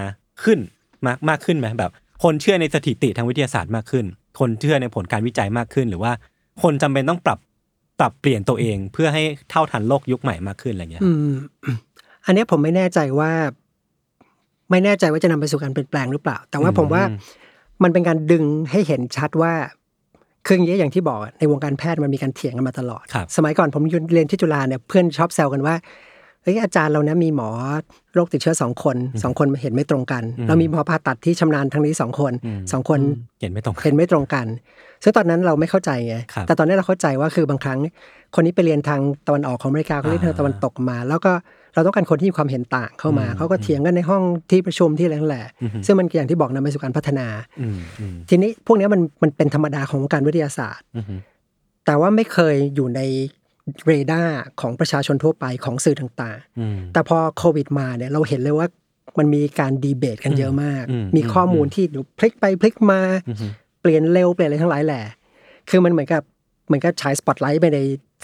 [0.45, 0.59] ขึ้น
[1.07, 1.91] มากมากขึ้นไหมแบบ
[2.23, 4.05] คนเชื่อในสถิติทางวิทยาศาสตร์มากขึ้น
[4.39, 6.13] คนเชื่อในผลการวิจัยมากขึ้น หรือว่า
[6.63, 7.39] คนจำเป็นต้องปรับ
[8.01, 11.33] ปรับเปลี่ยนตัวเองเพื่อให้เท่าทันโลกยุคใหม่มากขึ้นอะไรเงี้ยอืม
[12.27, 13.33] อันเนี้ยผมไม่แน่ใจว่า
[14.71, 17.03] ไม่แน่ใจว่าจะนำไปสู่การเปลี่ยนแปลงหรือเปล่า แต่ว่าผมว่า
[17.83, 19.53] มันเป็นการดึงให้เห็นชัดว่า
[20.47, 23.83] คืออย่างนี้ยอย่างที่บอกอะในวงการแพทย์มันมีการเถียงกันมาตลอดครับสมัยก่อนผม
[24.13, 25.75] เรียนที่จุฬาเนี่ยเพื่อนชอบแซวกันว่า
[26.43, 27.49] เฮ้ยอาจารย์เรานะมีหมอ
[28.15, 32.33] โรคติดเชื้อสองคนสองคนเห็นไม่ตรงกัน เรามีหมอผ่าตัดที่ชำนาญทั้งนี้สองคน
[32.73, 33.01] สองคน
[33.41, 34.47] เห็นไม่ตรงเห็นไม่ตรงกัน
[35.03, 37.79] ซึ่งตอนนั้นเราไม่เข้าใจไงครับแต่ตอนนี้เราเข้าใจว่าคือบางครั้ง
[38.35, 41.33] คนนี้ไปเรียนทางตะวันออกของอเมริกาคนนี้ทางตะวันตกมา แล้วก็
[41.75, 45.47] เราต้องการคนที่มีความเห็นต่างเข้ามา เขาก็เถียงกันในห้องที่ประชุมที่อะไรนั่นแหละ
[45.87, 47.27] ซึ่งมันอย่างที่บอกนำไปสู่การพัฒนา
[47.61, 51.05] อืมอืมทีนี้พวกเนี้ยมันมันเป็นธรรมดาของวงการวิทยาศาสตร์อืม
[51.87, 53.01] แต่ว่าไม่เคยอยู่ใน
[53.87, 58.69] เรดาร์ของประชาชนทั่วไปของสื่อต่างอืมๆแต่พอโควิดมาเนี่ยเราเห็นเลยว่า
[59.19, 61.85] มันมีการดีเบตกันเยอะมากอืมมีข้อมูลที่
[62.19, 63.01] พลิกไปพลิกมา
[63.81, 65.03] เปลี่ยนเร็วเปลี่ยนอะไรทั้งหลายแหล่
[65.71, 66.23] คือมันเหมือนกับ
[66.67, 67.79] เหมือนกับฉายสปอตไลท์ไปใน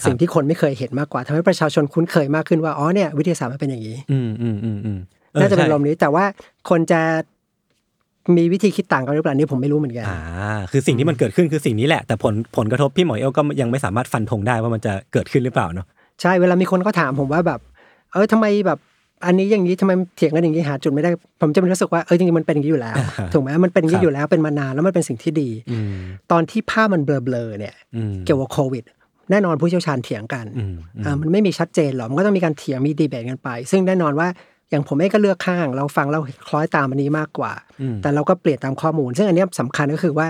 [0.05, 4.99] สิ่งที่คนไม่เคยเห็นมากกว่าทำให้ประชาชนคุ้นเคยมากขึ้นว่า อ๋อเนี่ยวิทยาศาสตร์มันเป็นอย่างนี้อืมอืมอืมอืม
[5.33, 6.25] ออน่าจะเป็นใช่ลมณ์นี้แต่ว่า
[6.69, 7.01] คนจะ
[8.37, 10.19] มีวิธีคิดต่างกันหรือเปล่านี่ผมไม่รู้เหมือนกันอ่า
[10.71, 15.85] คือสิ่งที่มันเกิดขึ้นคือสิ่งนี้แหละ แต่ผลผลกระทบพี่หมอเอลก็ยังไม่สามารถฟันธงได้ว่ามันจะเกิดขึ้นหรือเปล่าเนาะ
[16.21, 17.59] ใช่เวลามีคนเขาถามผมว่าแบบ
[18.11, 18.79] เออทำไมแบบ
[19.25, 21.09] อันนี้อย่างนี้ทำไมเถียงกันอย่างนี้หาจุดไม่ได้
[21.41, 22.95] ผมจะมีรู้สึกว่าเออจริงๆมันเป็นอย่างนี้อยู่แล้ว
[23.33, 25.93] ถูกไหมมันเป็นอย่างครันี้บอยู่แล้วเป็นมานานแล้วมันเป็นสิ่งที่ดีอืม
[26.31, 28.83] ตอนที่ภาพมันเบลอๆเนี่ยอืมเกี่ยวกับโควิด
[29.31, 34.27] แน่นอนผู้เชี่ยวชาญเถียงกันอืมอืมอ่ามันไม่มีชัดเจนหรอกมันก็ต้องมีการเถียงมีดีเบตกันไป ซึ่งแน่นอนว่า
[34.69, 37.51] อย่างผมเองก็เลือกข้าง เราฟังเราคล้อยตามอันนี้มากกว่า
[37.81, 40.27] อืมแต่เราก็เปลี่ยนตามข้อมูล ซึ่งอันเนี้ยสำคัญก็คือว่า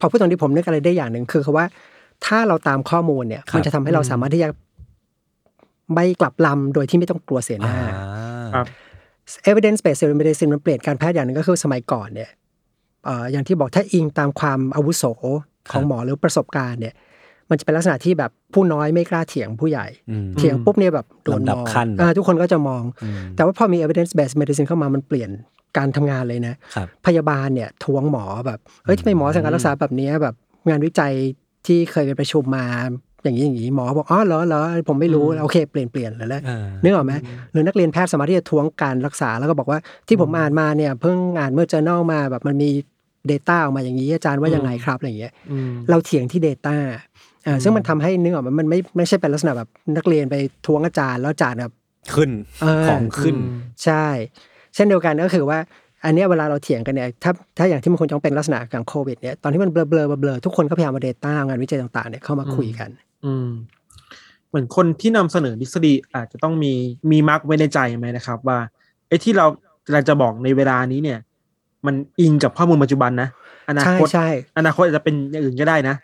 [0.00, 1.66] พอพูดตรงนี้ผมนึกอะไรได้อย่างหนึ่งคือคือว่า
[2.26, 4.48] ถ้าเราตามข้อมูลเนี่ยครับมันจะทำให้เราสามารถที่จะ
[5.94, 7.76] ไม่กลับลำโดยที่ไม่ต้องกลัวเสียหอ่าน้า
[8.54, 8.66] ครับ
[9.50, 12.30] evidence based medicine มันเปลี่ยนการแพทย์อย่างหนึ่งก็คือสมัยก่อนเนี่ย
[13.04, 15.04] เอ่ออย่างที่บอกถ้าอิงตามความอาวุโส
[15.70, 16.94] ของหมอหรือประสบการณ์เนี่ย
[17.50, 22.82] มันจะเป็นลักษณะที่แบบผู้น้อยไม่กล้าเถียงผู้ใหญ่อืมเถียงปุ๊บเนี่ยแบบโดนลำดัมบองขั้นอ่าทุกคนก็จะมอง
[23.36, 25.30] แต่ว่าพอมี evidence based medicine เข้ามามันเปลี่ยน
[25.78, 30.34] การทำงานเลยนะครับพยาบาลเนี่ยทวงหมอแบบเฮ้ยทำไมหมอสั่งการรักษาแบบเนี้ยแบบ
[30.68, 31.12] งานวิจัย
[31.66, 32.66] ที่เคยไปประชุมมา
[33.22, 37.12] อย่างนี้อย่างนี้หมอบอกอ๋อเหรอเหรอผมไม่รู้โอเคเปลี่ยนเปลี่ยนเลยแล้วอ่านึกออกไหม
[37.52, 39.78] หรือนักเรียนแพทย์สามารถที่จะทวงการรักษาแล้วก็บอกว่า
[40.08, 42.70] ที่ผมอ่านมาเนี่ยเพิ่งอ่านเมื่อ journal มาแบบมันมี
[43.30, 47.07] Data ออกมาอย่างนี้อาจารย์ว่ายังไงครับอะไรอย่างเงี้ยอืมเราเถียงที่ Data อ่า
[47.62, 50.34] ซึ่งมันทำให้นึกออกไหมมันไม่ไม่ใช่เป็นลักษณะแบบนักเรียนไป
[50.66, 51.72] ทวงอาจารย์แล้วอาจารย์แบบ
[52.14, 52.30] ขึ้น
[52.60, 53.36] เออของขึ้น
[53.84, 54.04] ใช่
[54.74, 55.58] เช่นเดียวกันก็คือว่า
[56.04, 62.90] อันเนี้ยเวลาเราเถียงกันเนี่ยถ้าถ้าอย่างที่มันควรจะต้องเป็นลักษณะอย่างโควิดเนี่ยตอนที่มัน blur blur blur ทุกคนก็พยายามมา Data งานวิจัยต่างๆเนี่ยเข้ามาคุยกัน
[63.24, 63.48] อืม
[64.48, 66.72] เหมือนคนที่นำเสนอทฤษฎีอาจจะต้องมี
[67.10, 68.58] มี mark ไว้ในใจไหมนะครับ ว่า
[69.08, 69.46] ไอ้ที่เรา
[69.92, 71.18] เราจะบอกในเวลานี้เนี่ย
[71.86, 73.28] มันอิงกับข้อมูลปัจจุบันนะ
[73.68, 74.28] ใช่อนาคตใช่
[74.58, 75.94] อนาคตอาจจะเป็นอย่างอื่นก็ได้นะ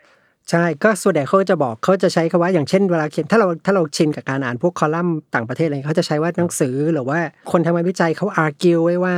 [0.51, 7.19] ใช่ก็ส่วนใหญ่เขาจะบอกเขาจะใช้คำว่าอย่างเช่นเวลาเขียนถ้าเราถ้าเราชินกับการอ่านพวกคอลัมน์ต่างประเทศอะไรเขาจะใช้ว่าหนังสือหรือว่า
[7.51, 9.15] คนทำงานวิจัยเขา argue ไว้ว่า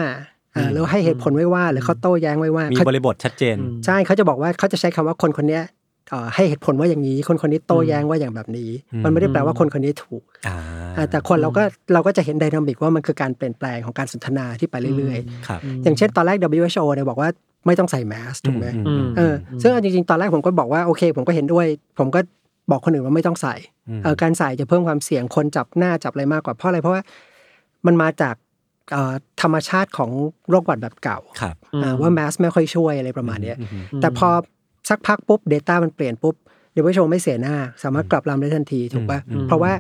[0.56, 5.64] อ่าหรือว่าให้เหตุผลไว้ว่าหรือเขาโต้แย้งไว้ว่ามีเขาบริบทชัดเจนอืมใช่เขาจะบอกว่าเขาจะใช้คำว่าคนคนเนี้ย
[6.10, 10.56] เอ่อให้เหตุผลว่าอย่างนี้ คนคนนี้โต้แย้งว่าอย่างแบบนี้อืมมันไม่ได้แปลว่าคนคนนี้ถูกอ่า
[10.98, 11.64] อ่าแต่คนเราก็
[11.94, 15.18] เราก็จะเห็นไดนามิกว่ามันคือการเปลี่ยนแปลงของการสนทนาที่ไปเรื่อย
[15.48, 17.30] ครับๆอย่างเช่นตอนแรก WHO เนี่ยบอกว่า
[17.66, 21.66] ไม่ต้องใส่แมสถูกไหมอืมเออซึ่งเอาจริงๆ ตอนแรกผมก็บอกว่าโอเค ผมก็เห็นด้วย
[22.00, 22.20] ผมก็
[22.72, 23.56] บอกคนอื่นว่าไม่ต้องใส่
[23.90, 27.02] อืมเออการใส่จะเพิ่มความเสี่ยงคนจับหน้าจับอะไรมากกว่าเพราะอะไรเพราะว่า
[27.86, 28.36] มันมาจาก
[28.92, 30.12] เอ่อธรรมชาติของ
[30.50, 34.30] โรคหวัดแบบเก่าครับอ่าว่าแมสไม่ค่อยช่วยอะไรประมาณเนี้ยอืมแต่พอ
[34.90, 36.36] สักพักปุ๊บ Data มันเปลี่ยนปุ๊บ
[36.72, 39.72] เดี๋ยวผู้ชมไม่เสียหน้า สามารถกลับลำได้ทันทีถูกปะอืมเพราะว่า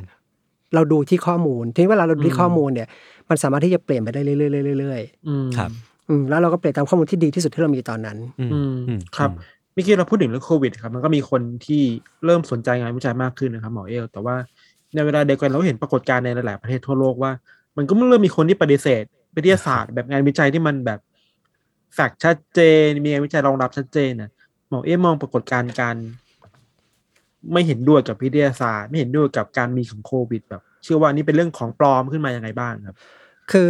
[0.75, 2.87] เราดูที่ข้อมูลทีนี้เวลาเราดูที่ข้อมูลเนี่ย
[3.29, 4.33] มันสามารถที่จะเปลี่ยนไปได้เรื่
[4.73, 5.86] อยๆเรื่อยอืมครับๆอืม
[6.29, 9.29] แล้วเราก็เปลี่ยนตามข้อมูลที่ดีที่สุดที่เรามีตอนนั้นอืมอืมอืมครับ
[9.73, 11.81] เมื่อกี้เราพูดถึงเรื่องโควิดครับมันก็มีคนที่
[12.25, 14.35] เริ่มสนใจงานวิจัยมากขึ้นนะครับหมอเอล แต่ว่า
[14.95, 17.31] ในเวลาเดียวกันเราเห็นปรากฏการณ์ในหลาย ๆ ประเทศทั่วโลกว่า
[17.77, 19.03] มันก็เริ่มมีคนที่ปฏิเสธ
[19.35, 20.99] วิทยาศาสตร์ แบบงานวิจัยที่มันแบบ
[21.93, 24.31] แฟกต์ชัดเจน มีงานวิจัยรองรับชัดเจนนะ
[24.69, 25.95] หมอเอลมองปรากฏการณ์การ
[27.53, 32.97] ไม่เห็นด้วยกับวิทยาศาสตร์ ไม่เห็นด้วยกับการมีของโควิด แบบ เชื่อว่านี่เป็นเรื่องของปลอมขึ้นมายังไงบ้างครับ
[33.51, 33.69] คือ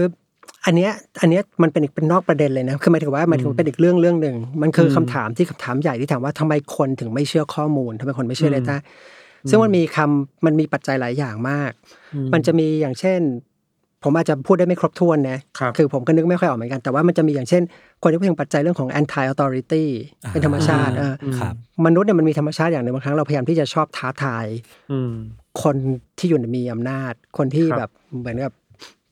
[0.68, 0.91] อันเนี้ย
[1.22, 8.78] อันเนี้ยมันเป็นอีกเป็นนอกประเด็นเลยนะคือหมายถึงว่ามันถึงเป็นอีกเรื่องเรื่องหนึ่งมันคืออมคำถามที่คำถามใหญ่ที่ถามว่าทำไมคนถึงไม่เชื่อข้อมูลทำไมคนไม่เชื่ออืมเดต้า
[9.49, 11.72] ซึ่งมันมีคำมันมีปัจจัยหลายอย่างมาก
[12.34, 13.20] มันจะมีอย่างเช่น
[14.03, 17.61] ผมอาจจะพูดได้ไม่ครบถ้วนนะครับอผมก็นึกไม่ค่อยออกเหมือนกันแต่ว่ามันจะมีอย่างเช่น
[18.03, 19.86] คนที่พูดถึงปัจจัยเรื่องของ anti authority
[20.32, 21.53] เป็นธรรมชาติเออครับ
[21.86, 24.45] มนุษย์เนี่ยมันมีธรรมชาติอย่างหนึ่งบางครั้งเราพยายามที่จะชอบท้าทาย
[24.91, 25.13] อืม
[25.63, 25.76] คน
[26.18, 28.53] ที่อยู่ในมีอำนาจ คนที่ครับแบบเหมือนกับ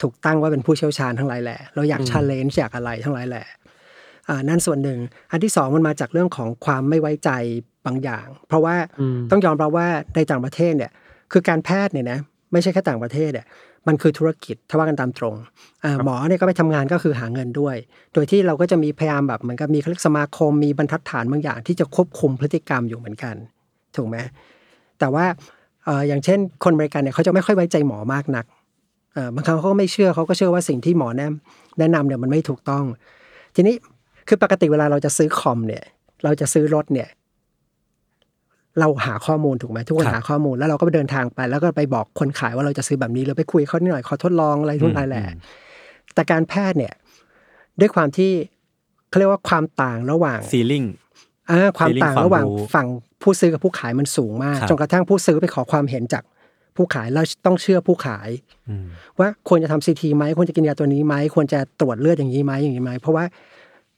[0.02, 3.46] ถูกตั้งว่าเป็นผู้เชี่ยวชาญทั้งหลายแหละเราอยากอืมชาเลนจ์อยากอะไรทั้งหลายแหละ
[4.30, 5.00] อ่านั่นส่วนหนึ่ง
[5.32, 7.30] อันที่สองมันมาจากเรื่องของความไม่ไว้ใจ
[7.86, 10.92] บางอย่าง เพราะว่าอืมต้องยอมรับว่าในต่างประเทศเนี่ย
[11.32, 12.20] คือการแพทย์เนี่ยนะ
[12.52, 13.46] ไม่ใช่แค่ต่างประเทศเนี่ย
[13.88, 15.36] มันคือธุรกิจถ้าว่ากันตามตรง
[15.84, 17.76] อ่าหมอเนี่ยก็ไปทำงานก็คือหาเงินด้วย
[18.14, 23.36] โดยที่เราก็จะมีพยายามแบบเหมือนกับมีเขาเรียกสมาคมมีบรรทัดฐานบางอย่าง ที่จะควบคุมพฤติกรรมอยู่เหมือนกัน
[23.96, 24.18] ถูกไหม
[25.00, 25.26] แต่ว่า
[25.86, 28.55] เอ่ออย่างเช่น คนอเมริกันเนี่ยเขาจะไม่ค่อยไว้ใจหมอมากนักเอ่อ
[29.36, 31.30] บางครั้งเขาก็ไม่เชื่อเขาก็เชื่อว่าสิ่งที่หมอแนะ
[31.80, 32.84] แนะนำเนี่ยมันไม่ถูกต้อง
[33.56, 33.76] ทีนี้
[34.28, 35.84] คือปกติเวลาเราจะซื้อคอมเนี่ย
[36.24, 37.10] เราจะซื้อรถเนี่ย
[38.80, 45.24] เราหาข้อมูลถูกไหมทุกคนครับหาข้อมูลแล้วเราก็ไปเดินทางไป แล้วก็ไปบอกคนขายว่าเราจะซื้อแบบนี้หรือไปคุยกับเขานิดหน่อยขอทดลองอะไรทุกอย่างแหละ
[46.14, 46.94] แต่การแพทย์เนี่ย
[47.80, 48.32] ด้วยความที่
[49.10, 50.84] เขาเรียกว่าความต่างระหว่างซีลิง
[51.50, 52.88] อ่าความ feeling ต่างความระหว่างรู้ฝั่ง
[53.22, 56.24] ผู้ซื้อกับผู้ขายมันสูงมากครับจนกระทั่งผู้ซื้อไปขอความเห็นจาก
[56.76, 58.30] ผู้ขายแล้วต้องเชื่อผู้ขาย
[59.20, 63.26] ว่าควรจะทำซีทีไหมควรจะกินยาตัวนี้ไหมควรจะตรวจเลือดอย่างนี้ไหมอย่างนี้ไหมเพราะว่า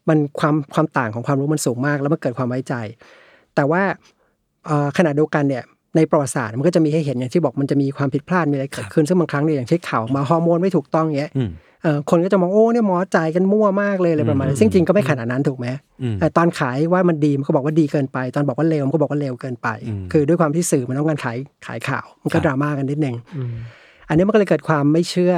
[0.10, 2.74] มันความความต่างของความรู้มันสูงมาก แล้วมันเกิดความไว้ใจ
[3.56, 3.82] แต่ว่า
[4.66, 5.64] เอ่อขณะเดียวกันเนี่ย
[5.96, 11.67] ในประวัติศาสตร์มันก็จะมีให้เห็นอย่างที่บอกมันจะมีความผิดพลาดมีอะไรเกิดขึ้นซึ่งบางครั้งเนี่ยอย่างเช่นข่าวมาฮอร์โมนไม่ถูกต้องเงี้ยอืมเอ่อ
[12.10, 15.68] คนก็จะมองโอ้เนี่ยหมอจ่ายกันมั่วมากเลยอะไรประมาณนี้ซึ่งจริงก็ไม่ขนาดนั้นถูกไหม
[16.02, 23.54] อืมเอ่อตอนขายว่ามันดีมันก็บอกว่าดีเกินไป ตอนบอกว่าเลวมันก็บอกว่าเลวเกินไปอืมคือด้วยความที่สื่อมันต้องการขายขายข่าว มันครัก็บดราม่ากันนิดนึงอืม
[24.10, 25.34] อันนี้มันก็เลยเกิดความไม่เชื่อ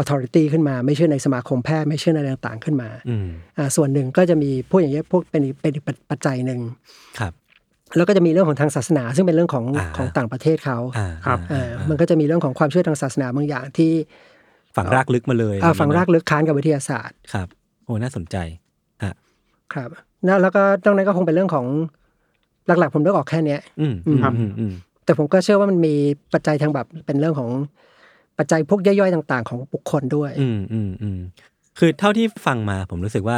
[0.00, 3.26] authority ขึ้นมา ไม่เชื่อในสมาคมแพทย์ไม่เชื่อในอะไรต่างๆขึ้นมาอืม
[3.58, 6.60] อ่าส่วนหนึ่งก็จะมีพวกอย่างเงี้ยพวกเป็นอีกเป็นอีกปัจจัยหนึ่ง
[7.18, 7.32] ครับ
[7.96, 13.92] แล้วก็จะมีเรื่องของทางศาสนา ซึ่งเป็นเรื่องของอ่าของต่างประเทศเขาอ่าครับเอ่อมันก็จะมีเรื่องของความเชื่อทางศาสนาบางอย่างที่
[14.76, 17.48] ฝังรากลึกมาเลยอ่าฝังรากลึกค้านกับวิทยาศาสตร์ครับ
[17.84, 18.36] โอ้น่าสนใจ
[19.02, 19.14] ฮะ
[19.72, 19.88] ครับ
[20.24, 21.66] แล้วแล้วก็ตรงนั้นก็คงเป็นเรื่องของ
[22.66, 24.72] หลักๆ ผมเลือกออกแค่เนี้ยอืมอืมครับอืมอืม
[25.04, 25.94] แต่ผมก็เชื่อว่ามันมี
[26.32, 27.50] ปัจจัยทางแบบเป็นเรื่องของ
[28.38, 31.18] ปัจจัยพวกย่อยๆต่าง ๆ ของบุคคลด้วย อืมอืมอืม
[31.78, 33.36] คือเท่าที่ฟังมาผมรู้สึกว่า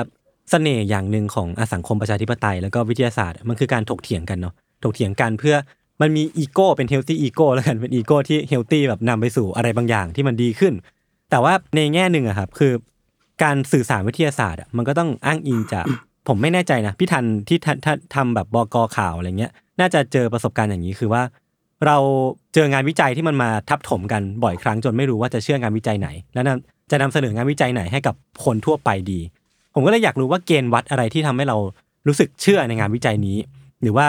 [0.50, 5.56] เสน่ห์อย่างหนึ่งของอะสังคมประชาธิปไตยแล้วก็วิทยาศาสตร์ มันคือการถกเถียงกันเนาะถกเถียงกันเพื่อ
[6.00, 10.72] มันมีอีโก้เป็น healthy ego แล้วกันเป็นอีโก้ที่ healthy แบบนำไปสู่อะไรบางอย่างที่มันดีขึ้น
[11.32, 12.72] แต่ว่าในแง่หนึ่งอะครับ คือ
[13.42, 15.84] การสื่อสารวิทยาศาสตร์อะมันก็ต้องอ้างอิงจาก
[16.28, 21.22] ผมไม่แน่ใจนะพี่ทันที่ทันทันทำแบบบก.ข่าวอะไรเงี้ย น่าจะเจอประสบการณ์อย่างนี้คือว่า
[21.86, 21.96] เรา
[22.54, 28.14] เจองานวิจัยที่มันมาทับถมกันบ่อยครั้งจนไม่รู้ว่าจะเชื่องานวิจัยไหน แล้วนำจะนำเสนองานวิจัยไหนให้กับ
[28.44, 29.20] คนทั่วไปดี
[29.74, 31.56] ผมก็เลยอยากรู้ว่าเกณฑ์วัดอะไรที่ทำให้เรา
[32.06, 33.36] รู้สึกเชื่อในงานวิจัยนี้
[33.82, 34.06] หรือว่า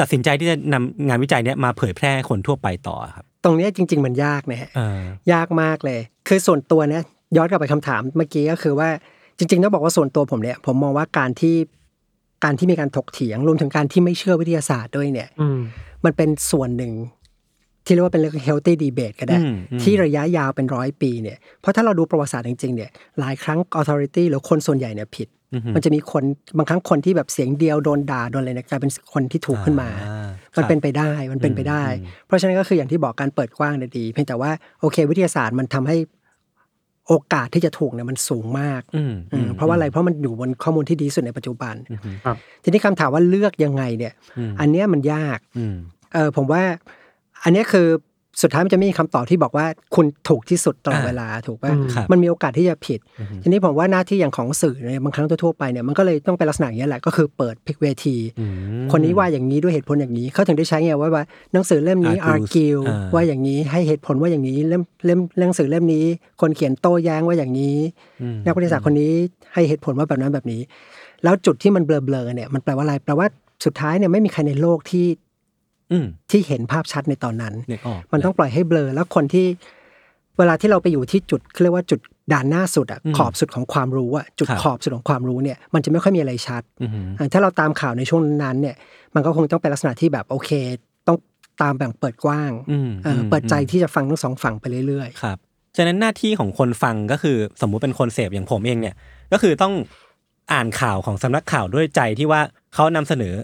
[0.00, 4.80] ตัดสินใจที่จะนำงานวิจัยเนี้ยมาเผยแพร่ให้คนทั่วไปต่อครับ ตรงเนี้ยจริง ๆ มันยากนะฮะเอ
[5.28, 7.02] อยากมากเลย คือส่วนตัวเนี่ย
[7.36, 8.88] ย้อนกลับไปคำถามเมื่อกี้ก็คือว่า
[9.38, 11.56] จริงๆต้องบอกว่าส่วนตัวผมเนี่ย ผมมองว่าการที่
[12.44, 15.60] การที่มีการถกเถียงรวมถึงการที่ไม่เชื่อวิทยาศาสตร์ด้วยเนี่ยอืม
[16.04, 16.92] มันเป็นส่วนหนึ่ง
[17.84, 25.37] ที่เรียกว่าเป็นเรื่อง healthy debate ก็ได้อืมอืมที่ระยะยาวเป็นร้อยปีเนี่ยเพราะถ้าเราดูประวัติศาสตร์จริงๆเนี่ยหลายครั้ง authority หรือคนส่วนใหญ่เนี่ยผิดอือฮึ
[25.74, 26.24] มันจะมีคน
[26.58, 35.96] บางครั้งคนที่แบบเสียงเดียวโดนด่าโดนอะไรเนี่ยกลายเป็นคนที่ถูกขึ้นมาอ่ามันครับเป็นไปได้มันเป็นไปได้อืมเพราะฉะนั้นก็คืออย่างที่บอกการเปิดกว้างเนี่ยดี เพียงแต่ว่าโอเค วิทยาศาสตร์มันทำให้
[37.08, 45.76] โอกาสที่จะถูกเนี่ยมันสูงมากอืมอืมเพราะว่าอะไรเพราะมันอยู่บนข้อมูลที่ดีที่สุดในปัจจุบันอืมครับทีนี้คำถามว่าเลือกยังไงเนี่ยอืมอันเนี้ยมันยากอืม
[46.14, 46.62] เออผมว่า
[47.44, 47.88] อันเนี้ยคือ
[48.42, 58.46] สุดท้ายมันจะไม่มีคำตอบที่บอกว่าคุณถูกที่สุดตลอดอ่าเวลาถูกป่ะอืมครับมันมีโอกาสที่จะผิดอือฮึทีนี้ผมว่าหน้าที่อย่างของสื่อเนี่ยบางครั้งทั่วๆไปเนี่ยมันก็เลยต้องเป็นลักษณะอย่างนี้ยแหละก็คือเปิดพิกเวทีอื
[58.84, 66.04] มคนนี้ว่าอย่างนี้ด้วยเหตุผลอย่างนี้เขาถึงได้ใช้ไงว่าว่าหนังสือเล่มนี้ Argues argue อ่าว่าอย่างนี้ให้เหตุผลว่าอย่างนี้เล่มเล่มหนังสือเล่มนี้
[66.40, 67.78] คนเขียนโต้แย้งว่าอย่างนี้
[68.22, 69.12] อืมนักวิทยาศาสตร์คนนี้
[69.54, 70.60] ให้เหตุผลว่าแบบนั้นแบบนี้
[71.24, 73.26] แล้วจุดที่มันเบลอๆเนี่ยมันแปลว่าอะไรแปลว่า
[73.64, 75.27] สุดท้ายเนี่ยไม่มีใครในโลกที่อืม
[76.30, 79.46] ที่เห็นภาพชัดในตอนนั้นนึกออกมันต้องปล่อยให้เบลอแล้วคนที่
[80.38, 82.00] เวลาที่เราไปอยู่ที่จุดเขาเรียกว่าจุด
[82.32, 88.76] ด่านหน้าสุดอะอืมขอบสุดของความรู้อะจุดครับขอบสุดของความรู้เนี่ยมันจะไม่ค่อยมีอะไรชัดอืมอ่าถ้าเราตามข่าวในช่วงนั้นเนี่ย
[89.14, 90.50] มันก็คงต้องเป็นลักษณะที่แบบโอเค
[91.06, 91.16] ต้อง
[91.62, 95.38] ตามแบ่งเปิดกว้างอืมเอ่ออมเปิดใจที่จะฟังทั้งสองฝั่งไปเรื่อยครับ
[95.76, 98.94] ฉะนั้นหน้าที่ของคนฟังก็คือสมมุติเป็นคนเสพอย่างผมเองเนี่ย
[99.32, 99.74] ก็คือต้อง
[100.52, 102.40] อ่านข่าวของสำนักข่าวด้วยใจที่ว่า
[102.74, 103.34] เขานำเสนอ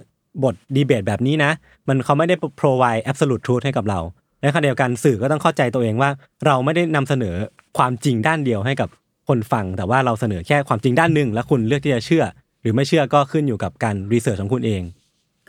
[0.42, 1.50] บทดีเบตแบบนี้นะ
[1.88, 4.00] มันเขาไม่ได้ provide absolute truth ให้กับเรา
[4.40, 6.10] ในขณะเดียวกันสื่อก็ต้องเข้าใจตัวเองว่า
[6.46, 7.34] เราไม่ได้นำเสนอ
[7.78, 8.88] ความจริงด้านเดียวให้กับ
[9.28, 12.24] คนฟัง แต่ว่าเราเสนอแค่ความจริงด้านหนึ่ง แล้วคุณเลือกที่จะเชื่อ
[12.62, 14.82] หรือไม่เชื่อก็ขึ้นอยู่กับการรีเสิร์ชของคุณเอง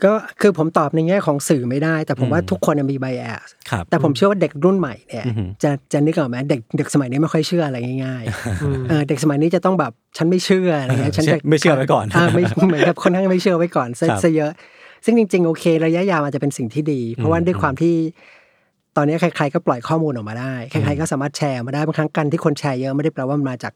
[0.04, 14.52] ก็คือผมตอบในแง่ของสื่อไม่ได้ แต่ผมว่าอืมทุกคนน่ะมีไบแอสครับแต่ผมเชื่อว่าเด็กรุ่นใหม่เนี่ยอือหือจะจะนึกออกไหมเด็กเด็กสมัยนี้ไม่ค่อยเชื่ออะไรง่ายๆเออเด็กสมัยนี้จะต้องแบบฉันไม่เชื่ออะไรเงี้ยฉันจะไม่เชื่อไว้ก่อนาไม่เหมือนกับคนทั้างไม่เชื่อไว้ก่อนซะครับซะเยอะ
[15.06, 17.94] ซึ่งจริง ๆ โอเค ระยะยาวอาจจะเป็นสิ่งที่ดี เพราะว่าอืมด้วยความที่
[18.96, 23.72] ตอนนี้ใครๆก็ปล่อยข้อมูลออกมาได้ ใครๆก็สามารถแชร์มาได้บางครั้งกันที่คนแชร์เยอะไม่ได้แปลว่ามันมาจาก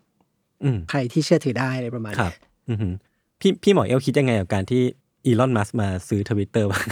[0.64, 2.35] อืมใครที่เชื่อถือได้อะไรประมาณครันี้บ
[2.68, 2.93] อือหือ
[3.41, 4.83] พี่พี่หมอเอลคิดยังไงกับการที่
[5.26, 6.85] อีลอนมัสมาซื้อทวิตเตอร์บ้าง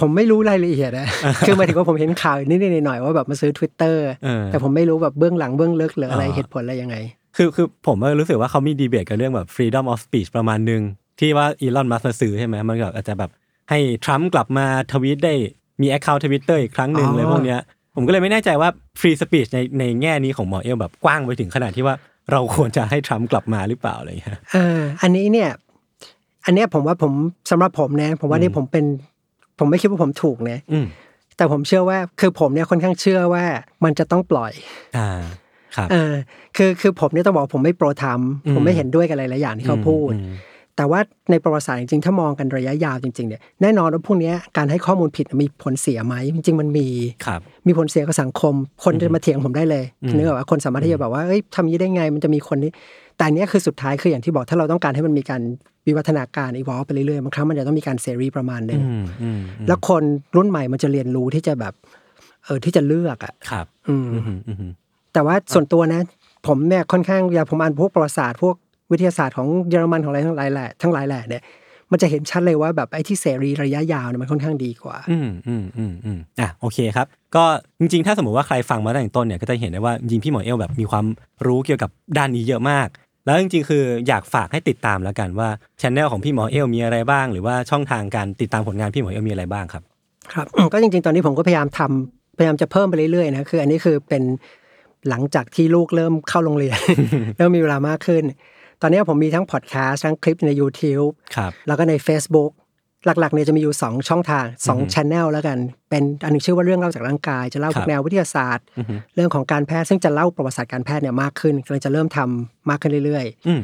[0.00, 1.08] ผมไม่รู้รายละเอียดนะ
[1.46, 6.96] คือหมายถึงว่าผมเห็นข่าวนิดๆหน่อยๆว่าแบบมาซื้อ Twitter เออแต่ผมไม่รู้แบบเบื้องหลังเบื้องลึกหรืออะไรอ๋อเหตุผลอะไรยังไง
[7.36, 10.82] คือคือผมก็รู้สึกว่าเขามีดีเบตกันเรื่องแบบ freedom of speech ประมาณหนึ่ง
[11.18, 13.30] ที่ว่าอีลอนมัสมาซื้อใช่ไหมมันก็อาจจะแบบ
[13.70, 15.34] ให้ทรัมป์กลับมาทวีตได้
[15.80, 17.60] มี account Twitter อีกครั้งหนึ่งอ๋อเลยพวกเนี้ย
[17.94, 18.68] ผมก็เลยไม่แน่ใจว่า
[19.00, 21.94] free speech ในในแง่นี้ของหมอเอลแบบกว้างไปถึงขนาดที่ว่า
[22.32, 25.50] เราควรจะให้ทรัมป์กลับมาหรือเปล่าอะไรอย่างเงี้ยเอออันนี้เนี่ย
[26.44, 27.12] อันเนี้ยผมว่าผม
[27.50, 28.84] สำหรับผมนะ ผมว่านี่ผมเป็น
[29.58, 30.86] ผมไม่คิดว่าผมถูกนะอืม
[31.36, 33.44] แต่ผมเชื่อว่าคือผมเนี่ยค่อนข้างเชื่อว่า
[33.84, 34.52] มันจะต้องปล่อย
[34.96, 35.08] อ่า
[35.76, 36.12] ครับเออ
[36.56, 40.32] คือคือผมเนี่ยต้องบอกว่าผมไม่โปรทอืมำผมไม่เห็นด้วยกับหลายๆอย่างที่เขาพูดอืม
[40.76, 41.00] แต่ว่า
[41.30, 46.86] ในประวัติศาสตร์จริงๆ ถ้ามองกันระยะยาวจริงๆเนี่ยแน่นอนว่าพวกเนี้ยการให้ข้อมูลผิดมีผลเสียไหมจริงๆมันมี
[47.26, 48.54] ครับมีผลเสียกับสังคม
[48.84, 52.70] คนจะมาเถียงผมได้เลยอืมนึกออกว่าคนสามารถที่จะแบบว่าเอ้ยทำอยางนี้ได้ไง มันจะมีคนนี้
[53.16, 55.42] แต่อันเนี้ยคือสุดท้ายคืออย่างที่บอกถ้าเราต้องการให้มันมีการ
[55.86, 60.02] วิวัฒนาการอีวอลไปเรื่อยๆบางครั้งมันจะต้องมีการเสรีประมาณหนึ่งอืมอืมอืมแล้วคน
[60.36, 61.74] รุ่นใหม่มันจะเรียนรู้ที่จะแบบ
[62.44, 64.72] เออที่จะเลือกอะครับอืมอืมอืมอืม
[65.12, 66.00] แต่ว่าส่วนตัวนะ
[66.46, 68.56] ผมเนี่ยค่อนข้างเวลาผมอ่านพวกประวัติศาสตร์พวก
[68.92, 71.42] วิทยาศาสตร์ของเยอรมันของอะไรทั้งหลายแหละทั้งหลายแหละเนี่ย
[71.90, 77.06] มันจะเห็นชัดเลยว่าแบบไอ้ที่เสรีระยะยาวเนี่ยมันค่อนข้างดีกว่า อืมอืมอืมอืมอะโอเคครับ
[77.36, 77.44] ก็
[77.80, 81.06] จริงๆ ถ้าสมมติว่าใครฟังมาตั้งแต่ต้นเนี่ยก็จะเห็นได้ว่าจริงพี่หมอเอลแบบมีความ
[81.46, 82.88] รู้เกี่ยวกับด้านนี้เยอะมาก
[83.24, 85.48] แล้วจริงๆ คืออยากฝากให้ติดตามแล้วกันว่า
[85.80, 89.82] ช anel ของพี่หมอเอลมีอะไรบ้าง หรือว่าช่องทางการติดตามผลงานพี่หมอเอลมีอะไรบ้างครับ
[90.32, 94.22] ครับก็จริงๆ ตอนนี้ผมก็พยายามทำพยายามจะเพิ่มไปเรื่อยๆนะคือ อันนี้คือเป็น
[95.08, 96.76] หลังจากที่ลูกเริ่มเข้าโรงเรียน
[97.36, 98.24] เริ่มมีเวลามากขึ้น
[98.82, 102.50] ตอนนี้ผมมีทั้งพอดแคสต์ทั้งคลิปใน YouTube ครับแล้วก็ใน Facebook
[103.06, 105.58] หลักๆเนี่ยจะมีอยู่ 2 ช่องทาง2 channel แล้วกัน
[105.90, 113.62] เป็นอันหนึงชื่อว่าเรื่องเล่าจากร่างกาย จะเล่าครัพวบกแนววิทยาศาสตร์อือฮึเรื่องของการแพทย์ซึ่งจะเล่าประวัติศาสตร์การแพทย์เนี่ยมากขึ้นกำลังจะเริ่มทำมากขึ้นเรื่อยๆอืม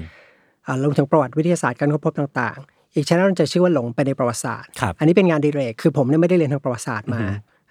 [0.67, 7.21] อ่ารวมถึงประวัติวิทยาศาสตร์การค้นพบต่าง ๆ อีกช anel จะชื่อว่าหลงไปในประวัติศาสตร์ครับอันนี้เป็นงานอดีเรกคือผมเนี่ยไม่ได้เรียนทางประวัติศาสตร์มา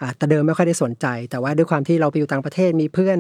[0.02, 3.20] อ่าแต่เดิมไม่ค่อยได้สนใจ แต่ว่าด้วยความที่เราไปอยู่ต่างประเทศมีเพื่อน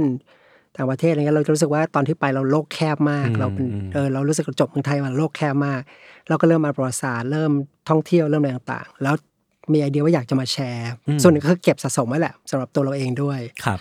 [0.77, 5.81] ต่างประเทศอะไรเงี้ยเราจะรู้สึกว่าตอนที่ไปเราโลกแคบมากอืมเราเป็นอืมเออเรารู้สึกเราจบเมืองไทยมาโลกแคบมาก
[6.27, 7.51] เราก็เริ่มมาประวัติศาสตร์เริ่ม
[7.89, 9.15] ท่องเที่ยวเริ่มอะไรต่างๆ แล้ว
[9.73, 10.91] มีไอเดียว่าอยากจะมาแชร์
[11.21, 13.79] ส่วนหนึ่งก็คือเก็บสะสมไว้แหละสำหรับตัวเราเองด้วยครับ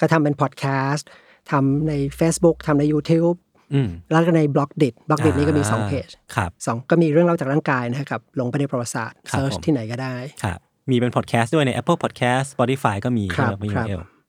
[0.00, 1.06] ก็ทำเป็นพอดแคสต์
[1.50, 3.36] ทำใน Facebook ทำใน YouTube
[3.74, 10.58] อืมแล้วก็ใน blockdit blockdit นี้ก็มีสองอ่าเพจครับสองก็มีเรื่องเล่าจากร่างกายนะครับหลงไปในประวัติศาสตร์ครับ search ผมที่ไหนก็ได้ครับ
[10.90, 13.54] มีเป็นพอดแคสต์ด้วยใน Apple Podcast Spotify ก็มีครับ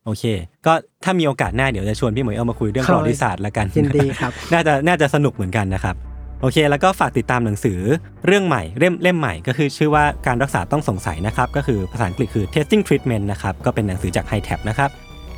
[0.06, 0.24] สำหพี่หมครัอบเอลโอเค
[0.66, 0.74] ก็
[1.04, 5.96] ถ้ามีโอกาสหน้าเดี๋ยวจะชวนพี่หมอเอ้วมาคุยเรื่องประวัติศาสตร์ครับละกันยินดีครับน่าจะน่าจะสนุกเหมือนกันนะครับ
[6.42, 7.80] โอเค แล้วก็ฝากติดตามหนังสือ
[8.26, 14.90] เรื่องใหม่เล่มเล่มใหม่ก็คือชื่อว่าการรักษาต้องสงสัยนะครับ ก็คือภาษาอังกฤษคือ testing treatment นะครับ ก็เป็นหนังสือจาก High Tab นะครับ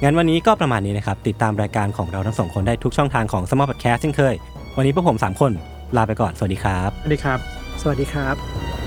[0.03, 4.35] งั้นวันนี้ก็ประมาณนี้นะครับ ติดตามรายการของเราทั้งสองคนได้ทุกช่องทางของ Small Podcast เช่นเคย
[4.77, 5.51] วันนี้พวกผม 3 คน
[5.97, 7.39] ลาไปก่อน สวัสดีครับ สวัสดีครับ
[7.81, 8.82] สวัสดีครับ